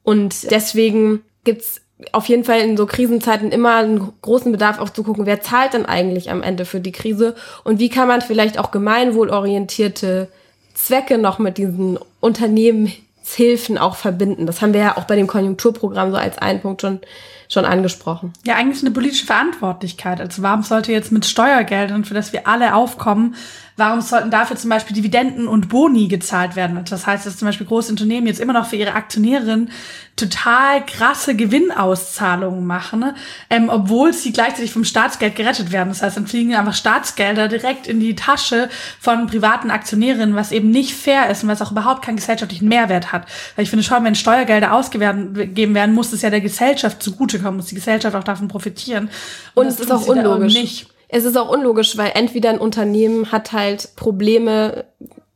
Und 0.02 0.50
deswegen 0.50 1.22
gibt's 1.44 1.80
auf 2.12 2.26
jeden 2.26 2.44
Fall 2.44 2.60
in 2.60 2.76
so 2.76 2.84
Krisenzeiten 2.84 3.50
immer 3.50 3.76
einen 3.76 4.12
großen 4.20 4.52
Bedarf 4.52 4.78
auch 4.78 4.90
zu 4.90 5.04
gucken, 5.04 5.24
wer 5.24 5.40
zahlt 5.40 5.72
dann 5.72 5.86
eigentlich 5.86 6.30
am 6.30 6.42
Ende 6.42 6.66
für 6.66 6.80
die 6.80 6.92
Krise 6.92 7.34
und 7.64 7.80
wie 7.80 7.88
kann 7.88 8.08
man 8.08 8.20
vielleicht 8.20 8.58
auch 8.58 8.72
gemeinwohlorientierte 8.72 10.28
Zwecke 10.74 11.16
noch 11.16 11.38
mit 11.38 11.56
diesen 11.56 11.98
Unternehmen 12.20 12.92
Hilfen 13.24 13.78
auch 13.78 13.96
verbinden. 13.96 14.46
Das 14.46 14.62
haben 14.62 14.72
wir 14.72 14.80
ja 14.80 14.96
auch 14.96 15.04
bei 15.04 15.16
dem 15.16 15.26
Konjunkturprogramm 15.26 16.10
so 16.10 16.16
als 16.16 16.38
einen 16.38 16.60
Punkt 16.60 16.80
schon, 16.80 17.00
schon 17.48 17.64
angesprochen. 17.64 18.32
Ja, 18.44 18.56
eigentlich 18.56 18.82
eine 18.82 18.90
politische 18.90 19.26
Verantwortlichkeit. 19.26 20.20
Also 20.20 20.42
warum 20.42 20.62
sollte 20.62 20.92
jetzt 20.92 21.12
mit 21.12 21.24
Steuergeldern, 21.24 22.04
für 22.04 22.14
das 22.14 22.32
wir 22.32 22.46
alle 22.46 22.74
aufkommen, 22.74 23.34
Warum 23.76 24.00
sollten 24.02 24.30
dafür 24.30 24.56
zum 24.56 24.68
Beispiel 24.70 24.94
Dividenden 24.94 25.48
und 25.48 25.68
Boni 25.68 26.08
gezahlt 26.08 26.56
werden? 26.56 26.78
Das 26.88 27.06
heißt, 27.06 27.26
dass 27.26 27.38
zum 27.38 27.46
Beispiel 27.46 27.66
große 27.66 27.90
Unternehmen 27.90 28.26
jetzt 28.26 28.40
immer 28.40 28.52
noch 28.52 28.66
für 28.66 28.76
ihre 28.76 28.92
Aktionärinnen 28.92 29.70
total 30.14 30.84
krasse 30.84 31.34
Gewinnauszahlungen 31.34 32.66
machen, 32.66 33.14
ähm, 33.48 33.70
obwohl 33.70 34.12
sie 34.12 34.32
gleichzeitig 34.32 34.70
vom 34.70 34.84
Staatsgeld 34.84 35.36
gerettet 35.36 35.72
werden. 35.72 35.88
Das 35.88 36.02
heißt, 36.02 36.18
dann 36.18 36.26
fliegen 36.26 36.54
einfach 36.54 36.74
Staatsgelder 36.74 37.48
direkt 37.48 37.86
in 37.86 37.98
die 37.98 38.14
Tasche 38.14 38.68
von 39.00 39.26
privaten 39.26 39.70
Aktionärinnen, 39.70 40.34
was 40.34 40.52
eben 40.52 40.70
nicht 40.70 40.94
fair 40.94 41.30
ist 41.30 41.42
und 41.42 41.48
was 41.48 41.62
auch 41.62 41.72
überhaupt 41.72 42.04
keinen 42.04 42.16
gesellschaftlichen 42.16 42.68
Mehrwert 42.68 43.10
hat. 43.10 43.26
Weil 43.56 43.62
ich 43.62 43.70
finde 43.70 43.84
schon, 43.84 44.04
wenn 44.04 44.14
Steuergelder 44.14 44.74
ausgegeben 44.74 45.74
werden, 45.74 45.94
muss 45.94 46.12
es 46.12 46.20
ja 46.20 46.28
der 46.28 46.42
Gesellschaft 46.42 47.02
zugutekommen, 47.02 47.56
muss 47.56 47.66
die 47.66 47.74
Gesellschaft 47.74 48.14
auch 48.14 48.24
davon 48.24 48.48
profitieren. 48.48 49.08
Und, 49.54 49.64
und 49.64 49.72
es 49.72 49.80
ist 49.80 49.90
auch 49.90 50.06
unlogisch. 50.06 50.52
Nicht 50.52 50.91
es 51.12 51.24
ist 51.24 51.36
auch 51.36 51.50
unlogisch, 51.50 51.96
weil 51.98 52.12
entweder 52.14 52.50
ein 52.50 52.58
Unternehmen 52.58 53.30
hat 53.30 53.52
halt 53.52 53.94
Probleme 53.96 54.86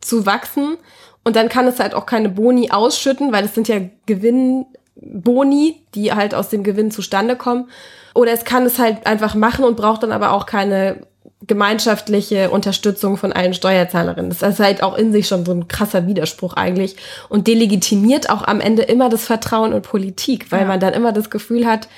zu 0.01 0.25
wachsen 0.25 0.79
und 1.23 1.37
dann 1.37 1.51
kann 1.51 1.67
es 1.67 1.79
halt 1.79 1.95
auch 1.95 2.07
keine 2.07 2.31
Boni 2.31 2.71
ausschütten, 2.71 3.31
weil 3.31 3.45
es 3.45 3.55
sind 3.55 3.69
ja 3.69 3.81
Gewinnboni, 4.07 5.83
die 5.95 6.13
halt 6.13 6.35
aus 6.35 6.49
dem 6.49 6.63
Gewinn 6.63 6.91
zustande 6.91 7.37
kommen. 7.37 7.69
Oder 8.15 8.33
es 8.33 8.45
kann 8.45 8.65
es 8.65 8.79
halt 8.79 9.07
einfach 9.07 9.35
machen 9.35 9.65
und 9.67 9.77
braucht 9.77 10.03
dann 10.03 10.13
aber 10.13 10.33
auch 10.33 10.47
keine 10.47 11.03
gemeinschaftliche 11.47 12.49
Unterstützung 12.51 13.19
von 13.19 13.35
allen 13.35 13.53
Steuerzahlerinnen. 13.53 14.31
Das 14.31 14.41
ist 14.41 14.61
halt 14.61 14.83
auch 14.83 14.97
in 14.97 15.13
sich 15.13 15.29
schon 15.29 15.45
so 15.45 15.53
ein 15.53 15.69
krasser 15.69 16.07
Widerspruch 16.07 16.55
eigentlich 16.55 16.97
und 17.29 17.47
delegitimiert 17.47 18.31
auch 18.31 18.43
am 18.43 18.61
Ende 18.61 18.83
immer 18.83 19.11
das 19.11 19.27
Vertrauen 19.27 19.73
in 19.73 19.83
Politik, 19.83 20.51
weil 20.51 20.63
ja. 20.63 20.67
man 20.67 20.81
dann 20.81 20.95
immer 20.95 21.13
das 21.13 21.29
Gefühl 21.29 21.67
hat, 21.67 21.89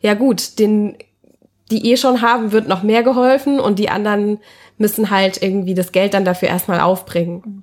ja 0.00 0.14
gut, 0.14 0.58
den 0.58 0.96
die 1.70 1.90
eh 1.90 1.96
schon 1.96 2.22
haben, 2.22 2.52
wird 2.52 2.68
noch 2.68 2.82
mehr 2.82 3.02
geholfen 3.02 3.60
und 3.60 3.78
die 3.78 3.90
anderen 3.90 4.40
müssen 4.78 5.10
halt 5.10 5.42
irgendwie 5.42 5.74
das 5.74 5.92
Geld 5.92 6.14
dann 6.14 6.24
dafür 6.24 6.48
erstmal 6.48 6.80
aufbringen. 6.80 7.62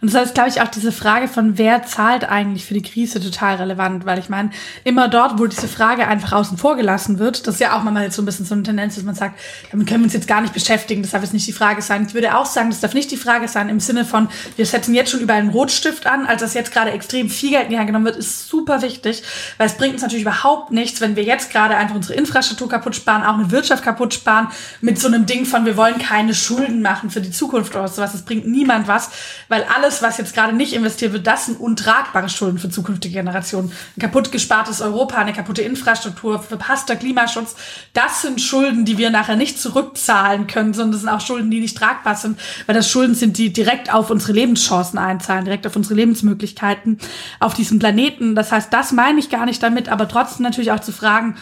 Und 0.00 0.12
das 0.12 0.20
heißt, 0.20 0.34
glaube 0.34 0.50
ich, 0.50 0.60
auch 0.60 0.68
diese 0.68 0.92
Frage 0.92 1.28
von 1.28 1.56
wer 1.56 1.84
zahlt 1.84 2.28
eigentlich 2.28 2.66
für 2.66 2.74
die 2.74 2.82
Krise 2.82 3.20
total 3.20 3.56
relevant, 3.56 4.04
weil 4.04 4.18
ich 4.18 4.28
meine, 4.28 4.50
immer 4.82 5.08
dort, 5.08 5.38
wo 5.38 5.46
diese 5.46 5.68
Frage 5.68 6.06
einfach 6.06 6.32
außen 6.32 6.58
vor 6.58 6.76
gelassen 6.76 7.18
wird, 7.18 7.46
das 7.46 7.54
ist 7.54 7.60
ja 7.60 7.76
auch 7.76 7.82
mal 7.82 8.10
so 8.10 8.20
ein 8.20 8.26
bisschen 8.26 8.44
so 8.44 8.54
eine 8.54 8.64
Tendenz, 8.64 8.96
dass 8.96 9.04
man 9.04 9.14
sagt, 9.14 9.38
damit 9.70 9.86
können 9.86 10.00
wir 10.00 10.04
uns 10.04 10.12
jetzt 10.12 10.28
gar 10.28 10.40
nicht 10.40 10.52
beschäftigen, 10.52 11.02
das 11.02 11.12
darf 11.12 11.22
jetzt 11.22 11.32
nicht 11.32 11.46
die 11.46 11.52
Frage 11.52 11.80
sein. 11.80 12.04
Ich 12.06 12.14
würde 12.14 12.36
auch 12.36 12.46
sagen, 12.46 12.70
das 12.70 12.80
darf 12.80 12.92
nicht 12.92 13.10
die 13.10 13.16
Frage 13.16 13.48
sein 13.48 13.68
im 13.68 13.80
Sinne 13.80 14.04
von, 14.04 14.28
wir 14.56 14.66
setzen 14.66 14.94
jetzt 14.94 15.10
schon 15.10 15.20
überall 15.20 15.40
einen 15.40 15.50
Rotstift 15.50 16.06
an, 16.06 16.26
als 16.26 16.42
das 16.42 16.54
jetzt 16.54 16.72
gerade 16.72 16.90
extrem 16.90 17.30
viel 17.30 17.50
Geld 17.50 17.64
in 17.64 17.70
die 17.70 17.78
Hand 17.78 17.86
genommen 17.86 18.04
wird, 18.04 18.16
ist 18.16 18.48
super 18.48 18.82
wichtig, 18.82 19.22
weil 19.58 19.66
es 19.66 19.74
bringt 19.74 19.94
uns 19.94 20.02
natürlich 20.02 20.22
überhaupt 20.22 20.70
nichts, 20.70 21.00
wenn 21.00 21.16
wir 21.16 21.22
jetzt 21.22 21.50
gerade 21.50 21.76
einfach 21.76 21.94
unsere 21.94 22.14
Infrastruktur 22.14 22.68
kaputt 22.68 22.94
sparen, 22.94 23.22
auch 23.22 23.38
eine 23.38 23.50
Wirtschaft 23.50 23.82
kaputt 23.82 24.14
sparen, 24.14 24.48
mit 24.80 24.98
so 24.98 25.08
einem 25.08 25.26
Ding 25.26 25.44
von, 25.46 25.64
wir 25.64 25.76
wollen 25.76 25.98
keine 25.98 26.34
Schulden 26.54 26.82
machen 26.82 27.10
für 27.10 27.20
die 27.20 27.30
Zukunft 27.30 27.74
oder 27.74 27.88
sowas. 27.88 28.12
Das 28.12 28.22
bringt 28.22 28.46
niemand 28.46 28.88
was, 28.88 29.10
weil 29.48 29.64
alles 29.74 30.02
was 30.02 30.18
jetzt 30.18 30.34
gerade 30.34 30.54
nicht 30.54 30.72
investiert 30.72 31.12
wird, 31.12 31.26
das 31.26 31.46
sind 31.46 31.60
untragbare 31.60 32.28
Schulden 32.28 32.58
für 32.58 32.70
zukünftige 32.70 33.14
Generationen. 33.14 33.72
Ein 33.96 34.00
kaputt 34.00 34.32
gespartes 34.32 34.80
Europa, 34.80 35.16
eine 35.16 35.32
kaputte 35.32 35.62
Infrastruktur, 35.62 36.40
verpasster 36.40 36.96
Klimaschutz, 36.96 37.54
das 37.92 38.22
sind 38.22 38.40
Schulden, 38.40 38.84
die 38.84 38.98
wir 38.98 39.10
nachher 39.10 39.36
nicht 39.36 39.60
zurückzahlen 39.60 40.46
können, 40.46 40.74
sondern 40.74 40.92
das 40.92 41.00
sind 41.00 41.10
auch 41.10 41.20
Schulden, 41.20 41.50
die 41.50 41.60
nicht 41.60 41.76
tragbar 41.76 42.16
sind, 42.16 42.38
weil 42.66 42.74
das 42.74 42.88
Schulden 42.88 43.14
sind, 43.14 43.38
die 43.38 43.52
direkt 43.52 43.92
auf 43.92 44.10
unsere 44.10 44.32
Lebenschancen 44.32 44.98
einzahlen, 44.98 45.44
direkt 45.44 45.66
auf 45.66 45.76
unsere 45.76 45.94
Lebensmöglichkeiten 45.94 46.98
auf 47.40 47.54
diesem 47.54 47.78
Planeten. 47.78 48.34
Das 48.34 48.52
heißt, 48.52 48.72
das 48.72 48.92
meine 48.92 49.18
ich 49.18 49.30
gar 49.30 49.46
nicht 49.46 49.62
damit, 49.62 49.88
aber 49.88 50.08
trotzdem 50.08 50.44
natürlich 50.44 50.72
auch 50.72 50.80
zu 50.80 50.92
fragen, 50.92 51.36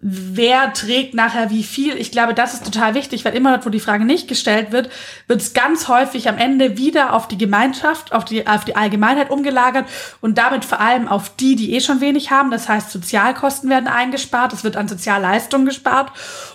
wer 0.00 0.72
trägt 0.72 1.14
nachher 1.14 1.50
wie 1.50 1.64
viel. 1.64 1.96
Ich 1.96 2.12
glaube, 2.12 2.32
das 2.32 2.54
ist 2.54 2.64
total 2.64 2.94
wichtig, 2.94 3.24
weil 3.24 3.34
immer 3.34 3.50
dort, 3.50 3.66
wo 3.66 3.70
die 3.70 3.80
Frage 3.80 4.04
nicht 4.04 4.28
gestellt 4.28 4.70
wird, 4.70 4.90
wird 5.26 5.40
es 5.40 5.54
ganz 5.54 5.88
häufig 5.88 6.28
am 6.28 6.38
Ende 6.38 6.76
wieder 6.76 7.14
auf 7.14 7.26
die 7.26 7.38
Gemeinschaft, 7.38 8.12
auf 8.12 8.24
die, 8.24 8.46
auf 8.46 8.64
die 8.64 8.76
Allgemeinheit 8.76 9.30
umgelagert 9.30 9.86
und 10.20 10.38
damit 10.38 10.64
vor 10.64 10.80
allem 10.80 11.08
auf 11.08 11.34
die, 11.36 11.56
die 11.56 11.74
eh 11.74 11.80
schon 11.80 12.00
wenig 12.00 12.30
haben. 12.30 12.50
Das 12.50 12.68
heißt, 12.68 12.90
Sozialkosten 12.90 13.70
werden 13.70 13.88
eingespart, 13.88 14.52
es 14.52 14.62
wird 14.62 14.76
an 14.76 14.86
Sozialleistungen 14.86 15.66
gespart 15.66 16.12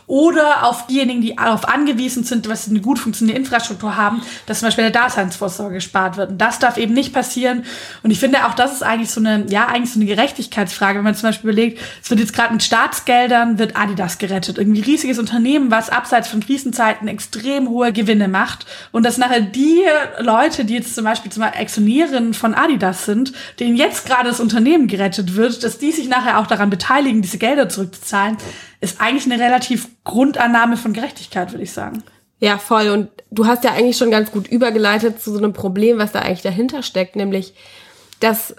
oder 0.07 0.67
auf 0.67 0.87
diejenigen, 0.87 1.21
die 1.21 1.35
darauf 1.35 1.67
angewiesen 1.67 2.23
sind, 2.23 2.45
dass 2.45 2.65
sie 2.65 2.71
eine 2.71 2.81
gut 2.81 2.99
funktionierende 2.99 3.45
Infrastruktur 3.45 3.97
haben, 3.97 4.21
dass 4.45 4.59
zum 4.59 4.67
Beispiel 4.67 4.89
der 4.89 5.01
Daseinsvorsorge 5.01 5.75
gespart 5.75 6.17
wird. 6.17 6.31
Und 6.31 6.37
das 6.37 6.59
darf 6.59 6.77
eben 6.77 6.93
nicht 6.93 7.13
passieren. 7.13 7.65
Und 8.03 8.11
ich 8.11 8.19
finde 8.19 8.45
auch, 8.45 8.53
das 8.53 8.73
ist 8.73 8.83
eigentlich 8.83 9.11
so 9.11 9.19
eine, 9.19 9.45
ja, 9.49 9.67
eigentlich 9.67 9.93
so 9.93 9.99
eine 9.99 10.07
Gerechtigkeitsfrage, 10.07 10.99
wenn 10.99 11.05
man 11.05 11.15
zum 11.15 11.29
Beispiel 11.29 11.49
überlegt, 11.49 11.79
es 12.01 12.09
wird 12.09 12.19
jetzt 12.19 12.33
gerade 12.33 12.53
mit 12.53 12.63
Staatsgeldern, 12.63 13.32
wird 13.57 13.75
Adidas 13.75 14.17
gerettet. 14.17 14.57
Irgendwie 14.57 14.81
riesiges 14.81 15.19
Unternehmen, 15.19 15.71
was 15.71 15.89
abseits 15.89 16.27
von 16.27 16.39
Krisenzeiten 16.39 17.07
extrem 17.07 17.69
hohe 17.69 17.91
Gewinne 17.91 18.27
macht. 18.27 18.65
Und 18.91 19.03
dass 19.03 19.17
nachher 19.17 19.41
die 19.41 19.83
Leute, 20.19 20.65
die 20.65 20.75
jetzt 20.75 20.95
zum 20.95 21.03
Beispiel 21.03 21.31
zum 21.31 21.43
Aktionären 21.43 22.33
von 22.33 22.53
Adidas 22.53 23.05
sind, 23.05 23.33
denen 23.59 23.75
jetzt 23.75 24.05
gerade 24.05 24.29
das 24.29 24.39
Unternehmen 24.39 24.87
gerettet 24.87 25.35
wird, 25.35 25.63
dass 25.63 25.77
die 25.77 25.91
sich 25.91 26.07
nachher 26.07 26.39
auch 26.39 26.47
daran 26.47 26.69
beteiligen, 26.69 27.21
diese 27.21 27.37
Gelder 27.37 27.69
zurückzuzahlen, 27.69 28.37
ist 28.81 29.01
eigentlich 29.01 29.31
eine 29.31 29.43
relativ 29.43 29.87
Grundannahme 30.03 30.77
von 30.77 30.93
Gerechtigkeit, 30.93 31.51
würde 31.51 31.63
ich 31.63 31.71
sagen. 31.71 32.03
Ja, 32.39 32.57
voll. 32.57 32.89
Und 32.89 33.09
du 33.31 33.45
hast 33.45 33.63
ja 33.63 33.71
eigentlich 33.71 33.97
schon 33.97 34.11
ganz 34.11 34.31
gut 34.31 34.47
übergeleitet 34.47 35.21
zu 35.21 35.31
so 35.31 35.37
einem 35.37 35.53
Problem, 35.53 35.97
was 35.97 36.11
da 36.11 36.19
eigentlich 36.19 36.41
dahinter 36.41 36.83
steckt, 36.83 37.15
nämlich, 37.15 37.53
dass 38.19 38.55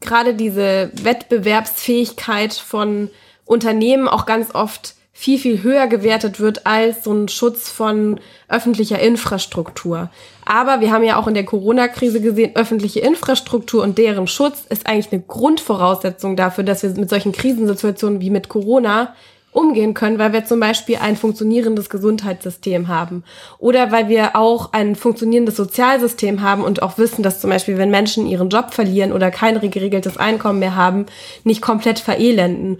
gerade 0.00 0.34
diese 0.34 0.90
Wettbewerbsfähigkeit 0.94 2.54
von 2.54 3.10
Unternehmen 3.50 4.06
auch 4.06 4.26
ganz 4.26 4.54
oft 4.54 4.94
viel, 5.12 5.38
viel 5.38 5.64
höher 5.64 5.88
gewertet 5.88 6.38
wird 6.38 6.66
als 6.66 7.02
so 7.02 7.12
ein 7.12 7.28
Schutz 7.28 7.68
von 7.68 8.20
öffentlicher 8.48 9.00
Infrastruktur. 9.00 10.08
Aber 10.46 10.80
wir 10.80 10.92
haben 10.92 11.02
ja 11.02 11.16
auch 11.16 11.26
in 11.26 11.34
der 11.34 11.44
Corona-Krise 11.44 12.20
gesehen, 12.20 12.54
öffentliche 12.54 13.00
Infrastruktur 13.00 13.82
und 13.82 13.98
deren 13.98 14.28
Schutz 14.28 14.62
ist 14.68 14.86
eigentlich 14.86 15.12
eine 15.12 15.22
Grundvoraussetzung 15.22 16.36
dafür, 16.36 16.62
dass 16.62 16.84
wir 16.84 16.90
mit 16.90 17.10
solchen 17.10 17.32
Krisensituationen 17.32 18.20
wie 18.20 18.30
mit 18.30 18.48
Corona 18.48 19.14
umgehen 19.52 19.94
können, 19.94 20.20
weil 20.20 20.32
wir 20.32 20.44
zum 20.44 20.60
Beispiel 20.60 20.98
ein 21.02 21.16
funktionierendes 21.16 21.90
Gesundheitssystem 21.90 22.86
haben 22.86 23.24
oder 23.58 23.90
weil 23.90 24.08
wir 24.08 24.36
auch 24.36 24.72
ein 24.72 24.94
funktionierendes 24.94 25.56
Sozialsystem 25.56 26.40
haben 26.40 26.62
und 26.62 26.82
auch 26.82 26.98
wissen, 26.98 27.24
dass 27.24 27.40
zum 27.40 27.50
Beispiel, 27.50 27.76
wenn 27.78 27.90
Menschen 27.90 28.26
ihren 28.26 28.48
Job 28.48 28.72
verlieren 28.72 29.12
oder 29.12 29.32
kein 29.32 29.60
geregeltes 29.60 30.18
Einkommen 30.18 30.60
mehr 30.60 30.76
haben, 30.76 31.06
nicht 31.42 31.62
komplett 31.62 31.98
verelenden. 31.98 32.78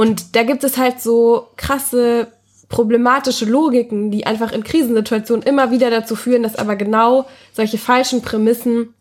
Und 0.00 0.34
da 0.34 0.44
gibt 0.44 0.64
es 0.64 0.78
halt 0.78 1.02
so 1.02 1.48
krasse 1.58 2.28
problematische 2.70 3.44
Logiken, 3.44 4.10
die 4.10 4.24
einfach 4.24 4.50
in 4.50 4.64
Krisensituationen 4.64 5.46
immer 5.46 5.72
wieder 5.72 5.90
dazu 5.90 6.16
führen, 6.16 6.42
dass 6.42 6.56
aber 6.56 6.74
genau 6.74 7.26
solche 7.52 7.76
falschen 7.76 8.22
Prämissen 8.22 8.94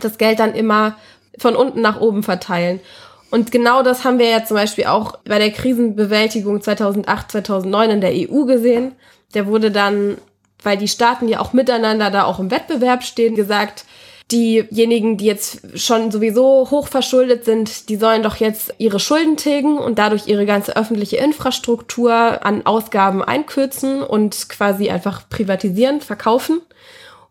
das 0.00 0.18
Geld 0.18 0.38
dann 0.38 0.54
immer 0.54 0.98
von 1.36 1.56
unten 1.56 1.80
nach 1.80 2.00
oben 2.00 2.22
verteilen. 2.22 2.78
Und 3.32 3.50
genau 3.50 3.82
das 3.82 4.04
haben 4.04 4.20
wir 4.20 4.28
ja 4.28 4.44
zum 4.44 4.56
Beispiel 4.56 4.84
auch 4.84 5.18
bei 5.24 5.40
der 5.40 5.50
Krisenbewältigung 5.50 6.60
2008, 6.62 7.32
2009 7.32 7.90
in 7.90 8.00
der 8.00 8.12
EU 8.12 8.44
gesehen. 8.44 8.92
Der 9.34 9.48
wurde 9.48 9.72
dann, 9.72 10.16
weil 10.62 10.76
die 10.76 10.86
Staaten 10.86 11.26
ja 11.26 11.40
auch 11.40 11.54
miteinander 11.54 12.12
da 12.12 12.22
auch 12.22 12.38
im 12.38 12.52
Wettbewerb 12.52 13.02
stehen, 13.02 13.34
gesagt, 13.34 13.84
diejenigen, 14.32 15.16
die 15.16 15.26
jetzt 15.26 15.78
schon 15.78 16.10
sowieso 16.10 16.68
hoch 16.70 16.88
verschuldet 16.88 17.44
sind, 17.44 17.88
die 17.88 17.96
sollen 17.96 18.22
doch 18.22 18.36
jetzt 18.36 18.74
ihre 18.78 18.98
Schulden 18.98 19.36
tilgen 19.36 19.78
und 19.78 19.98
dadurch 19.98 20.26
ihre 20.26 20.46
ganze 20.46 20.76
öffentliche 20.76 21.16
Infrastruktur 21.16 22.44
an 22.44 22.66
Ausgaben 22.66 23.22
einkürzen 23.22 24.02
und 24.02 24.48
quasi 24.48 24.90
einfach 24.90 25.28
privatisieren, 25.28 26.00
verkaufen. 26.00 26.60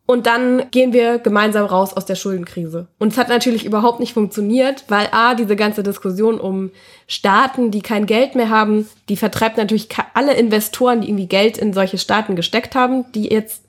Und 0.08 0.28
dann 0.28 0.70
gehen 0.70 0.94
wir 0.94 1.18
gemeinsam 1.18 1.66
raus 1.66 1.94
aus 1.94 2.06
der 2.06 2.16
Schuldenkrise. 2.16 2.88
Und 3.00 3.12
es 3.12 3.18
hat 3.18 3.28
natürlich 3.28 3.66
überhaupt 3.66 4.00
nicht 4.00 4.14
funktioniert, 4.14 4.86
weil 4.88 5.08
A, 5.12 5.34
diese 5.34 5.56
ganze 5.56 5.82
Diskussion 5.82 6.40
um 6.40 6.70
Staaten, 7.08 7.72
die 7.72 7.82
kein 7.82 8.06
Geld 8.06 8.36
mehr 8.36 8.52
haben, 8.52 8.88
die 9.10 9.18
vertreibt 9.18 9.58
natürlich 9.58 9.90
alle 10.14 10.36
Investoren, 10.36 11.02
die 11.02 11.08
irgendwie 11.08 11.26
Geld 11.26 11.58
in 11.58 11.74
solche 11.74 11.98
Staaten 11.98 12.36
gesteckt 12.36 12.76
haben, 12.76 13.12
die 13.14 13.30
jetzt 13.30 13.65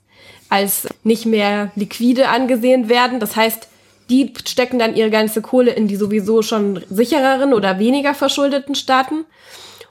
als 0.49 0.87
nicht 1.03 1.25
mehr 1.25 1.71
liquide 1.75 2.29
angesehen 2.29 2.89
werden. 2.89 3.19
Das 3.19 3.35
heißt, 3.35 3.67
die 4.09 4.33
stecken 4.45 4.79
dann 4.79 4.95
ihre 4.95 5.09
ganze 5.09 5.41
Kohle 5.41 5.71
in 5.71 5.87
die 5.87 5.95
sowieso 5.97 6.41
schon 6.41 6.81
sichereren 6.89 7.53
oder 7.53 7.79
weniger 7.79 8.13
verschuldeten 8.13 8.75
Staaten. 8.75 9.25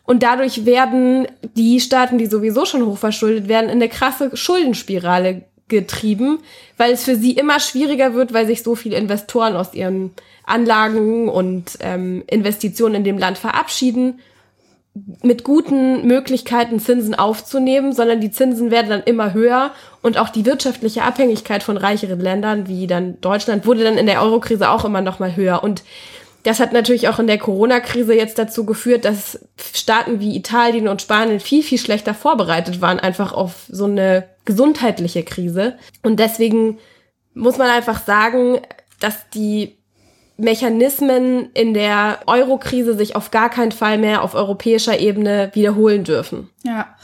Und 0.04 0.22
dadurch 0.22 0.64
werden 0.64 1.26
die 1.56 1.80
Staaten, 1.80 2.16
die 2.16 2.26
sowieso 2.26 2.64
schon 2.64 2.86
hochverschuldet 2.86 3.48
werden, 3.48 3.66
in 3.66 3.76
eine 3.76 3.88
krasse 3.88 4.36
Schuldenspirale 4.36 5.42
getrieben, 5.68 6.38
weil 6.76 6.92
es 6.92 7.04
für 7.04 7.16
sie 7.16 7.32
immer 7.32 7.58
schwieriger 7.58 8.14
wird, 8.14 8.32
weil 8.32 8.46
sich 8.46 8.62
so 8.62 8.76
viele 8.76 8.96
Investoren 8.96 9.56
aus 9.56 9.74
ihren 9.74 10.12
Anlagen 10.44 11.28
und 11.28 11.76
ähm, 11.80 12.22
Investitionen 12.28 12.94
in 12.94 13.04
dem 13.04 13.18
Land 13.18 13.36
verabschieden 13.36 14.20
mit 15.22 15.44
guten 15.44 16.06
Möglichkeiten 16.06 16.80
Zinsen 16.80 17.14
aufzunehmen, 17.14 17.92
sondern 17.92 18.20
die 18.20 18.30
Zinsen 18.30 18.70
werden 18.70 18.88
dann 18.88 19.02
immer 19.02 19.34
höher 19.34 19.72
und 20.02 20.16
auch 20.18 20.30
die 20.30 20.46
wirtschaftliche 20.46 21.02
Abhängigkeit 21.02 21.62
von 21.62 21.76
reicheren 21.76 22.20
Ländern 22.20 22.66
wie 22.68 22.86
dann 22.86 23.20
Deutschland 23.20 23.66
wurde 23.66 23.84
dann 23.84 23.98
in 23.98 24.06
der 24.06 24.22
Eurokrise 24.22 24.70
auch 24.70 24.84
immer 24.84 25.02
noch 25.02 25.18
mal 25.18 25.36
höher 25.36 25.62
und 25.62 25.82
das 26.46 26.60
hat 26.60 26.72
natürlich 26.72 27.08
auch 27.08 27.18
in 27.18 27.26
der 27.26 27.38
Corona-Krise 27.38 28.14
jetzt 28.14 28.38
dazu 28.38 28.64
geführt, 28.64 29.04
dass 29.04 29.40
Staaten 29.74 30.20
wie 30.20 30.36
Italien 30.36 30.86
und 30.86 31.02
Spanien 31.02 31.40
viel, 31.40 31.64
viel 31.64 31.78
schlechter 31.78 32.14
vorbereitet 32.14 32.80
waren, 32.80 33.00
einfach 33.00 33.32
auf 33.32 33.64
so 33.68 33.86
eine 33.86 34.28
gesundheitliche 34.44 35.24
Krise. 35.24 35.76
Und 36.04 36.20
deswegen 36.20 36.78
muss 37.34 37.58
man 37.58 37.68
einfach 37.68 38.00
sagen, 38.00 38.60
dass 39.00 39.28
die 39.30 39.76
Mechanismen 40.38 41.50
in 41.54 41.72
der 41.72 42.20
Euro-Krise 42.26 42.96
sich 42.96 43.16
auf 43.16 43.30
gar 43.30 43.48
keinen 43.48 43.72
Fall 43.72 43.98
mehr 43.98 44.22
auf 44.22 44.34
europäischer 44.34 44.98
Ebene 44.98 45.50
wiederholen 45.54 46.04
dürfen. 46.04 46.50
Ja. 46.62 46.94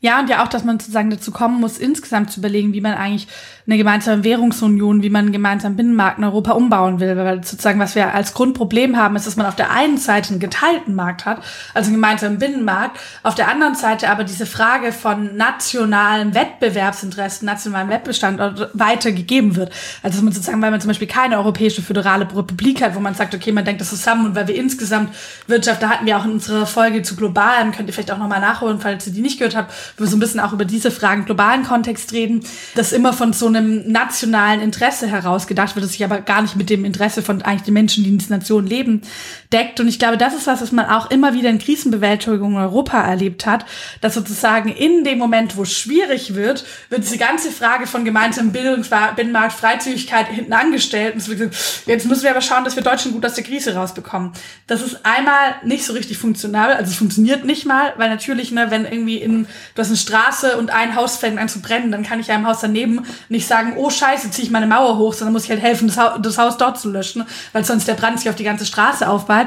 Ja, 0.00 0.20
und 0.20 0.30
ja 0.30 0.44
auch, 0.44 0.48
dass 0.48 0.62
man 0.62 0.78
sozusagen 0.78 1.10
dazu 1.10 1.32
kommen 1.32 1.60
muss, 1.60 1.76
insgesamt 1.76 2.30
zu 2.30 2.38
überlegen, 2.38 2.72
wie 2.72 2.80
man 2.80 2.94
eigentlich 2.94 3.26
eine 3.66 3.76
gemeinsame 3.76 4.22
Währungsunion, 4.22 5.02
wie 5.02 5.10
man 5.10 5.26
einen 5.26 5.32
gemeinsamen 5.32 5.76
Binnenmarkt 5.76 6.18
in 6.18 6.24
Europa 6.24 6.52
umbauen 6.52 7.00
will. 7.00 7.16
Weil 7.16 7.44
sozusagen, 7.44 7.80
was 7.80 7.96
wir 7.96 8.14
als 8.14 8.32
Grundproblem 8.32 8.96
haben, 8.96 9.16
ist, 9.16 9.26
dass 9.26 9.36
man 9.36 9.46
auf 9.46 9.56
der 9.56 9.70
einen 9.70 9.98
Seite 9.98 10.30
einen 10.30 10.40
geteilten 10.40 10.94
Markt 10.94 11.26
hat, 11.26 11.42
also 11.74 11.88
einen 11.88 11.96
gemeinsamen 11.96 12.38
Binnenmarkt, 12.38 12.98
auf 13.24 13.34
der 13.34 13.48
anderen 13.48 13.74
Seite 13.74 14.08
aber 14.08 14.22
diese 14.22 14.46
Frage 14.46 14.92
von 14.92 15.36
nationalen 15.36 16.32
Wettbewerbsinteressen, 16.34 17.44
nationalen 17.44 17.88
Wettbestand 17.88 18.40
weitergegeben 18.74 19.56
wird. 19.56 19.72
Also 20.02 20.16
dass 20.16 20.22
man 20.22 20.32
sozusagen, 20.32 20.62
weil 20.62 20.70
man 20.70 20.80
zum 20.80 20.88
Beispiel 20.88 21.08
keine 21.08 21.38
europäische 21.38 21.82
föderale 21.82 22.24
Republik 22.34 22.82
hat, 22.82 22.94
wo 22.94 23.00
man 23.00 23.14
sagt, 23.14 23.34
okay, 23.34 23.50
man 23.50 23.64
denkt 23.64 23.80
das 23.80 23.90
zusammen 23.90 24.26
und 24.26 24.34
weil 24.36 24.46
wir 24.46 24.54
insgesamt 24.54 25.12
Wirtschaft, 25.48 25.82
da 25.82 25.90
hatten 25.90 26.06
wir 26.06 26.16
auch 26.16 26.24
in 26.24 26.32
unserer 26.32 26.66
Folge 26.66 27.02
zu 27.02 27.16
globalen, 27.16 27.72
könnt 27.72 27.88
ihr 27.88 27.92
vielleicht 27.92 28.12
auch 28.12 28.18
nochmal 28.18 28.40
nachholen, 28.40 28.80
falls 28.80 29.06
ihr 29.08 29.12
die 29.12 29.22
nicht 29.22 29.38
gehört 29.38 29.56
habt, 29.56 29.72
so 29.96 30.16
ein 30.16 30.20
bisschen 30.20 30.40
auch 30.40 30.52
über 30.52 30.64
diese 30.64 30.90
Fragen 30.90 31.24
globalen 31.24 31.64
Kontext 31.64 32.12
reden, 32.12 32.44
dass 32.74 32.92
immer 32.92 33.12
von 33.12 33.32
so 33.32 33.46
einem 33.46 33.90
nationalen 33.90 34.60
Interesse 34.60 35.06
heraus 35.06 35.46
gedacht 35.46 35.74
wird, 35.74 35.84
das 35.84 35.92
sich 35.92 36.04
aber 36.04 36.20
gar 36.20 36.42
nicht 36.42 36.56
mit 36.56 36.70
dem 36.70 36.84
Interesse 36.84 37.22
von 37.22 37.42
eigentlich 37.42 37.62
den 37.62 37.74
Menschen, 37.74 38.04
die 38.04 38.10
in 38.10 38.18
dieser 38.18 38.36
Nation 38.36 38.66
leben, 38.66 39.02
deckt. 39.52 39.80
Und 39.80 39.88
ich 39.88 39.98
glaube, 39.98 40.18
das 40.18 40.34
ist 40.34 40.46
was, 40.46 40.60
was 40.60 40.72
man 40.72 40.86
auch 40.86 41.10
immer 41.10 41.34
wieder 41.34 41.50
in 41.50 41.58
Krisenbewältigung 41.58 42.52
in 42.52 42.58
Europa 42.58 43.00
erlebt 43.00 43.46
hat, 43.46 43.64
dass 44.00 44.14
sozusagen 44.14 44.68
in 44.68 45.04
dem 45.04 45.18
Moment, 45.18 45.56
wo 45.56 45.62
es 45.62 45.72
schwierig 45.72 46.34
wird, 46.34 46.64
wird 46.90 47.02
diese 47.02 47.18
ganze 47.18 47.50
Frage 47.50 47.86
von 47.86 48.04
gemeinsamem 48.04 48.52
Bildungs 48.52 48.90
Binnenmarkt, 49.16 49.52
Freizügigkeit 49.52 50.28
hinten 50.28 50.52
angestellt. 50.52 51.14
Und 51.14 51.52
jetzt 51.86 52.06
müssen 52.06 52.22
wir 52.22 52.30
aber 52.30 52.40
schauen, 52.40 52.64
dass 52.64 52.76
wir 52.76 52.82
Deutschen 52.82 53.12
gut 53.12 53.24
aus 53.24 53.34
der 53.34 53.44
Krise 53.44 53.74
rausbekommen. 53.74 54.32
Das 54.66 54.82
ist 54.82 55.04
einmal 55.04 55.56
nicht 55.64 55.84
so 55.84 55.92
richtig 55.92 56.18
funktionabel, 56.18 56.74
also 56.76 56.90
es 56.90 56.96
funktioniert 56.96 57.44
nicht 57.44 57.66
mal, 57.66 57.92
weil 57.96 58.08
natürlich, 58.08 58.50
ne, 58.52 58.70
wenn 58.70 58.84
irgendwie 58.84 59.16
in, 59.16 59.46
du 59.78 59.82
hast 59.82 59.90
eine 59.90 59.96
Straße 59.96 60.56
und 60.56 60.70
ein 60.70 60.96
Haus 60.96 61.18
fängt 61.18 61.38
an 61.38 61.48
zu 61.48 61.62
brennen, 61.62 61.92
dann 61.92 62.02
kann 62.02 62.18
ich 62.18 62.32
einem 62.32 62.48
Haus 62.48 62.58
daneben 62.60 63.06
nicht 63.28 63.46
sagen, 63.46 63.74
oh 63.76 63.90
scheiße, 63.90 64.32
ziehe 64.32 64.44
ich 64.44 64.50
meine 64.50 64.66
Mauer 64.66 64.98
hoch, 64.98 65.12
sondern 65.12 65.32
muss 65.32 65.44
ich 65.44 65.50
halt 65.50 65.62
helfen, 65.62 65.86
das, 65.86 65.96
ha 65.96 66.18
das 66.18 66.36
Haus 66.36 66.58
dort 66.58 66.80
zu 66.80 66.90
löschen, 66.90 67.24
weil 67.52 67.64
sonst 67.64 67.86
der 67.86 67.94
Brand 67.94 68.18
sich 68.18 68.28
auf 68.28 68.34
die 68.34 68.44
ganze 68.44 68.66
Straße 68.66 69.08
aufbaut. 69.08 69.46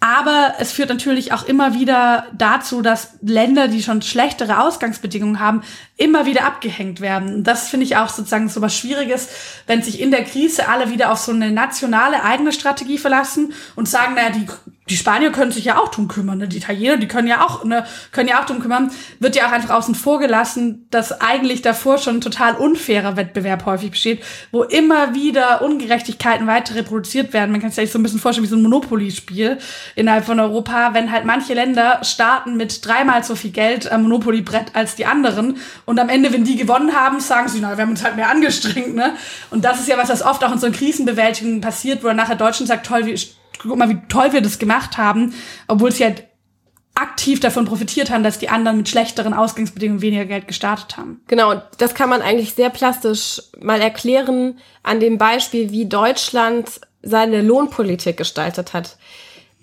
Aber 0.00 0.54
es 0.60 0.70
führt 0.70 0.90
natürlich 0.90 1.32
auch 1.32 1.44
immer 1.44 1.74
wieder 1.74 2.26
dazu, 2.32 2.82
dass 2.82 3.14
Länder, 3.20 3.66
die 3.66 3.82
schon 3.82 4.00
schlechtere 4.00 4.60
Ausgangsbedingungen 4.60 5.40
haben, 5.40 5.62
immer 5.96 6.24
wieder 6.24 6.44
abgehängt 6.44 7.00
werden. 7.00 7.42
Das 7.42 7.68
finde 7.68 7.84
ich 7.84 7.96
auch 7.96 8.08
sozusagen 8.08 8.48
so 8.48 8.62
was 8.62 8.76
Schwieriges, 8.76 9.28
wenn 9.66 9.82
sich 9.82 10.00
in 10.00 10.12
der 10.12 10.22
Krise 10.22 10.68
alle 10.68 10.90
wieder 10.90 11.10
auf 11.10 11.18
so 11.18 11.32
eine 11.32 11.50
nationale 11.50 12.22
eigene 12.22 12.52
Strategie 12.52 12.98
verlassen 12.98 13.52
und 13.74 13.88
sagen, 13.88 14.14
naja, 14.14 14.30
die 14.30 14.46
die 14.90 14.96
Spanier 14.96 15.32
können 15.32 15.52
sich 15.52 15.64
ja 15.64 15.78
auch 15.78 15.88
drum 15.88 16.08
kümmern, 16.08 16.38
ne? 16.38 16.48
die 16.48 16.58
Italiener, 16.58 16.96
die 16.96 17.08
können 17.08 17.28
ja 17.28 17.44
auch, 17.44 17.64
ne, 17.64 17.84
können 18.12 18.28
ja 18.28 18.40
auch 18.40 18.46
drum 18.46 18.60
kümmern, 18.60 18.90
wird 19.20 19.36
ja 19.36 19.46
auch 19.46 19.52
einfach 19.52 19.70
außen 19.70 19.94
vor 19.94 20.18
gelassen, 20.18 20.86
dass 20.90 21.20
eigentlich 21.20 21.62
davor 21.62 21.98
schon 21.98 22.20
total 22.20 22.54
unfairer 22.54 23.16
Wettbewerb 23.16 23.66
häufig 23.66 23.90
besteht, 23.92 24.22
wo 24.50 24.62
immer 24.62 25.14
wieder 25.14 25.62
Ungerechtigkeiten 25.62 26.46
weiter 26.46 26.74
reproduziert 26.74 27.32
werden. 27.32 27.52
Man 27.52 27.60
kann 27.60 27.70
sich 27.70 27.90
so 27.90 27.98
ein 27.98 28.02
bisschen 28.02 28.20
vorstellen 28.20 28.44
wie 28.44 28.50
so 28.50 28.56
ein 28.56 28.62
Monopoly-Spiel 28.62 29.58
innerhalb 29.94 30.24
von 30.24 30.40
Europa, 30.40 30.94
wenn 30.94 31.12
halt 31.12 31.24
manche 31.24 31.54
Länder 31.54 32.00
starten 32.02 32.56
mit 32.56 32.84
dreimal 32.86 33.22
so 33.24 33.34
viel 33.34 33.50
Geld 33.50 33.90
am 33.90 34.02
Monopoly-Brett 34.02 34.74
als 34.74 34.94
die 34.94 35.06
anderen 35.06 35.58
und 35.84 35.98
am 35.98 36.08
Ende, 36.08 36.32
wenn 36.32 36.44
die 36.44 36.56
gewonnen 36.56 36.94
haben, 36.94 37.20
sagen 37.20 37.48
sie, 37.48 37.60
na, 37.60 37.76
wir 37.76 37.82
haben 37.82 37.90
uns 37.90 38.04
halt 38.04 38.16
mehr 38.16 38.30
angestrengt, 38.30 38.94
ne? 38.94 39.14
Und 39.50 39.64
das 39.64 39.80
ist 39.80 39.88
ja 39.88 39.96
was, 39.96 40.08
was 40.08 40.22
oft 40.22 40.42
auch 40.44 40.52
in 40.52 40.58
so 40.58 40.70
Krisenbewältigungen 40.70 41.60
passiert, 41.60 42.02
wo 42.02 42.08
dann 42.08 42.16
nachher 42.16 42.36
Deutschland 42.36 42.68
sagt, 42.68 42.86
toll, 42.86 43.06
wie 43.06 43.12
guck 43.62 43.76
mal, 43.76 43.88
wie 43.88 44.00
toll 44.08 44.32
wir 44.32 44.40
das 44.40 44.58
gemacht 44.58 44.98
haben, 44.98 45.34
obwohl 45.66 45.92
sie 45.92 46.04
halt 46.04 46.24
aktiv 46.94 47.38
davon 47.38 47.64
profitiert 47.64 48.10
haben, 48.10 48.24
dass 48.24 48.38
die 48.38 48.48
anderen 48.48 48.78
mit 48.78 48.88
schlechteren 48.88 49.32
Ausgangsbedingungen 49.32 50.02
weniger 50.02 50.24
Geld 50.24 50.48
gestartet 50.48 50.96
haben. 50.96 51.20
Genau, 51.28 51.62
das 51.78 51.94
kann 51.94 52.08
man 52.10 52.22
eigentlich 52.22 52.54
sehr 52.54 52.70
plastisch 52.70 53.40
mal 53.60 53.80
erklären 53.80 54.58
an 54.82 54.98
dem 54.98 55.16
Beispiel, 55.16 55.70
wie 55.70 55.86
Deutschland 55.86 56.80
seine 57.02 57.42
Lohnpolitik 57.42 58.16
gestaltet 58.16 58.74
hat. 58.74 58.96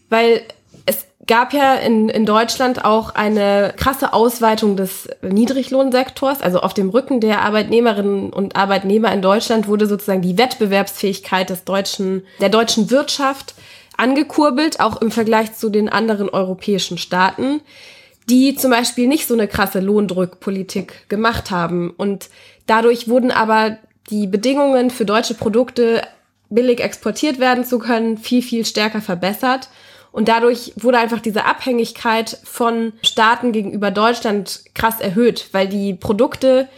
Weil 0.10 0.44
es 0.86 1.06
gab 1.28 1.54
ja 1.54 1.76
in, 1.76 2.08
in 2.08 2.26
Deutschland 2.26 2.86
auch 2.86 3.16
eine 3.16 3.74
krasse 3.76 4.14
Ausweitung 4.14 4.78
des 4.78 5.10
Niedriglohnsektors. 5.22 6.42
Also 6.42 6.62
auf 6.62 6.74
dem 6.74 6.90
Rücken 6.90 7.20
der 7.20 7.42
Arbeitnehmerinnen 7.42 8.32
und 8.32 8.56
Arbeitnehmer 8.56 9.12
in 9.12 9.22
Deutschland 9.22 9.68
wurde 9.68 9.88
sozusagen 9.88 10.22
die 10.22 10.38
Wettbewerbsfähigkeit 10.38 11.50
des 11.50 11.66
deutschen, 11.66 12.26
der 12.40 12.50
deutschen 12.50 12.92
Wirtschaft 12.92 13.56
angekurbelt, 13.98 14.80
auch 14.80 15.02
im 15.02 15.12
Vergleich 15.12 15.54
zu 15.56 15.70
den 15.70 15.90
anderen 15.90 16.30
europäischen 16.30 16.98
Staaten, 16.98 17.62
die 18.30 18.56
zum 18.56 18.72
Beispiel 18.72 19.08
nicht 19.08 19.28
so 19.28 19.34
eine 19.34 19.48
krasse 19.48 19.80
Lohndrückpolitik 19.80 21.10
gemacht 21.10 21.52
haben. 21.52 21.92
Und 21.92 22.30
dadurch 22.66 23.08
wurden 23.08 23.32
aber 23.32 23.78
die 24.10 24.28
Bedingungen 24.28 24.90
für 24.90 25.06
deutsche 25.06 25.34
Produkte 25.34 26.02
billig 26.50 26.80
exportiert 26.80 27.40
werden 27.40 27.66
zu 27.66 27.80
können 27.80 28.18
viel, 28.18 28.42
viel 28.42 28.66
stärker 28.66 29.02
verbessert. 29.02 29.70
Und 30.12 30.30
dadurch 30.30 30.74
wurde 30.78 30.98
einfach 30.98 31.20
diese 31.20 31.46
Abhängigkeit 31.46 32.40
von 32.44 32.94
Staaten 33.02 33.52
gegenüber 33.52 33.92
Deutschland 33.92 34.62
krass 34.74 35.02
erhöht, 35.02 35.50
weil 35.52 35.68
die 35.68 35.94
Produkte, 35.94 36.70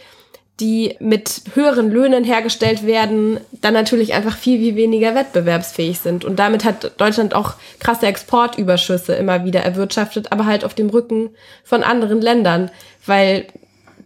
die 0.60 0.96
mit 0.98 1.42
höheren 1.54 1.90
Löhnen 1.90 2.24
hergestellt 2.24 2.84
werden, 2.84 3.38
dann 3.60 3.74
natürlich 3.74 4.14
einfach 4.14 4.36
viel, 4.36 4.58
viel 4.58 4.76
weniger 4.76 5.14
wettbewerbsfähig 5.14 6.00
sind. 6.00 6.24
Und 6.24 6.38
damit 6.38 6.64
hat 6.64 7.00
Deutschland 7.00 7.34
auch 7.34 7.54
krasse 7.78 8.06
Exportüberschüsse 8.06 9.14
immer 9.14 9.44
wieder 9.44 9.60
erwirtschaftet, 9.60 10.32
aber 10.32 10.46
halt 10.46 10.64
auf 10.64 10.74
dem 10.74 10.90
Rücken 10.90 11.30
von 11.62 11.82
anderen 11.84 12.20
Ländern, 12.20 12.70
weil 13.06 13.46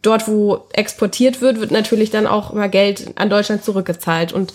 dort, 0.02 0.28
wo 0.28 0.66
exportiert 0.72 1.40
wird, 1.40 1.60
wird 1.60 1.70
natürlich 1.70 2.10
dann 2.10 2.26
auch 2.26 2.52
immer 2.52 2.68
Geld 2.68 3.12
an 3.14 3.30
Deutschland 3.30 3.64
zurückgezahlt. 3.64 4.32
Und 4.32 4.52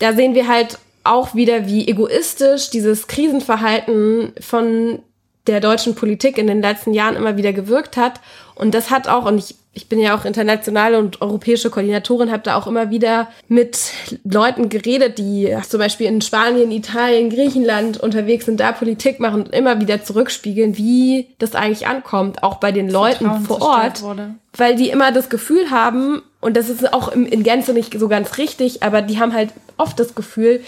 da 0.00 0.14
sehen 0.14 0.34
wir 0.34 0.48
halt 0.48 0.78
auch 1.04 1.34
wieder, 1.34 1.66
wie 1.66 1.86
egoistisch 1.86 2.70
dieses 2.70 3.06
Krisenverhalten 3.06 4.32
von 4.40 5.00
der 5.46 5.60
deutschen 5.60 5.94
Politik 5.94 6.38
in 6.38 6.46
den 6.46 6.62
letzten 6.62 6.94
Jahren 6.94 7.16
immer 7.16 7.36
wieder 7.36 7.52
gewirkt 7.52 7.96
hat. 7.96 8.20
Und 8.54 8.74
das 8.74 8.90
hat 8.90 9.08
auch, 9.08 9.26
und 9.26 9.38
ich, 9.38 9.56
ich 9.74 9.88
bin 9.88 9.98
ja 10.00 10.14
auch 10.14 10.26
internationale 10.26 10.98
und 10.98 11.22
europäische 11.22 11.70
Koordinatorin, 11.70 12.30
habe 12.30 12.42
da 12.42 12.56
auch 12.56 12.66
immer 12.66 12.90
wieder 12.90 13.28
mit 13.48 13.92
Leuten 14.22 14.68
geredet, 14.68 15.16
die 15.16 15.56
zum 15.66 15.80
Beispiel 15.80 16.08
in 16.08 16.20
Spanien, 16.20 16.70
Italien, 16.70 17.30
Griechenland 17.30 17.98
unterwegs 17.98 18.44
sind, 18.44 18.60
da 18.60 18.72
Politik 18.72 19.18
machen 19.18 19.44
und 19.44 19.54
immer 19.54 19.80
wieder 19.80 20.04
zurückspiegeln, 20.04 20.76
wie 20.76 21.28
das 21.38 21.54
eigentlich 21.54 21.86
ankommt, 21.86 22.42
auch 22.42 22.56
bei 22.56 22.70
den 22.70 22.90
Leuten 22.90 23.24
Vertrauen 23.24 23.44
vor 23.46 23.62
Ort. 23.62 24.02
wurde. 24.02 24.34
Weil 24.54 24.76
die 24.76 24.90
immer 24.90 25.10
das 25.10 25.30
Gefühl 25.30 25.70
haben, 25.70 26.20
und 26.42 26.58
das 26.58 26.68
ist 26.68 26.92
auch 26.92 27.10
in 27.10 27.42
Gänze 27.42 27.72
nicht 27.72 27.98
so 27.98 28.08
ganz 28.08 28.36
richtig, 28.36 28.82
aber 28.82 29.00
die 29.00 29.18
haben 29.18 29.32
halt 29.32 29.50
oft 29.78 29.98
das 29.98 30.14
Gefühl, 30.14 30.62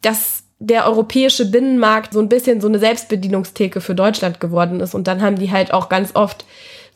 dass 0.00 0.44
der 0.58 0.86
europäische 0.86 1.44
Binnenmarkt 1.44 2.14
so 2.14 2.20
ein 2.20 2.30
bisschen 2.30 2.62
so 2.62 2.68
eine 2.68 2.78
Selbstbedienungstheke 2.78 3.82
für 3.82 3.94
Deutschland 3.94 4.40
geworden 4.40 4.80
ist. 4.80 4.94
Und 4.94 5.06
dann 5.06 5.20
haben 5.20 5.36
die 5.38 5.50
halt 5.50 5.74
auch 5.74 5.90
ganz 5.90 6.12
oft 6.14 6.46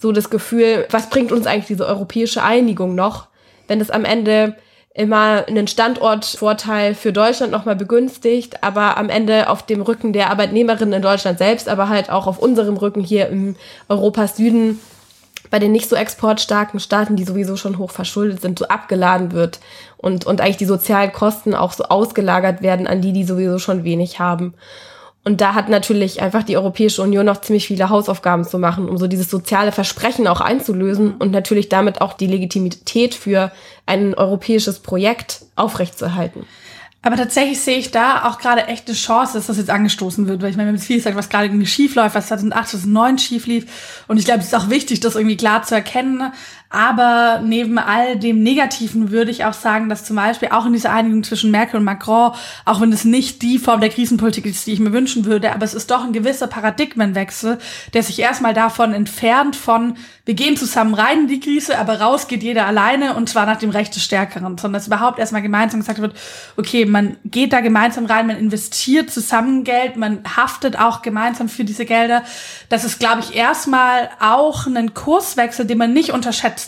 so 0.01 0.13
das 0.13 0.31
Gefühl, 0.31 0.87
was 0.91 1.11
bringt 1.11 1.31
uns 1.31 1.47
eigentlich 1.47 1.67
diese 1.67 1.87
europäische 1.87 2.43
Einigung 2.43 2.95
noch, 2.95 3.27
wenn 3.69 3.81
es 3.81 3.91
am 3.91 4.05
Ende 4.05 4.57
immer 4.93 5.45
einen 5.47 5.69
Standortvorteil 5.69 6.95
für 6.95 7.13
Deutschland 7.13 7.53
nochmal 7.53 7.77
begünstigt, 7.77 8.65
aber 8.65 8.97
am 8.97 9.09
Ende 9.09 9.49
auf 9.49 9.65
dem 9.65 9.83
Rücken 9.83 10.13
der 10.13 10.31
Arbeitnehmerinnen 10.31 10.95
in 10.95 11.03
Deutschland 11.03 11.39
selbst, 11.39 11.69
aber 11.69 11.89
halt 11.89 12.11
auch 12.11 12.27
auf 12.27 12.39
unserem 12.39 12.77
Rücken 12.77 13.03
hier 13.03 13.29
im 13.29 13.55
Europas 13.89 14.37
Süden 14.37 14.81
bei 15.51 15.59
den 15.59 15.73
nicht 15.73 15.89
so 15.89 15.97
exportstarken 15.97 16.81
Staaten, 16.81 17.17
die 17.17 17.25
sowieso 17.25 17.57
schon 17.57 17.79
hoch 17.79 17.91
verschuldet 17.91 18.41
sind, 18.41 18.59
so 18.59 18.69
abgeladen 18.69 19.33
wird 19.33 19.61
und, 19.97 20.27
und 20.27 20.41
eigentlich 20.41 20.57
die 20.57 20.65
sozialen 20.65 21.13
Kosten 21.13 21.55
auch 21.55 21.73
so 21.73 21.85
ausgelagert 21.85 22.63
werden 22.63 22.87
an 22.87 23.01
die, 23.01 23.13
die 23.13 23.25
sowieso 23.25 23.59
schon 23.59 23.85
wenig 23.85 24.19
haben. 24.19 24.55
Und 25.23 25.43
da 25.43 25.55
hat 25.55 25.69
natürlich 25.69 26.23
einfach 26.23 26.43
die 26.43 26.57
Europäische 26.57 27.03
Union 27.03 27.27
noch 27.27 27.43
ziemlich 27.43 27.67
viele 27.67 27.91
Hausaufgaben 27.91 28.45
zu 28.45 28.59
machen, 28.59 28.89
um 28.89 28.97
so 28.97 29.07
dieses 29.07 29.29
soziale 29.29 29.71
Versprechen 29.71 30.27
auch 30.27 30.41
einzulösen 30.41 31.17
und 31.19 31.31
natürlich 31.31 31.69
damit 31.69 32.01
auch 32.01 32.15
die 32.15 32.27
Legitimität 32.27 33.15
für 33.15 33.53
ein 33.85 34.15
europäisches 34.15 34.79
Projekt 34.79 35.43
aufrechtzuerhalten. 35.57 36.47
Aber 37.03 37.17
tatsächlich 37.17 37.61
sehe 37.61 37.79
ich 37.79 37.91
da 37.91 38.29
auch 38.29 38.39
gerade 38.39 38.67
echt 38.67 38.87
eine 38.87 38.97
Chance, 38.97 39.33
dass 39.35 39.47
das 39.47 39.57
jetzt 39.57 39.71
angestoßen 39.71 40.27
wird, 40.27 40.43
weil 40.43 40.51
ich 40.51 40.57
meine, 40.57 40.67
wir 40.67 40.73
haben 40.73 40.77
jetzt 40.77 40.87
viel 40.87 40.97
gesagt, 40.97 41.17
was 41.17 41.31
gerade 41.31 41.47
irgendwie 41.47 41.67
schief 41.67 41.95
läuft, 41.95 42.15
was 42.15 42.29
2008, 42.29 42.69
2009 42.69 43.19
schief 43.19 43.47
lief. 43.47 44.05
Und 44.07 44.19
ich 44.19 44.27
glaube, 44.27 44.41
es 44.41 44.47
ist 44.47 44.55
auch 44.55 44.69
wichtig, 44.69 45.01
das 45.01 45.17
irgendwie 45.17 45.39
klar 45.39 45.63
zu 45.63 45.75
erkennen. 45.75 46.33
Aber 46.73 47.41
neben 47.45 47.79
all 47.79 48.17
dem 48.17 48.45
Negativen 48.45 49.11
würde 49.11 49.33
ich 49.33 49.45
auch 49.45 49.53
sagen, 49.53 49.89
dass 49.89 50.05
zum 50.05 50.15
Beispiel 50.15 50.51
auch 50.53 50.67
in 50.67 50.73
dieser 50.73 50.93
Einigung 50.93 51.25
zwischen 51.25 51.51
Merkel 51.51 51.79
und 51.79 51.85
Macron, 51.85 52.31
auch 52.65 52.81
wenn 52.81 52.93
es 52.93 53.05
nicht 53.05 53.43
die 53.43 53.59
Form 53.59 53.81
der 53.81 53.91
Krisenpolitik 53.91 54.47
ist, 54.47 54.69
die 54.69 54.73
ich 54.75 54.79
mir 54.79 54.93
wünschen 54.93 55.25
würde, 55.25 55.53
aber 55.53 55.65
es 55.65 55.75
ist 55.75 55.91
doch 55.91 56.05
ein 56.05 56.13
gewisser 56.13 56.47
Paradigmenwechsel, 56.47 57.59
der 57.93 58.05
sich 58.05 58.21
erstmal 58.21 58.55
davon 58.55 58.95
entfernt 58.95 59.57
von, 59.57 59.97
wir 60.25 60.35
gehen 60.35 60.57
zusammen 60.57 60.95
rein 60.95 61.23
in 61.23 61.27
die 61.27 61.41
Krise, 61.41 61.77
aber 61.77 62.01
raus 62.01 62.29
geht 62.29 62.45
jeder 62.45 62.67
alleine 62.67 63.15
und 63.15 63.29
zwar 63.29 63.47
nach 63.47 63.59
dem 63.59 63.71
Recht 63.71 63.97
des 63.97 64.05
Stärkeren, 64.05 64.57
sondern 64.57 64.75
dass 64.75 64.87
überhaupt 64.87 65.19
erstmal 65.19 65.43
gemeinsam 65.43 65.81
gesagt 65.81 66.01
wird, 66.01 66.15
okay, 66.57 66.85
man 66.85 67.17
geht 67.25 67.53
da 67.53 67.63
gemeinsam 67.63 68.07
rein, 68.07 68.29
man 68.29 68.37
investiert 68.37 69.11
zusammen 69.11 69.65
Geld, 69.65 69.97
man 69.97 70.21
haftet 70.37 70.79
auch 70.79 71.03
gemeinsam 71.03 71.49
für 71.49 71.65
diese 71.65 71.85
Gelder. 71.85 72.23
Das 72.69 72.85
ist, 72.85 73.01
glaube 73.01 73.23
ich, 73.23 73.35
erstmal 73.35 74.09
auch 74.21 74.69
ein 74.69 74.95
Kurswechsel, 74.95 75.67
den 75.67 75.79
man 75.79 75.93
nicht 75.93 76.13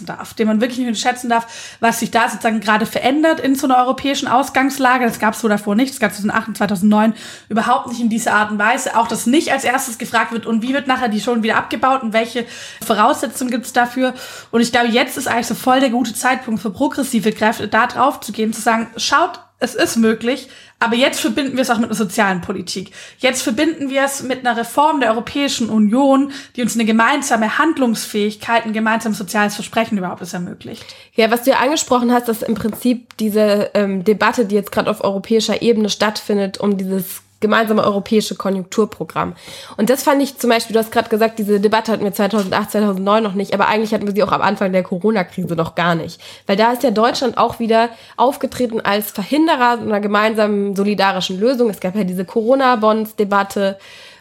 unterschätzen 0.00 0.06
darf, 0.06 0.34
den 0.34 0.46
man 0.46 0.60
wirklich 0.60 0.78
nicht 0.78 0.88
unterschätzen 0.88 1.28
darf, 1.28 1.46
was 1.80 2.00
sich 2.00 2.10
da 2.10 2.28
sozusagen 2.28 2.60
gerade 2.60 2.86
verändert 2.86 3.40
in 3.40 3.54
so 3.54 3.66
einer 3.66 3.78
europäischen 3.78 4.28
Ausgangslage. 4.28 5.04
Das 5.04 5.18
gab 5.18 5.34
es 5.34 5.40
so 5.40 5.48
davor 5.48 5.74
nicht, 5.74 5.92
das 5.92 6.00
gab 6.00 6.10
es 6.10 6.18
2008 6.18 6.48
und 6.48 6.56
2009 6.56 7.14
überhaupt 7.48 7.88
nicht 7.88 8.00
in 8.00 8.08
dieser 8.08 8.34
Art 8.34 8.50
und 8.50 8.58
Weise. 8.58 8.96
Auch, 8.96 9.08
dass 9.08 9.26
nicht 9.26 9.52
als 9.52 9.64
erstes 9.64 9.98
gefragt 9.98 10.32
wird, 10.32 10.46
und 10.46 10.62
wie 10.62 10.74
wird 10.74 10.86
nachher 10.86 11.08
die 11.08 11.20
Schulden 11.20 11.42
wieder 11.42 11.56
abgebaut 11.56 12.02
und 12.02 12.12
welche 12.12 12.46
Voraussetzungen 12.84 13.50
gibt 13.50 13.66
es 13.66 13.72
dafür. 13.72 14.14
Und 14.50 14.60
ich 14.60 14.72
glaube, 14.72 14.88
jetzt 14.88 15.16
ist 15.16 15.28
eigentlich 15.28 15.46
so 15.46 15.54
voll 15.54 15.80
der 15.80 15.90
gute 15.90 16.14
Zeitpunkt 16.14 16.62
für 16.62 16.70
progressive 16.70 17.32
Kräfte, 17.32 17.68
da 17.68 17.86
drauf 17.86 18.20
zu 18.20 18.32
gehen, 18.32 18.52
zu 18.52 18.60
sagen, 18.60 18.88
schaut, 18.96 19.40
es 19.58 19.76
ist 19.76 19.96
möglich, 19.96 20.48
aber 20.82 20.96
jetzt 20.96 21.20
verbinden 21.20 21.56
wir 21.56 21.62
es 21.62 21.70
auch 21.70 21.78
mit 21.78 21.86
einer 21.86 21.94
sozialen 21.94 22.40
Politik. 22.40 22.90
Jetzt 23.18 23.42
verbinden 23.42 23.88
wir 23.88 24.02
es 24.02 24.22
mit 24.22 24.40
einer 24.40 24.56
Reform 24.56 25.00
der 25.00 25.10
Europäischen 25.10 25.68
Union, 25.68 26.32
die 26.56 26.62
uns 26.62 26.74
eine 26.74 26.84
gemeinsame 26.84 27.58
Handlungsfähigkeit, 27.58 28.64
ein 28.64 28.72
gemeinsames 28.72 29.18
soziales 29.18 29.54
Versprechen 29.54 29.98
überhaupt 29.98 30.20
erst 30.20 30.34
ermöglicht. 30.34 30.84
Ja, 31.14 31.30
was 31.30 31.44
du 31.44 31.50
ja 31.50 31.58
angesprochen 31.58 32.12
hast, 32.12 32.28
dass 32.28 32.42
im 32.42 32.54
Prinzip 32.54 33.16
diese 33.18 33.70
ähm, 33.74 34.02
Debatte, 34.04 34.44
die 34.44 34.56
jetzt 34.56 34.72
gerade 34.72 34.90
auf 34.90 35.04
europäischer 35.04 35.62
Ebene 35.62 35.88
stattfindet, 35.88 36.58
um 36.58 36.76
dieses 36.76 37.22
gemeinsame 37.42 37.84
europäische 37.84 38.34
Konjunkturprogramm. 38.34 39.34
Und 39.76 39.90
das 39.90 40.02
fand 40.02 40.22
ich 40.22 40.38
zum 40.38 40.48
Beispiel, 40.48 40.72
du 40.72 40.80
hast 40.80 40.90
gerade 40.90 41.10
gesagt, 41.10 41.38
diese 41.38 41.60
Debatte 41.60 41.92
hatten 41.92 42.04
wir 42.04 42.14
2008, 42.14 42.70
2009 42.70 43.22
noch 43.22 43.34
nicht, 43.34 43.52
aber 43.52 43.68
eigentlich 43.68 43.92
hatten 43.92 44.06
wir 44.06 44.14
sie 44.14 44.22
auch 44.22 44.32
am 44.32 44.40
Anfang 44.40 44.72
der 44.72 44.82
Corona-Krise 44.82 45.54
noch 45.54 45.74
gar 45.74 45.94
nicht. 45.94 46.20
Weil 46.46 46.56
da 46.56 46.72
ist 46.72 46.82
ja 46.82 46.90
Deutschland 46.90 47.36
auch 47.36 47.58
wieder 47.58 47.90
aufgetreten 48.16 48.80
als 48.80 49.10
Verhinderer 49.10 49.78
einer 49.80 50.00
gemeinsamen 50.00 50.74
solidarischen 50.74 51.38
Lösung. 51.38 51.68
Es 51.68 51.80
gab 51.80 51.94
ja 51.94 52.04
diese 52.04 52.24
Corona-Bonds-Debatte, 52.24 53.78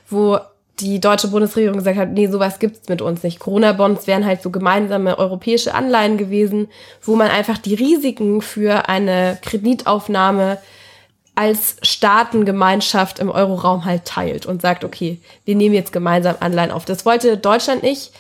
wo 0.09 0.39
die 0.81 0.99
deutsche 0.99 1.27
Bundesregierung 1.27 1.77
gesagt 1.77 1.97
hat, 1.97 2.11
nee, 2.11 2.27
sowas 2.27 2.59
gibt's 2.59 2.89
mit 2.89 3.01
uns 3.01 3.23
nicht. 3.23 3.39
Corona-Bonds 3.39 4.07
wären 4.07 4.25
halt 4.25 4.41
so 4.41 4.49
gemeinsame 4.49 5.17
europäische 5.17 5.73
Anleihen 5.73 6.17
gewesen, 6.17 6.69
wo 7.03 7.15
man 7.15 7.29
einfach 7.29 7.57
die 7.57 7.75
Risiken 7.75 8.41
für 8.41 8.89
eine 8.89 9.37
Kreditaufnahme 9.43 10.57
als 11.35 11.77
Staatengemeinschaft 11.81 13.19
im 13.19 13.29
Euroraum 13.29 13.85
halt 13.85 14.05
teilt 14.05 14.45
und 14.45 14.61
sagt, 14.61 14.83
okay, 14.83 15.19
wir 15.45 15.55
nehmen 15.55 15.73
jetzt 15.73 15.93
gemeinsam 15.93 16.35
Anleihen 16.39 16.71
auf. 16.71 16.85
Das 16.85 17.05
wollte 17.05 17.37
Deutschland 17.37 17.83
nicht, 17.83 18.11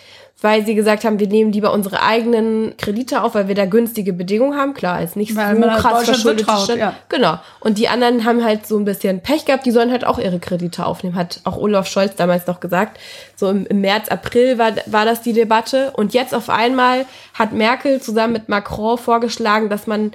weil 0.41 0.65
sie 0.65 0.73
gesagt 0.73 1.03
haben, 1.03 1.19
wir 1.19 1.27
nehmen 1.27 1.51
lieber 1.51 1.71
unsere 1.71 2.01
eigenen 2.01 2.75
Kredite 2.77 3.21
auf, 3.21 3.35
weil 3.35 3.47
wir 3.47 3.53
da 3.53 3.65
günstige 3.65 4.11
Bedingungen 4.11 4.57
haben. 4.57 4.73
Klar, 4.73 4.95
als 4.95 5.15
nicht 5.15 5.35
Weil 5.35 5.55
so 5.55 5.69
halt 5.69 5.81
krass 5.81 6.05
verschuldet 6.05 6.49
Stand. 6.49 6.79
ja. 6.79 6.95
Genau. 7.09 7.37
Und 7.59 7.77
die 7.77 7.89
anderen 7.89 8.25
haben 8.25 8.43
halt 8.43 8.65
so 8.65 8.77
ein 8.77 8.85
bisschen 8.85 9.21
Pech 9.21 9.45
gehabt, 9.45 9.65
die 9.65 9.71
sollen 9.71 9.91
halt 9.91 10.03
auch 10.03 10.17
ihre 10.17 10.39
Kredite 10.39 10.85
aufnehmen, 10.85 11.15
hat 11.15 11.41
auch 11.43 11.57
Olaf 11.57 11.87
Scholz 11.87 12.15
damals 12.15 12.47
noch 12.47 12.59
gesagt. 12.59 12.99
So 13.35 13.49
im, 13.49 13.67
im 13.67 13.81
März, 13.81 14.07
April 14.09 14.57
war, 14.57 14.71
war 14.87 15.05
das 15.05 15.21
die 15.21 15.33
Debatte. 15.33 15.91
Und 15.91 16.13
jetzt 16.15 16.33
auf 16.33 16.49
einmal 16.49 17.05
hat 17.35 17.51
Merkel 17.51 18.01
zusammen 18.01 18.33
mit 18.33 18.49
Macron 18.49 18.97
vorgeschlagen, 18.97 19.69
dass 19.69 19.85
man 19.85 20.11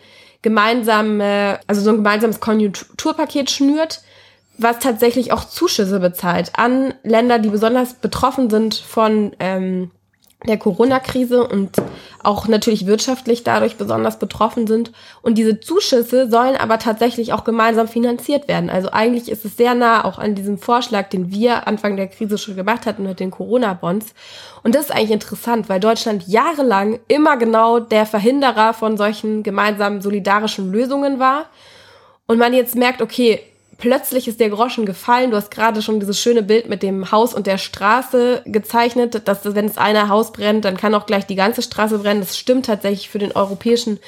gemeinsam, 0.47 1.21
äh, 1.21 1.59
also 1.67 1.81
so 1.81 1.91
ein 1.91 1.97
gemeinsames 1.97 2.39
Konjunkturpaket 2.39 3.51
schnürt, 3.51 4.03
was 4.59 4.79
tatsächlich 4.79 5.33
auch 5.33 5.45
Zuschüsse 5.45 5.99
bezahlt 5.99 6.53
an 6.57 6.95
Länder, 7.03 7.41
die 7.41 7.49
besonders 7.49 7.95
betroffen 7.95 8.49
sind 8.49 8.77
von 8.77 9.35
ähm, 9.41 9.91
der 10.47 10.59
Corona-Krise 10.59 11.47
und 11.47 11.77
auch 12.23 12.49
natürlich 12.49 12.87
wirtschaftlich 12.87 13.45
dadurch 13.45 13.77
besonders 13.77 14.19
betroffen 14.19 14.67
sind. 14.67 14.93
Und 15.23 15.39
diese 15.39 15.61
Zuschüsse 15.61 16.29
sollen 16.29 16.57
aber 16.57 16.79
tatsächlich 16.79 17.33
auch 17.33 17.45
gemeinsam 17.45 17.89
finanziert 17.89 18.49
werden. 18.49 18.71
Also 18.71 18.91
eigentlich 18.91 19.31
ist 19.31 19.45
es 19.45 19.57
sehr 19.57 19.75
nah 19.75 20.05
auch 20.05 20.19
an 20.19 20.35
diesem 20.35 20.59
Vorschlag, 20.59 21.09
den 21.09 21.31
wir 21.31 21.67
Anfang 21.67 21.97
der 21.97 22.09
Krise 22.09 22.39
schon 22.39 22.57
gemacht 22.57 22.87
hatten 22.87 23.05
mit 23.05 23.21
den 23.21 23.31
Corona-Bonds. 23.31 24.15
Und 24.63 24.75
das 24.75 24.87
ist 24.87 24.91
eigentlich 24.91 25.13
interessant, 25.13 25.69
weil 25.69 25.81
Deutschland 25.81 26.27
jahrelang 26.27 26.99
immer 27.09 27.37
genau 27.37 27.79
der 27.79 28.07
Verhinderer 28.07 28.75
von 28.75 28.97
solchen 28.97 29.43
gemeinsamen 29.43 30.01
solidarischen 30.01 30.73
Lösungen 30.73 31.19
war. 31.19 31.47
Und 32.27 32.39
man 32.39 32.53
jetzt 32.53 32.75
merkt, 32.75 33.03
okay, 33.03 33.41
plötzlich 33.79 34.29
ist 34.29 34.41
der 34.41 34.51
Groschen 34.51 34.87
gefallen. 34.87 35.31
Du 35.31 35.37
hast 35.37 35.51
gerade 35.51 35.83
schon 35.83 36.01
dieses 36.01 36.21
schöne 36.21 36.43
Bild 36.43 36.69
mit 36.69 36.83
dem 36.83 37.11
Haus 37.13 37.35
und 37.35 37.47
der 37.47 37.59
Straße 37.59 38.43
gezeichnet, 38.47 39.27
dass 39.29 39.55
wenn 39.55 39.67
es 39.67 39.79
eine 39.79 40.09
Haus 40.09 40.33
brennt, 40.33 40.65
dann 40.65 40.77
kann 40.77 40.95
auch 40.95 41.07
gleich 41.07 41.27
die 41.27 41.35
ganze 41.35 41.63
Straße 41.63 41.99
brennen. 41.99 42.21
Das 42.21 42.39
stimmt 42.39 42.67
tatsächlich 42.67 43.09
für 43.09 43.19
den 43.19 43.33
europäischen 43.33 43.99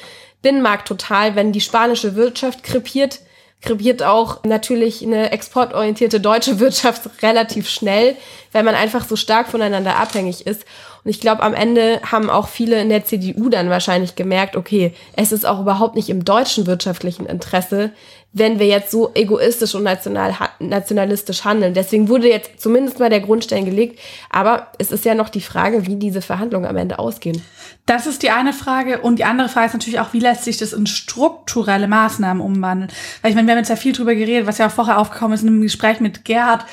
Binnenmarkt 0.41 0.87
total. 0.87 1.35
Wenn 1.35 1.51
die 1.51 1.61
spanische 1.61 2.15
Wirtschaft 2.15 2.63
krepiert, 2.63 3.19
krepiert 3.61 4.03
auch 4.03 4.43
natürlich 4.43 5.03
eine 5.03 5.31
exportorientierte 5.31 6.19
deutsche 6.21 6.59
Wirtschaft 6.59 7.09
relativ 7.21 7.69
schnell, 7.69 8.15
weil 8.53 8.63
man 8.63 8.75
einfach 8.75 9.05
so 9.05 9.15
stark 9.15 9.49
voneinander 9.49 9.97
abhängig 9.97 10.47
ist. 10.47 10.65
Und 11.03 11.11
ich 11.11 11.19
glaube, 11.19 11.43
am 11.43 11.53
Ende 11.53 12.01
haben 12.03 12.29
auch 12.29 12.47
viele 12.47 12.79
in 12.81 12.89
der 12.89 13.05
CDU 13.05 13.49
dann 13.49 13.69
wahrscheinlich 13.69 14.15
gemerkt, 14.15 14.55
okay, 14.55 14.93
es 15.15 15.31
ist 15.31 15.45
auch 15.45 15.59
überhaupt 15.61 15.95
nicht 15.95 16.09
im 16.09 16.25
deutschen 16.25 16.67
wirtschaftlichen 16.67 17.25
Interesse, 17.25 17.91
wenn 18.31 18.59
wir 18.59 18.67
jetzt 18.67 18.91
so 18.91 19.11
egoistisch 19.15 19.73
und 19.73 19.83
national, 19.83 20.35
nationalistisch 20.59 21.45
handeln. 21.45 21.73
Deswegen 21.73 22.09
wurde 22.09 22.29
jetzt 22.29 22.61
zumindest 22.61 22.99
mal 22.99 23.09
der 23.09 23.21
Grundstein 23.21 23.65
gelegt. 23.65 23.99
Aber 24.29 24.67
es 24.77 24.91
ist 24.91 25.03
ja 25.03 25.15
noch 25.15 25.29
die 25.29 25.41
Frage, 25.41 25.87
wie 25.87 25.95
diese 25.95 26.21
Verhandlungen 26.21 26.67
am 26.67 26.77
Ende 26.77 26.99
ausgehen. 26.99 27.41
Das 27.87 28.05
ist 28.05 28.21
die 28.21 28.29
eine 28.29 28.53
Frage. 28.53 28.99
Und 28.99 29.17
die 29.17 29.23
andere 29.23 29.49
Frage 29.49 29.67
ist 29.67 29.73
natürlich 29.73 29.99
auch, 29.99 30.13
wie 30.13 30.19
lässt 30.19 30.43
sich 30.43 30.57
das 30.57 30.73
in 30.73 30.85
strukturelle 30.85 31.87
Maßnahmen 31.87 32.41
umwandeln? 32.41 32.91
Weil 33.21 33.31
ich 33.31 33.35
meine, 33.35 33.47
wir 33.47 33.53
haben 33.53 33.59
jetzt 33.59 33.69
ja 33.69 33.75
viel 33.75 33.93
drüber 33.93 34.13
geredet, 34.13 34.45
was 34.45 34.59
ja 34.59 34.67
auch 34.67 34.71
vorher 34.71 34.99
aufgekommen 34.99 35.33
ist 35.33 35.41
in 35.41 35.47
einem 35.47 35.61
Gespräch 35.61 35.99
mit 35.99 36.23
Gerhard 36.23 36.65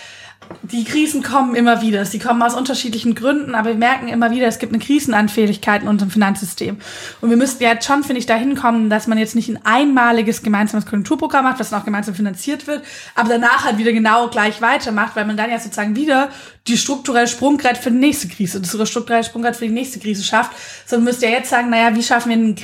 die 0.63 0.85
Krisen 0.85 1.23
kommen 1.23 1.55
immer 1.55 1.81
wieder. 1.81 2.05
Sie 2.05 2.19
kommen 2.19 2.43
aus 2.43 2.55
unterschiedlichen 2.55 3.15
Gründen, 3.15 3.55
aber 3.55 3.71
wir 3.71 3.77
merken 3.77 4.09
immer 4.09 4.31
wieder, 4.31 4.47
es 4.47 4.59
gibt 4.59 4.73
eine 4.73 4.83
Krisenanfälligkeit 4.83 5.83
in 5.83 5.89
unserem 5.89 6.11
Finanzsystem. 6.11 6.79
Und 7.21 7.31
wir 7.31 7.37
müssten 7.37 7.63
ja 7.63 7.71
jetzt 7.71 7.87
schon, 7.87 8.03
finde 8.03 8.19
ich, 8.19 8.27
dahin 8.27 8.57
kommen, 8.57 8.91
dass 8.91 9.07
man 9.07 9.19
jetzt 9.19 9.35
nicht 9.35 9.49
ein 9.49 9.61
einmaliges 9.65 10.43
gemeinsames 10.43 10.87
Konjunkturprogramm 10.87 11.45
macht, 11.45 11.61
was 11.61 11.71
dann 11.71 11.81
auch 11.81 11.85
gemeinsam 11.85 12.15
finanziert 12.15 12.67
wird, 12.67 12.83
aber 13.15 13.29
danach 13.29 13.65
halt 13.65 13.79
wieder 13.79 13.93
genau 13.93 14.29
gleich 14.29 14.61
weitermacht, 14.61 15.17
weil 15.17 15.25
man 15.25 15.37
dann 15.37 15.51
ja 15.51 15.59
sozusagen 15.59 15.97
wieder 15.97 16.31
die 16.69 16.77
strukturelle 16.77 17.29
Sprungbrett 17.29 17.79
für 17.79 17.91
die 17.91 17.99
nächste 17.99 18.29
Krise, 18.29 18.61
das 18.61 18.89
strukturelle 18.89 19.25
Sprungbrett 19.25 19.57
für 19.57 19.67
die 19.67 19.73
nächste 19.73 20.01
Krise 20.01 20.25
schafft, 20.25 20.53
sondern 20.85 21.05
müsst 21.05 21.23
ihr 21.23 21.31
jetzt 21.31 21.51
sagen, 21.51 21.71
naja, 21.71 21.95
wie 21.95 22.03
schaffen 22.03 22.31
wir 22.31 22.37
ein 22.37 22.57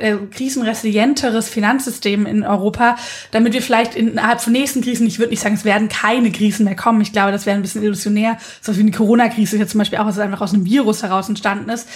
äh, 0.00 0.16
krisenresilienteres 0.30 1.48
Finanzsystem 1.48 2.26
in 2.26 2.44
Europa, 2.44 2.96
damit 3.32 3.52
wir 3.52 3.62
vielleicht 3.62 3.96
innerhalb 3.96 4.40
von 4.40 4.52
nächsten 4.52 4.82
Krisen, 4.82 5.06
ich 5.06 5.18
würde 5.18 5.30
nicht 5.30 5.42
sagen, 5.42 5.56
es 5.56 5.64
werden 5.64 5.88
keine 5.88 6.30
Krisen 6.30 6.64
mehr 6.64 6.76
kommen, 6.76 7.00
ich 7.00 7.12
glaube, 7.12 7.32
das 7.32 7.46
wäre 7.46 7.56
ein 7.56 7.62
bisschen 7.62 7.82
illusionär, 7.82 8.38
so 8.60 8.76
wie 8.76 8.80
eine 8.80 8.92
Corona-Krise 8.92 9.56
jetzt 9.56 9.72
zum 9.72 9.78
Beispiel 9.78 9.98
auch, 9.98 10.06
es 10.06 10.18
einfach 10.18 10.40
aus 10.40 10.54
einem 10.54 10.64
Virus 10.64 11.02
heraus 11.02 11.28
entstanden 11.28 11.70
ist, 11.70 11.88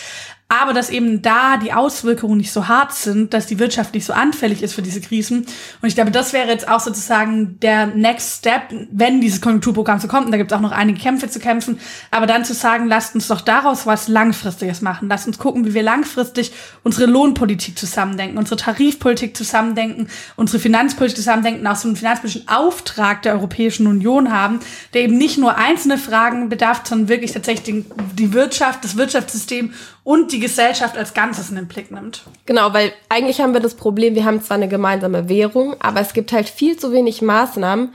aber 0.61 0.73
dass 0.73 0.91
eben 0.91 1.23
da 1.23 1.57
die 1.57 1.73
Auswirkungen 1.73 2.37
nicht 2.37 2.53
so 2.53 2.69
hart 2.69 2.93
sind, 2.93 3.35
dass 3.35 3.47
die 3.47 3.59
Wirtschaft 3.59 3.95
nicht 3.95 4.05
so 4.05 4.13
anfällig 4.13 4.63
ist 4.63 4.75
für 4.75 4.83
diese 4.83 5.01
Krisen. 5.01 5.47
Und 5.83 5.89
ich 5.89 5.95
glaube, 5.95 6.11
das 6.11 6.33
wäre 6.33 6.49
jetzt 6.49 6.69
auch 6.69 6.81
sozusagen 6.81 7.59
der 7.61 7.87
Next 7.87 8.39
Step, 8.39 8.63
wenn 8.91 9.21
dieses 9.21 9.41
Konjunkturprogramm 9.41 9.99
so 9.99 10.09
kommt. 10.09 10.27
Und 10.27 10.33
da 10.33 10.39
gibt 10.39 10.53
es 10.53 10.57
auch 10.57 10.63
noch 10.63 10.73
einige 10.73 11.01
Kämpfe 11.01 11.29
zu 11.29 11.41
kämpfen. 11.41 11.81
Aber 12.11 12.27
dann 12.27 12.45
zu 12.45 12.55
sagen, 12.55 12.87
lasst 12.87 13.15
uns 13.15 13.29
doch 13.29 13.41
daraus 13.41 13.87
was 13.87 14.09
Langfristiges 14.09 14.81
machen. 14.81 15.09
Lasst 15.09 15.27
uns 15.27 15.39
gucken, 15.39 15.65
wie 15.65 15.75
wir 15.75 15.83
langfristig 15.83 16.53
unsere 16.83 17.07
Lohnpolitik 17.11 17.79
zusammendenken, 17.79 18.39
unsere 18.39 18.57
Tarifpolitik 18.57 19.37
zusammendenken, 19.37 20.09
unsere 20.37 20.59
Finanzpolitik 20.59 21.17
zusammendenken, 21.17 21.67
auch 21.67 21.77
so 21.77 21.89
einen 21.89 21.97
finanzpolitischen 21.97 22.49
Auftrag 22.49 23.23
der 23.23 23.35
Europäischen 23.35 23.87
Union 23.87 24.33
haben, 24.33 24.61
der 24.93 25.03
eben 25.03 25.19
nicht 25.19 25.39
nur 25.39 25.57
einzelne 25.57 25.99
Fragen 25.99 26.49
bedarf, 26.49 26.83
sondern 26.85 27.09
wirklich 27.09 27.33
tatsächlich 27.33 27.85
die 28.15 28.33
Wirtschaft, 28.33 28.85
das 28.85 28.97
Wirtschaftssystem 28.97 29.73
und 30.05 30.33
die 30.33 30.39
Gesellschaft 30.39 30.97
als 30.97 31.15
Ganzes 31.15 31.49
in 31.49 31.57
den 31.57 31.67
Blick 31.67 31.91
nimmt. 31.91 32.23
Genau, 32.47 32.73
weil 32.75 32.93
eigentlich 33.09 33.41
haben 33.41 33.55
wir 33.55 33.61
das 33.61 33.75
Problem, 33.75 34.15
wir 34.15 34.25
haben 34.25 34.43
zwar 34.43 34.59
eine 34.59 34.69
gemeinsame 34.69 35.29
Währung, 35.29 35.75
aber 35.81 36.01
es 36.01 36.13
gibt 36.13 36.33
halt 36.33 36.49
viel 36.49 36.77
zu 36.77 36.93
wenig 36.93 37.23
Maßnahmen 37.23 37.93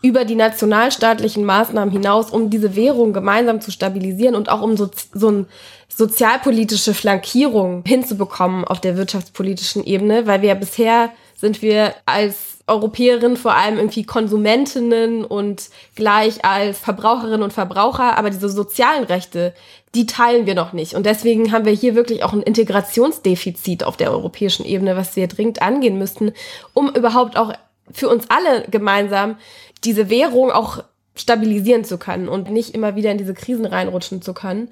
über 0.00 0.24
die 0.24 0.36
nationalstaatlichen 0.36 1.44
Maßnahmen 1.44 1.90
hinaus, 1.90 2.30
um 2.30 2.50
diese 2.50 2.76
Währung 2.76 3.12
gemeinsam 3.12 3.60
zu 3.60 3.72
stabilisieren 3.72 4.36
und 4.36 4.48
auch 4.48 4.62
um 4.62 4.76
so, 4.76 4.88
so 5.12 5.28
eine 5.28 5.46
sozialpolitische 5.88 6.94
Flankierung 6.94 7.82
hinzubekommen 7.84 8.64
auf 8.64 8.80
der 8.80 8.96
wirtschaftspolitischen 8.96 9.84
Ebene, 9.84 10.28
weil 10.28 10.42
wir 10.42 10.50
ja 10.50 10.54
bisher 10.54 11.10
sind 11.40 11.62
wir 11.62 11.94
als 12.04 12.58
Europäerinnen 12.66 13.36
vor 13.36 13.54
allem 13.54 13.78
irgendwie 13.78 14.04
Konsumentinnen 14.04 15.24
und 15.24 15.70
gleich 15.94 16.44
als 16.44 16.78
Verbraucherinnen 16.78 17.42
und 17.42 17.52
Verbraucher, 17.52 18.18
aber 18.18 18.30
diese 18.30 18.48
sozialen 18.48 19.04
Rechte, 19.04 19.54
die 19.94 20.04
teilen 20.04 20.46
wir 20.46 20.54
noch 20.54 20.72
nicht. 20.72 20.94
Und 20.94 21.06
deswegen 21.06 21.50
haben 21.52 21.64
wir 21.64 21.72
hier 21.72 21.94
wirklich 21.94 22.24
auch 22.24 22.32
ein 22.32 22.42
Integrationsdefizit 22.42 23.84
auf 23.84 23.96
der 23.96 24.10
europäischen 24.10 24.66
Ebene, 24.66 24.96
was 24.96 25.16
wir 25.16 25.28
dringend 25.28 25.62
angehen 25.62 25.96
müssten, 25.96 26.32
um 26.74 26.90
überhaupt 26.94 27.38
auch 27.38 27.52
für 27.90 28.08
uns 28.08 28.26
alle 28.28 28.66
gemeinsam 28.70 29.36
diese 29.84 30.10
Währung 30.10 30.50
auch 30.50 30.82
stabilisieren 31.20 31.84
zu 31.84 31.98
können 31.98 32.28
und 32.28 32.50
nicht 32.50 32.74
immer 32.74 32.96
wieder 32.96 33.10
in 33.10 33.18
diese 33.18 33.34
Krisen 33.34 33.66
reinrutschen 33.66 34.22
zu 34.22 34.34
können. 34.34 34.68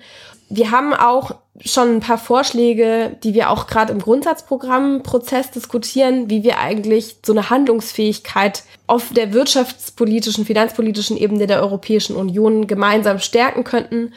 Wir 0.49 0.71
haben 0.71 0.95
auch 0.95 1.35
schon 1.65 1.97
ein 1.97 2.01
paar 2.01 2.19
Vorschläge, 2.19 3.17
die 3.25 3.35
wir 3.35 3.51
auch 3.51 3.67
gerade 3.67 3.93
im 3.93 3.99
Grundsatzprogrammprozess 3.99 5.51
diskutieren, 5.51 6.31
wie 6.31 6.45
wir 6.45 6.59
eigentlich 6.59 7.17
so 7.25 7.33
eine 7.33 7.51
Handlungsfähigkeit 7.51 8.63
auf 8.87 9.13
der 9.13 9.33
wirtschaftspolitischen, 9.33 10.45
finanzpolitischen 10.45 11.17
Ebene 11.17 11.47
der 11.47 11.61
Europäischen 11.63 12.15
Union 12.15 12.67
gemeinsam 12.67 13.19
stärken 13.19 13.65
könnten. 13.65 14.13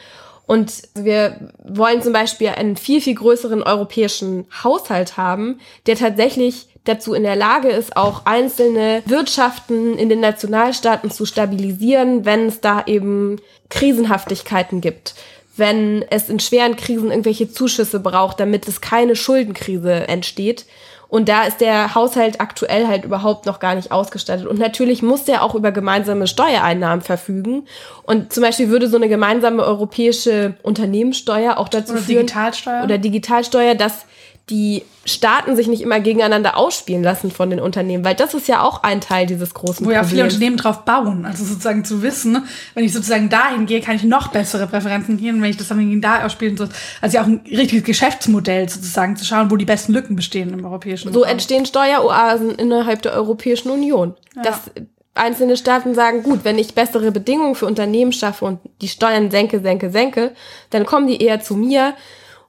Und 0.50 0.82
wir 0.94 1.52
wollen 1.62 2.02
zum 2.02 2.12
Beispiel 2.12 2.48
einen 2.48 2.76
viel, 2.76 3.00
viel 3.00 3.14
größeren 3.14 3.62
europäischen 3.62 4.46
Haushalt 4.64 5.16
haben, 5.16 5.60
der 5.86 5.94
tatsächlich 5.94 6.66
dazu 6.82 7.14
in 7.14 7.22
der 7.22 7.36
Lage 7.36 7.68
ist, 7.68 7.96
auch 7.96 8.26
einzelne 8.26 9.04
Wirtschaften 9.06 9.96
in 9.96 10.08
den 10.08 10.18
Nationalstaaten 10.18 11.12
zu 11.12 11.24
stabilisieren, 11.24 12.24
wenn 12.24 12.46
es 12.46 12.60
da 12.60 12.82
eben 12.84 13.40
Krisenhaftigkeiten 13.68 14.80
gibt 14.80 15.14
wenn 15.56 16.02
es 16.08 16.30
in 16.30 16.40
schweren 16.40 16.74
Krisen 16.74 17.10
irgendwelche 17.10 17.52
Zuschüsse 17.52 18.00
braucht, 18.00 18.40
damit 18.40 18.66
es 18.66 18.80
keine 18.80 19.14
Schuldenkrise 19.14 20.08
entsteht. 20.08 20.64
Und 21.10 21.28
da 21.28 21.42
ist 21.42 21.60
der 21.60 21.94
Haushalt 21.96 22.40
aktuell 22.40 22.86
halt 22.86 23.04
überhaupt 23.04 23.44
noch 23.44 23.58
gar 23.58 23.74
nicht 23.74 23.90
ausgestattet. 23.90 24.46
Und 24.46 24.60
natürlich 24.60 25.02
muss 25.02 25.24
der 25.24 25.42
auch 25.42 25.56
über 25.56 25.72
gemeinsame 25.72 26.28
Steuereinnahmen 26.28 27.02
verfügen. 27.02 27.66
Und 28.04 28.32
zum 28.32 28.44
Beispiel 28.44 28.68
würde 28.68 28.88
so 28.88 28.96
eine 28.96 29.08
gemeinsame 29.08 29.64
europäische 29.64 30.54
Unternehmenssteuer 30.62 31.58
auch 31.58 31.68
dazu 31.68 31.94
oder 31.94 32.02
führen. 32.02 32.26
Digitalsteuer. 32.26 32.84
Oder 32.84 32.98
Digitalsteuer, 32.98 33.74
dass 33.74 34.06
die 34.50 34.82
Staaten 35.06 35.56
sich 35.56 35.66
nicht 35.66 35.80
immer 35.80 36.00
gegeneinander 36.00 36.56
ausspielen 36.56 37.02
lassen 37.02 37.30
von 37.30 37.48
den 37.48 37.60
Unternehmen, 37.60 38.04
weil 38.04 38.14
das 38.14 38.34
ist 38.34 38.48
ja 38.48 38.62
auch 38.62 38.82
ein 38.82 39.00
Teil 39.00 39.26
dieses 39.26 39.54
großen 39.54 39.86
Wo 39.86 39.90
ja 39.90 40.04
viele 40.04 40.24
Unternehmen 40.24 40.56
drauf 40.56 40.84
bauen. 40.84 41.24
Also 41.24 41.44
sozusagen 41.44 41.84
zu 41.84 42.02
wissen, 42.02 42.44
wenn 42.74 42.84
ich 42.84 42.92
sozusagen 42.92 43.30
dahin 43.30 43.64
gehe, 43.64 43.80
kann 43.80 43.96
ich 43.96 44.04
noch 44.04 44.28
bessere 44.28 44.66
Präferenzen 44.66 45.16
gehen, 45.16 45.40
wenn 45.40 45.50
ich 45.50 45.56
das 45.56 45.68
dann 45.68 45.78
gegen 45.78 46.02
da 46.02 46.24
ausspielen 46.24 46.56
soll. 46.56 46.68
Also 47.00 47.16
ja 47.16 47.22
auch 47.22 47.28
ein 47.28 47.40
richtiges 47.46 47.84
Geschäftsmodell 47.84 48.68
sozusagen 48.68 49.16
zu 49.16 49.24
schauen, 49.24 49.50
wo 49.50 49.56
die 49.56 49.64
besten 49.64 49.92
Lücken 49.92 50.16
bestehen 50.16 50.52
im 50.52 50.64
europäischen 50.64 51.12
So 51.12 51.20
Raum. 51.20 51.30
entstehen 51.30 51.64
Steueroasen 51.64 52.50
innerhalb 52.56 53.00
der 53.02 53.14
Europäischen 53.14 53.70
Union. 53.70 54.14
Ja. 54.36 54.42
Das 54.42 54.70
einzelne 55.14 55.56
Staaten 55.56 55.94
sagen, 55.94 56.22
gut, 56.22 56.40
wenn 56.44 56.58
ich 56.58 56.74
bessere 56.74 57.10
Bedingungen 57.10 57.54
für 57.54 57.66
Unternehmen 57.66 58.12
schaffe 58.12 58.44
und 58.44 58.60
die 58.80 58.88
Steuern 58.88 59.30
senke, 59.30 59.60
senke, 59.60 59.90
senke, 59.90 60.32
dann 60.70 60.86
kommen 60.86 61.06
die 61.06 61.22
eher 61.22 61.40
zu 61.40 61.56
mir 61.56 61.94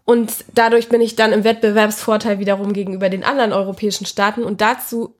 und 0.05 0.31
dadurch 0.55 0.89
bin 0.89 1.01
ich 1.01 1.15
dann 1.15 1.31
im 1.31 1.43
Wettbewerbsvorteil 1.43 2.39
wiederum 2.39 2.73
gegenüber 2.73 3.09
den 3.09 3.23
anderen 3.23 3.53
europäischen 3.53 4.05
Staaten. 4.05 4.43
Und 4.43 4.61
dazu 4.61 5.15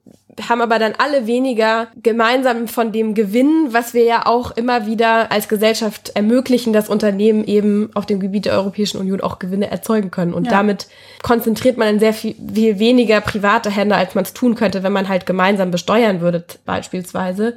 haben 0.48 0.62
aber 0.62 0.78
dann 0.78 0.94
alle 0.96 1.26
weniger 1.26 1.88
gemeinsam 2.02 2.66
von 2.66 2.90
dem 2.90 3.14
Gewinn, 3.14 3.68
was 3.70 3.92
wir 3.92 4.04
ja 4.04 4.26
auch 4.26 4.50
immer 4.52 4.86
wieder 4.86 5.30
als 5.30 5.48
Gesellschaft 5.48 6.12
ermöglichen, 6.14 6.72
dass 6.72 6.88
Unternehmen 6.88 7.44
eben 7.44 7.90
auf 7.94 8.06
dem 8.06 8.18
Gebiet 8.18 8.46
der 8.46 8.54
Europäischen 8.54 8.98
Union 8.98 9.20
auch 9.20 9.38
Gewinne 9.38 9.70
erzeugen 9.70 10.10
können. 10.10 10.32
Und 10.32 10.46
ja. 10.46 10.50
damit 10.50 10.88
konzentriert 11.22 11.76
man 11.76 11.88
in 11.88 11.98
sehr 12.00 12.14
viel, 12.14 12.34
viel 12.52 12.78
weniger 12.78 13.20
private 13.20 13.70
Hände, 13.70 13.94
als 13.96 14.14
man 14.14 14.24
es 14.24 14.32
tun 14.32 14.54
könnte, 14.54 14.82
wenn 14.82 14.92
man 14.92 15.08
halt 15.08 15.26
gemeinsam 15.26 15.70
besteuern 15.70 16.20
würde, 16.20 16.44
beispielsweise. 16.64 17.56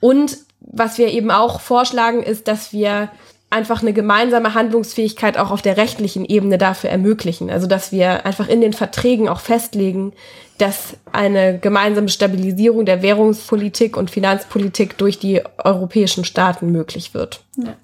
Und 0.00 0.38
was 0.60 0.98
wir 0.98 1.08
eben 1.08 1.30
auch 1.30 1.60
vorschlagen, 1.60 2.22
ist, 2.22 2.48
dass 2.48 2.72
wir 2.72 3.10
einfach 3.52 3.82
eine 3.82 3.92
gemeinsame 3.92 4.54
Handlungsfähigkeit 4.54 5.38
auch 5.38 5.50
auf 5.50 5.62
der 5.62 5.76
rechtlichen 5.76 6.24
Ebene 6.24 6.58
dafür 6.58 6.90
ermöglichen. 6.90 7.50
Also 7.50 7.66
dass 7.66 7.92
wir 7.92 8.26
einfach 8.26 8.48
in 8.48 8.60
den 8.60 8.72
Verträgen 8.72 9.28
auch 9.28 9.40
festlegen, 9.40 10.12
dass 10.58 10.96
eine 11.12 11.58
gemeinsame 11.58 12.08
Stabilisierung 12.08 12.84
der 12.84 13.02
Währungspolitik 13.02 13.96
und 13.96 14.10
Finanzpolitik 14.10 14.96
durch 14.98 15.18
die 15.18 15.42
europäischen 15.58 16.24
Staaten 16.24 16.70
möglich 16.70 17.14
wird. 17.14 17.42
Ja. 17.56 17.74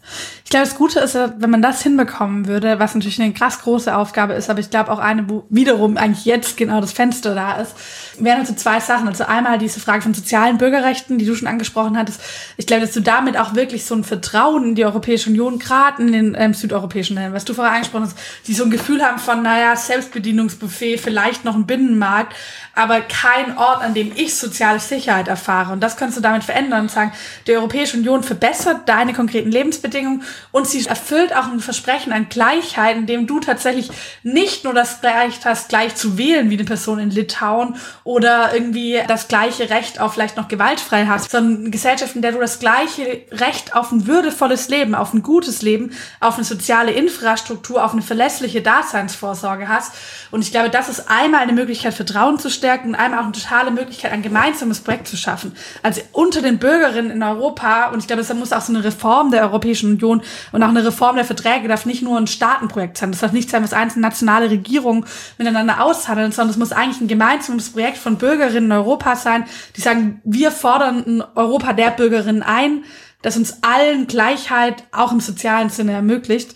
Ich 0.44 0.50
glaube, 0.50 0.64
das 0.64 0.76
Gute 0.76 1.00
ist, 1.00 1.14
wenn 1.14 1.50
man 1.50 1.60
das 1.60 1.82
hinbekommen 1.82 2.46
würde, 2.46 2.78
was 2.78 2.94
natürlich 2.94 3.20
eine 3.20 3.34
krass 3.34 3.60
große 3.60 3.94
Aufgabe 3.94 4.32
ist, 4.32 4.48
aber 4.48 4.60
ich 4.60 4.70
glaube 4.70 4.90
auch 4.90 4.98
eine, 4.98 5.28
wo 5.28 5.44
wiederum 5.50 5.98
eigentlich 5.98 6.24
jetzt 6.24 6.56
genau 6.56 6.80
das 6.80 6.92
Fenster 6.92 7.34
da 7.34 7.56
ist, 7.56 7.74
wären 8.18 8.40
also 8.40 8.54
zwei 8.54 8.80
Sachen. 8.80 9.08
Also 9.08 9.24
einmal 9.24 9.58
diese 9.58 9.78
Frage 9.78 10.00
von 10.00 10.14
sozialen 10.14 10.56
Bürgerrechten, 10.56 11.18
die 11.18 11.26
du 11.26 11.34
schon 11.34 11.48
angesprochen 11.48 11.98
hattest. 11.98 12.22
Ich 12.56 12.66
glaube, 12.66 12.82
dass 12.86 12.94
du 12.94 13.00
damit 13.00 13.38
auch 13.38 13.54
wirklich 13.54 13.84
so 13.84 13.94
ein 13.94 14.04
Vertrauen 14.04 14.70
in 14.70 14.74
die 14.74 14.86
Europäische 14.86 15.28
Union, 15.28 15.58
gerade 15.58 16.00
in 16.00 16.12
den 16.12 16.36
ähm, 16.38 16.54
südeuropäischen 16.54 17.16
Ländern, 17.16 17.34
was 17.34 17.44
du 17.44 17.52
vorher 17.52 17.74
angesprochen 17.74 18.04
hast, 18.04 18.16
die 18.46 18.54
so 18.54 18.64
ein 18.64 18.70
Gefühl 18.70 19.02
haben 19.02 19.18
von, 19.18 19.42
naja, 19.42 19.76
Selbstbedienungsbuffet, 19.76 20.96
vielleicht 20.96 21.44
noch 21.44 21.54
ein 21.54 21.66
Binnenmarkt, 21.66 22.34
aber 22.78 23.00
kein 23.00 23.58
Ort, 23.58 23.82
an 23.82 23.92
dem 23.92 24.12
ich 24.14 24.36
soziale 24.36 24.78
Sicherheit 24.78 25.26
erfahre. 25.26 25.72
Und 25.72 25.80
das 25.80 25.96
kannst 25.96 26.16
du 26.16 26.20
damit 26.20 26.44
verändern 26.44 26.82
und 26.82 26.90
sagen, 26.92 27.12
die 27.48 27.56
Europäische 27.56 27.96
Union 27.96 28.22
verbessert 28.22 28.88
deine 28.88 29.14
konkreten 29.14 29.50
Lebensbedingungen 29.50 30.22
und 30.52 30.68
sie 30.68 30.86
erfüllt 30.86 31.34
auch 31.34 31.48
ein 31.48 31.58
Versprechen 31.58 32.12
an 32.12 32.28
Gleichheit, 32.28 32.96
in 32.96 33.06
dem 33.06 33.26
du 33.26 33.40
tatsächlich 33.40 33.90
nicht 34.22 34.62
nur 34.62 34.74
das 34.74 35.02
Recht 35.02 35.44
hast, 35.44 35.70
gleich 35.70 35.96
zu 35.96 36.18
wählen 36.18 36.50
wie 36.50 36.54
eine 36.54 36.64
Person 36.64 37.00
in 37.00 37.10
Litauen 37.10 37.74
oder 38.04 38.54
irgendwie 38.54 39.00
das 39.08 39.26
gleiche 39.26 39.70
Recht 39.70 40.00
auf 40.00 40.14
vielleicht 40.14 40.36
noch 40.36 40.46
gewaltfrei 40.46 41.06
hast, 41.06 41.32
sondern 41.32 41.62
eine 41.62 41.70
Gesellschaft, 41.70 42.14
in 42.14 42.22
der 42.22 42.30
du 42.30 42.38
das 42.38 42.60
gleiche 42.60 43.22
Recht 43.32 43.74
auf 43.74 43.90
ein 43.90 44.06
würdevolles 44.06 44.68
Leben, 44.68 44.94
auf 44.94 45.12
ein 45.12 45.24
gutes 45.24 45.62
Leben, 45.62 45.90
auf 46.20 46.36
eine 46.36 46.44
soziale 46.44 46.92
Infrastruktur, 46.92 47.84
auf 47.84 47.92
eine 47.92 48.02
verlässliche 48.02 48.62
Daseinsvorsorge 48.62 49.66
hast. 49.66 49.94
Und 50.30 50.42
ich 50.42 50.52
glaube, 50.52 50.70
das 50.70 50.88
ist 50.88 51.10
einmal 51.10 51.40
eine 51.40 51.52
Möglichkeit, 51.52 51.94
Vertrauen 51.94 52.38
zu 52.38 52.48
stellen 52.50 52.67
stärken 52.68 52.88
und 52.90 52.94
einmal 52.96 53.20
auch 53.20 53.24
eine 53.24 53.32
totale 53.32 53.70
Möglichkeit, 53.70 54.12
ein 54.12 54.20
gemeinsames 54.20 54.80
Projekt 54.80 55.08
zu 55.08 55.16
schaffen. 55.16 55.52
Also 55.82 56.02
unter 56.12 56.42
den 56.42 56.58
Bürgerinnen 56.58 57.10
in 57.10 57.22
Europa, 57.22 57.86
und 57.86 58.00
ich 58.00 58.06
glaube, 58.06 58.20
es 58.20 58.34
muss 58.34 58.52
auch 58.52 58.60
so 58.60 58.74
eine 58.74 58.84
Reform 58.84 59.30
der 59.30 59.42
Europäischen 59.42 59.92
Union 59.92 60.22
und 60.52 60.62
auch 60.62 60.68
eine 60.68 60.84
Reform 60.84 61.16
der 61.16 61.24
Verträge 61.24 61.66
darf 61.66 61.86
nicht 61.86 62.02
nur 62.02 62.18
ein 62.18 62.26
Staatenprojekt 62.26 62.98
sein. 62.98 63.10
Das 63.10 63.20
darf 63.20 63.32
nicht 63.32 63.48
sein, 63.48 63.64
was 63.64 63.72
einzelne 63.72 64.02
nationale 64.02 64.50
Regierungen 64.50 65.06
miteinander 65.38 65.82
aushandeln, 65.82 66.30
sondern 66.30 66.50
es 66.50 66.58
muss 66.58 66.72
eigentlich 66.72 67.00
ein 67.00 67.08
gemeinsames 67.08 67.70
Projekt 67.70 67.96
von 67.96 68.16
Bürgerinnen 68.16 68.66
in 68.66 68.72
Europa 68.72 69.16
sein, 69.16 69.44
die 69.76 69.80
sagen, 69.80 70.20
wir 70.24 70.50
fordern 70.50 71.04
ein 71.06 71.22
Europa 71.36 71.72
der 71.72 71.90
Bürgerinnen 71.90 72.42
ein, 72.42 72.84
das 73.22 73.38
uns 73.38 73.62
allen 73.62 74.06
Gleichheit 74.06 74.84
auch 74.92 75.12
im 75.12 75.20
sozialen 75.20 75.70
Sinne 75.70 75.92
ermöglicht. 75.92 76.54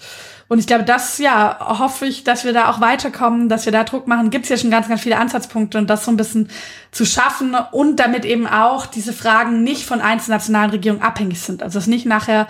Und 0.53 0.59
ich 0.59 0.67
glaube, 0.67 0.85
das, 0.85 1.17
ja, 1.17 1.79
hoffe 1.79 2.05
ich, 2.05 2.25
dass 2.25 2.45
wir 2.45 2.53
da 2.53 2.71
auch 2.71 2.83
weiterkommen, 2.83 3.49
dass 3.49 3.65
wir 3.65 3.73
da 3.73 3.85
Druck 3.85 4.07
machen. 4.07 4.29
Gibt 4.29 4.45
es 4.45 4.51
ja 4.51 4.59
schon 4.59 4.71
ganz, 4.71 4.87
ganz 4.87 5.01
viele 5.01 5.17
Ansatzpunkte 5.17 5.79
und 5.79 5.89
das 5.89 6.05
so 6.05 6.11
ein 6.11 6.19
bisschen 6.19 6.51
zu 6.91 7.07
schaffen 7.07 7.57
und 7.71 7.97
damit 7.97 8.27
eben 8.27 8.47
auch 8.47 8.85
diese 8.85 9.15
Fragen 9.15 9.63
nicht 9.63 9.87
von 9.87 10.03
einzelnen 10.03 10.37
nationalen 10.37 10.69
Regierungen 10.69 11.01
abhängig 11.01 11.41
sind. 11.41 11.63
Also 11.63 11.79
dass 11.79 11.87
nicht 11.87 12.05
nachher 12.05 12.49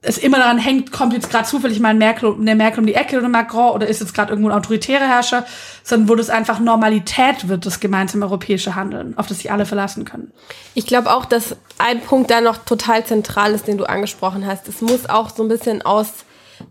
es 0.00 0.16
immer 0.16 0.38
daran 0.38 0.56
hängt, 0.56 0.90
kommt 0.90 1.12
jetzt 1.12 1.28
gerade 1.28 1.44
zufällig 1.44 1.80
mal 1.80 1.90
ein 1.90 1.98
Merkel, 1.98 2.32
eine 2.32 2.54
Merkel 2.54 2.80
um 2.80 2.86
die 2.86 2.94
Ecke 2.94 3.18
oder 3.18 3.28
Macron 3.28 3.72
oder 3.72 3.88
ist 3.88 4.00
jetzt 4.00 4.14
gerade 4.14 4.30
irgendwo 4.30 4.48
ein 4.48 4.56
autoritärer 4.56 5.06
Herrscher, 5.06 5.44
sondern 5.82 6.08
wo 6.08 6.14
das 6.14 6.30
einfach 6.30 6.60
Normalität 6.60 7.46
wird, 7.46 7.66
das 7.66 7.78
gemeinsame 7.78 8.24
europäische 8.24 8.74
Handeln, 8.74 9.18
auf 9.18 9.26
das 9.26 9.40
sich 9.40 9.52
alle 9.52 9.66
verlassen 9.66 10.06
können. 10.06 10.32
Ich 10.72 10.86
glaube 10.86 11.14
auch, 11.14 11.26
dass 11.26 11.56
ein 11.76 12.00
Punkt 12.00 12.30
da 12.30 12.40
noch 12.40 12.56
total 12.56 13.04
zentral 13.04 13.52
ist, 13.52 13.68
den 13.68 13.76
du 13.76 13.84
angesprochen 13.84 14.46
hast. 14.46 14.66
Es 14.66 14.80
muss 14.80 15.10
auch 15.10 15.28
so 15.28 15.42
ein 15.42 15.50
bisschen 15.50 15.82
aus 15.82 16.24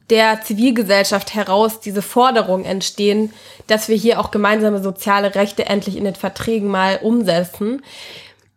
der 0.09 0.41
Zivilgesellschaft 0.41 1.33
heraus 1.33 1.79
diese 1.79 2.01
Forderung 2.01 2.65
entstehen, 2.65 3.33
dass 3.67 3.89
wir 3.89 3.95
hier 3.95 4.19
auch 4.19 4.31
gemeinsame 4.31 4.81
soziale 4.81 5.35
Rechte 5.35 5.65
endlich 5.65 5.97
in 5.97 6.03
den 6.03 6.15
Verträgen 6.15 6.67
mal 6.67 6.99
umsetzen. 7.01 7.81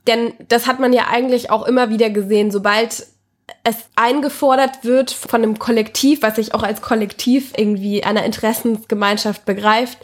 Denn 0.07 0.35
das 0.49 0.67
hat 0.67 0.81
man 0.81 0.93
ja 0.93 1.07
eigentlich 1.11 1.51
auch 1.51 1.67
immer 1.67 1.91
wieder 1.91 2.11
gesehen, 2.11 2.51
sobald 2.51 3.07
es 3.63 3.77
eingefordert 3.95 4.85
wird 4.85 5.11
von 5.11 5.43
einem 5.43 5.59
Kollektiv, 5.59 6.23
was 6.23 6.37
sich 6.37 6.53
auch 6.55 6.63
als 6.63 6.83
Kollektiv 6.83 7.53
irgendwie 7.57 8.03
einer 8.03 8.25
Interessensgemeinschaft 8.25 9.45
begreift, 9.45 9.99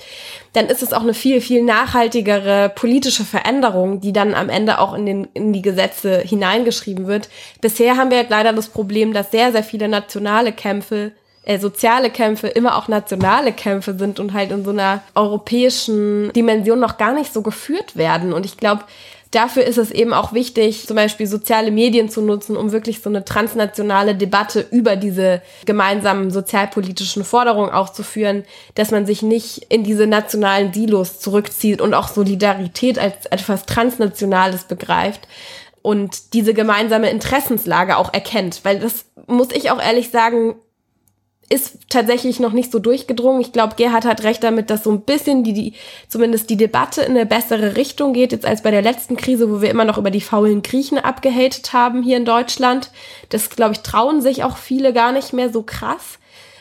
dann 0.53 0.67
ist 0.67 0.83
es 0.83 0.93
auch 0.93 1.03
eine 1.03 1.15
viel, 1.15 1.41
viel 1.41 1.63
nachhaltigere 1.63 2.71
politische 2.75 3.25
Veränderung, 3.25 4.01
die 4.01 4.13
dann 4.13 4.35
am 4.35 4.49
Ende 4.49 4.79
auch 4.79 4.95
in, 4.95 5.07
den, 5.07 5.29
in 5.35 5.53
die 5.53 5.63
Gesetze 5.63 6.21
hineingeschrieben 6.21 7.07
wird. 7.07 7.29
Bisher 7.61 7.97
haben 7.97 8.11
wir 8.11 8.25
leider 8.29 8.53
das 8.53 8.69
Problem, 8.69 9.13
dass 9.13 9.33
sehr, 9.33 9.51
sehr 9.51 9.65
viele 9.65 9.89
nationale 9.89 10.53
Kämpfe 10.53 11.13
äh, 11.45 11.59
soziale 11.59 12.11
Kämpfe 12.11 12.47
immer 12.47 12.77
auch 12.77 12.87
nationale 12.87 13.53
Kämpfe 13.53 13.99
sind 13.99 14.21
und 14.21 14.33
halt 14.33 14.53
in 14.53 14.65
so 14.65 14.71
einer 14.71 15.03
europäischen 15.17 16.33
Dimension 16.33 16.79
noch 16.79 16.99
gar 16.99 17.15
nicht 17.15 17.33
so 17.33 17.43
geführt 17.43 17.97
werden. 17.97 18.33
Und 18.33 18.47
ich 18.47 18.57
glaube, 18.57 18.85
dafür 19.33 19.65
ist 19.65 19.79
es 19.79 19.91
eben 19.91 20.13
auch 20.13 20.33
wichtig, 20.33 20.87
zum 20.87 20.95
Beispiel 20.95 21.27
soziale 21.27 21.71
Medien 21.71 22.09
zu 22.09 22.21
nutzen, 22.21 22.57
um 22.57 22.71
wirklich 22.71 23.01
so 23.03 23.11
eine 23.11 23.25
transnationale 23.25 24.15
Debatte 24.15 24.65
über 24.71 24.95
diese 24.95 25.43
gemeinsamen 25.65 26.31
sozialpolitischen 26.31 27.25
Forderungen 27.25 27.71
auch 27.71 27.89
zu 27.91 28.05
führen, 28.05 28.45
dass 28.75 28.91
man 28.91 29.07
sich 29.07 29.23
nicht 29.23 29.67
in 29.69 29.83
diese 29.83 30.07
nationalen 30.07 30.73
Silos 30.73 31.19
zurückzieht 31.19 31.81
und 31.81 31.95
auch 31.95 32.09
Solidarität 32.09 32.99
als 32.99 33.27
etwas 33.27 33.67
Transnationales 33.67 34.65
begreift 34.65 35.27
und 35.81 36.35
diese 36.35 36.55
gemeinsame 36.55 37.11
Interessenslage 37.11 37.97
auch 37.97 38.13
erkennt. 38.13 38.61
Weil 38.65 38.79
das 38.79 39.07
muss 39.27 39.49
ich 39.53 39.71
auch 39.71 39.83
ehrlich 39.83 40.11
sagen, 40.11 40.57
ist 41.53 41.91
tatsächlich 41.91 42.41
noch 42.41 42.53
nicht 42.53 42.73
so 42.73 42.79
durchgedrungen. 42.79 43.43
Ich 43.43 43.53
glaube, 43.53 43.75
Gerhard 43.77 44.07
hat 44.07 44.23
recht 44.23 44.43
damit, 44.43 44.71
dass 44.71 44.85
so 44.85 44.91
ein 44.91 45.03
bisschen 45.03 45.45
die, 45.45 45.53
die, 45.53 45.75
zumindest 46.09 46.49
die 46.49 46.57
Debatte 46.57 47.03
in 47.03 47.11
eine 47.11 47.27
bessere 47.27 47.77
Richtung 47.77 48.15
geht, 48.15 48.33
jetzt 48.33 48.47
als 48.47 48.63
bei 48.63 48.71
der 48.71 48.81
letzten 48.81 49.19
Krise, 49.19 49.51
wo 49.51 49.61
wir 49.61 49.71
immer 49.71 49.85
noch 49.85 49.99
über 49.99 50.11
die 50.11 50.23
faulen 50.23 50.63
Griechen 50.63 50.99
abgehatet 50.99 51.75
haben 51.75 52.03
hier 52.03 52.17
in 52.17 52.25
Deutschland. 52.25 52.91
Das, 53.29 53.51
glaube 53.51 53.73
ich, 53.73 53.81
trauen 53.81 54.23
sich 54.23 54.45
auch 54.45 54.57
viele 54.57 54.95
gar 54.95 55.13
nicht 55.13 55.35
mehr 55.35 55.53
so 55.53 55.63
krass. 55.63 56.19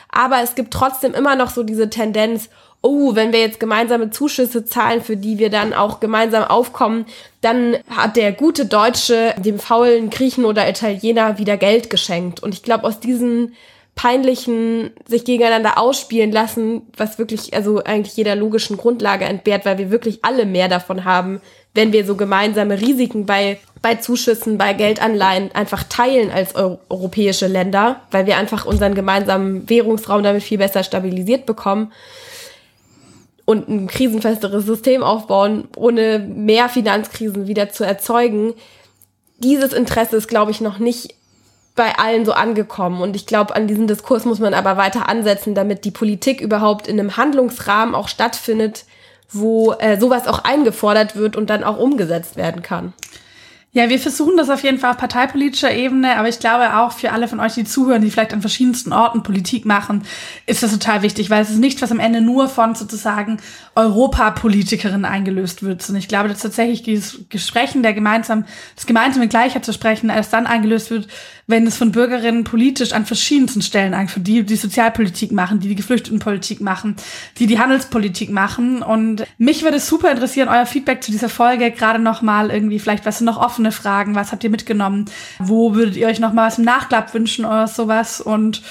Aber 0.10 0.42
es 0.44 0.56
gibt 0.56 0.74
trotzdem 0.74 1.14
immer 1.14 1.38
noch 1.38 1.52
so 1.52 1.64
diese 1.64 1.90
Tendenz, 1.90 2.50
oh, 2.82 3.16
wenn 3.16 3.32
wir 3.32 3.40
jetzt 3.40 3.62
gemeinsame 3.62 4.10
Zuschüsse 4.10 4.66
zahlen, 4.66 5.02
für 5.02 5.16
die 5.16 5.38
wir 5.38 5.50
dann 5.50 5.74
auch 5.74 6.02
gemeinsam 6.02 6.44
aufkommen, 6.44 7.06
dann 7.40 7.78
hat 7.90 8.18
der 8.18 8.34
gute 8.34 8.66
Deutsche 8.66 9.36
dem 9.38 9.58
faulen 9.58 10.10
Griechen 10.10 10.44
oder 10.44 10.68
Italiener 10.68 11.38
wieder 11.38 11.56
Geld 11.56 11.90
geschenkt. 11.90 12.44
Und 12.44 12.54
ich 12.54 12.64
glaube, 12.64 12.84
aus 12.84 13.00
diesen 13.00 13.54
peinlichen 13.96 14.92
sich 15.06 15.26
gegeneinander 15.26 15.78
ausspielen 15.78 16.32
lassen, 16.32 16.84
was 16.96 17.20
wirklich 17.20 17.54
also 17.54 17.84
eigentlich 17.84 18.16
jeder 18.16 18.36
logischen 18.36 18.78
Grundlage 18.78 19.26
entbehrt, 19.26 19.66
weil 19.66 19.78
wir 19.78 19.92
wirklich 19.92 20.24
alle 20.24 20.46
mehr 20.46 20.70
davon 20.70 21.06
haben, 21.06 21.42
wenn 21.74 21.94
wir 21.94 22.06
so 22.06 22.16
gemeinsame 22.16 22.80
Risiken 22.82 23.26
bei 23.26 23.60
bei 23.82 23.96
Zuschüssen, 23.96 24.58
bei 24.58 24.74
Geldanleihen 24.74 25.52
einfach 25.54 25.84
teilen 25.84 26.30
als 26.30 26.56
europäische 26.56 27.48
Länder, 27.48 28.02
weil 28.12 28.28
wir 28.28 28.38
einfach 28.38 28.66
unseren 28.66 28.94
gemeinsamen 28.94 29.68
Währungsraum 29.70 30.22
damit 30.22 30.44
viel 30.44 30.60
besser 30.60 30.84
stabilisiert 30.84 31.46
bekommen 31.46 31.92
und 33.46 33.68
ein 33.68 33.88
krisenfesteres 33.88 34.66
System 34.66 35.04
aufbauen, 35.04 35.68
ohne 35.76 36.20
mehr 36.20 36.70
Finanzkrisen 36.70 37.48
wieder 37.48 37.72
zu 37.72 37.84
erzeugen. 37.84 38.54
Dieses 39.40 39.74
Interesse 39.74 40.16
ist, 40.16 40.28
glaube 40.28 40.52
ich, 40.52 40.62
noch 40.62 40.78
nicht 40.78 41.16
bei 41.76 41.98
allen 41.98 42.26
so 42.26 42.34
angekommen. 42.34 43.02
Und 43.02 43.16
ich 43.16 43.26
glaube, 43.26 43.56
an 43.56 43.68
diesem 43.68 43.88
Diskurs 43.88 44.26
muss 44.26 44.40
man 44.40 44.54
aber 44.54 44.78
weiter 44.78 45.08
ansetzen, 45.08 45.56
damit 45.56 45.86
die 45.86 45.92
Politik 45.92 46.42
überhaupt 46.42 46.88
in 46.88 47.00
einem 47.00 47.18
Handlungsrahmen 47.18 47.96
auch 47.96 48.08
stattfindet, 48.08 48.86
wo 49.30 49.74
äh, 49.74 50.00
sowas 50.00 50.28
auch 50.28 50.44
eingefordert 50.44 51.16
wird 51.16 51.36
und 51.36 51.50
dann 51.50 51.64
auch 51.64 51.78
umgesetzt 51.78 52.36
werden 52.36 52.62
kann. 52.62 52.94
Ja, 53.74 53.88
wir 53.88 54.00
versuchen 54.00 54.36
das 54.36 54.50
auf 54.50 54.64
jeden 54.64 54.80
Fall 54.80 54.92
auf 54.92 54.98
parteipolitischer 54.98 55.74
Ebene, 55.74 56.18
aber 56.18 56.28
ich 56.28 56.40
glaube 56.40 56.76
auch 56.76 56.92
für 56.92 57.14
alle 57.14 57.30
von 57.30 57.40
euch, 57.40 57.54
die 57.54 57.64
zuhören, 57.64 58.02
die 58.02 58.12
vielleicht 58.12 58.34
an 58.34 58.42
verschiedensten 58.42 58.92
Orten 58.92 59.24
Politik 59.24 59.66
machen, 59.66 60.04
ist 60.46 60.62
das 60.62 60.74
total 60.74 61.04
wichtig, 61.04 61.30
weil 61.30 61.42
es 61.42 61.50
ist 61.50 61.60
nichts, 61.60 61.82
was 61.82 61.90
am 61.90 62.02
Ende 62.02 62.20
nur 62.20 62.50
von 62.50 62.76
sozusagen 62.76 63.38
Europapolitikerinnen 63.76 65.06
eingelöst 65.06 65.64
wird. 65.64 65.90
Und 65.90 65.96
ich 65.96 66.10
glaube, 66.10 66.28
dass 66.28 66.40
tatsächlich 66.40 66.84
dieses 66.84 67.30
Gesprächen 67.30 67.82
der 67.82 67.94
gemeinsam, 67.94 68.44
das 68.76 68.86
gemeinsame 68.88 69.30
Gleichheit 69.30 69.64
zu 69.64 69.72
sprechen, 69.72 70.10
erst 70.10 70.34
dann 70.34 70.48
eingelöst 70.48 70.92
wird, 70.92 71.08
wenn 71.52 71.68
es 71.68 71.78
von 71.78 71.92
Bürgerinnen 71.92 72.44
politisch 72.44 72.94
an 72.94 73.06
verschiedensten 73.06 73.62
Stellen 73.62 73.94
eigentlich, 73.94 74.24
die 74.24 74.44
die 74.44 74.56
Sozialpolitik 74.56 75.32
machen, 75.32 75.60
die 75.60 75.68
die 75.68 75.76
Geflüchtetenpolitik 75.76 76.62
machen, 76.62 76.96
die 77.38 77.46
die 77.46 77.60
Handelspolitik 77.60 78.32
machen. 78.32 78.82
Und 78.82 79.26
mich 79.38 79.64
würde 79.64 79.78
es 79.78 79.88
super 79.88 80.10
interessieren, 80.10 80.50
euer 80.50 80.66
Feedback 80.66 81.04
zu 81.04 81.12
dieser 81.12 81.30
Folge, 81.30 81.70
gerade 81.72 82.00
nochmal 82.00 82.50
irgendwie, 82.50 82.80
vielleicht 82.80 83.06
was 83.06 83.20
sind 83.20 83.26
noch 83.26 83.38
offene 83.38 83.72
Fragen, 83.72 84.16
was 84.16 84.32
habt 84.32 84.44
ihr 84.44 84.50
mitgenommen, 84.50 85.06
wo 85.38 85.76
würdet 85.76 85.96
ihr 85.96 86.08
euch 86.08 86.20
nochmal 86.20 86.48
was 86.48 86.58
im 86.58 86.66
Nachklapp 86.66 87.14
wünschen 87.14 87.46
oder 87.46 87.68
sowas? 87.68 88.22
Und 88.22 88.62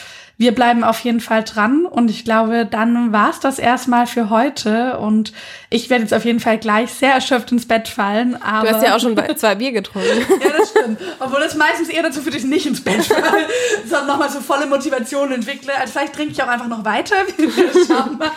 wir 0.40 0.54
bleiben 0.54 0.84
auf 0.84 1.00
jeden 1.00 1.20
Fall 1.20 1.44
dran 1.44 1.84
und 1.84 2.08
ich 2.08 2.24
glaube, 2.24 2.64
dann 2.64 3.12
war's 3.12 3.40
das 3.40 3.58
erstmal 3.58 4.06
für 4.06 4.30
heute 4.30 4.96
und 4.96 5.34
ich 5.68 5.90
werde 5.90 6.04
jetzt 6.04 6.14
auf 6.14 6.24
jeden 6.24 6.40
Fall 6.40 6.56
gleich 6.56 6.94
sehr 6.94 7.12
erschöpft 7.12 7.52
ins 7.52 7.68
Bett 7.68 7.88
fallen. 7.88 8.40
Aber 8.42 8.66
du 8.66 8.74
hast 8.74 8.82
ja 8.82 8.96
auch 8.96 9.00
schon 9.00 9.14
zwei 9.36 9.56
Bier 9.56 9.72
getrunken. 9.72 10.08
ja, 10.42 10.48
das 10.56 10.70
stimmt. 10.70 10.98
Obwohl 11.18 11.40
das 11.40 11.56
meistens 11.56 11.90
eher 11.90 12.02
dazu 12.02 12.22
führt, 12.22 12.36
dass 12.36 12.42
ich 12.42 12.48
nicht 12.48 12.64
ins 12.64 12.82
Bett 12.82 13.04
falle, 13.04 13.48
sondern 13.84 14.06
nochmal 14.06 14.30
so 14.30 14.40
volle 14.40 14.64
Motivation 14.64 15.30
entwickle. 15.30 15.74
Also 15.78 15.92
vielleicht 15.92 16.14
trinke 16.14 16.32
ich 16.32 16.42
auch 16.42 16.48
einfach 16.48 16.68
noch 16.68 16.86
weiter. 16.86 17.16
Schauen 17.86 18.16
mal. 18.16 18.30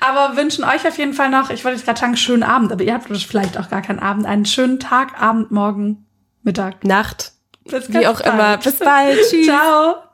aber 0.00 0.36
wünschen 0.36 0.62
euch 0.62 0.86
auf 0.86 0.98
jeden 0.98 1.14
Fall 1.14 1.30
noch, 1.30 1.48
ich 1.48 1.64
wollte 1.64 1.78
jetzt 1.78 1.86
gerade 1.86 2.00
sagen, 2.00 2.18
schönen 2.18 2.42
Abend, 2.42 2.70
aber 2.70 2.84
ihr 2.84 2.92
habt 2.92 3.06
vielleicht 3.06 3.58
auch 3.58 3.70
gar 3.70 3.80
keinen 3.80 4.00
Abend, 4.00 4.26
einen 4.26 4.44
schönen 4.44 4.78
Tag, 4.78 5.22
Abend, 5.22 5.52
Morgen, 5.52 6.04
Mittag. 6.42 6.84
Nacht. 6.84 7.32
Wie 7.64 8.06
auch 8.06 8.20
bald. 8.20 8.34
immer. 8.34 8.56
Bis 8.58 8.78
bald. 8.78 9.18
Tschüss. 9.30 9.46
Ciao. 9.46 10.07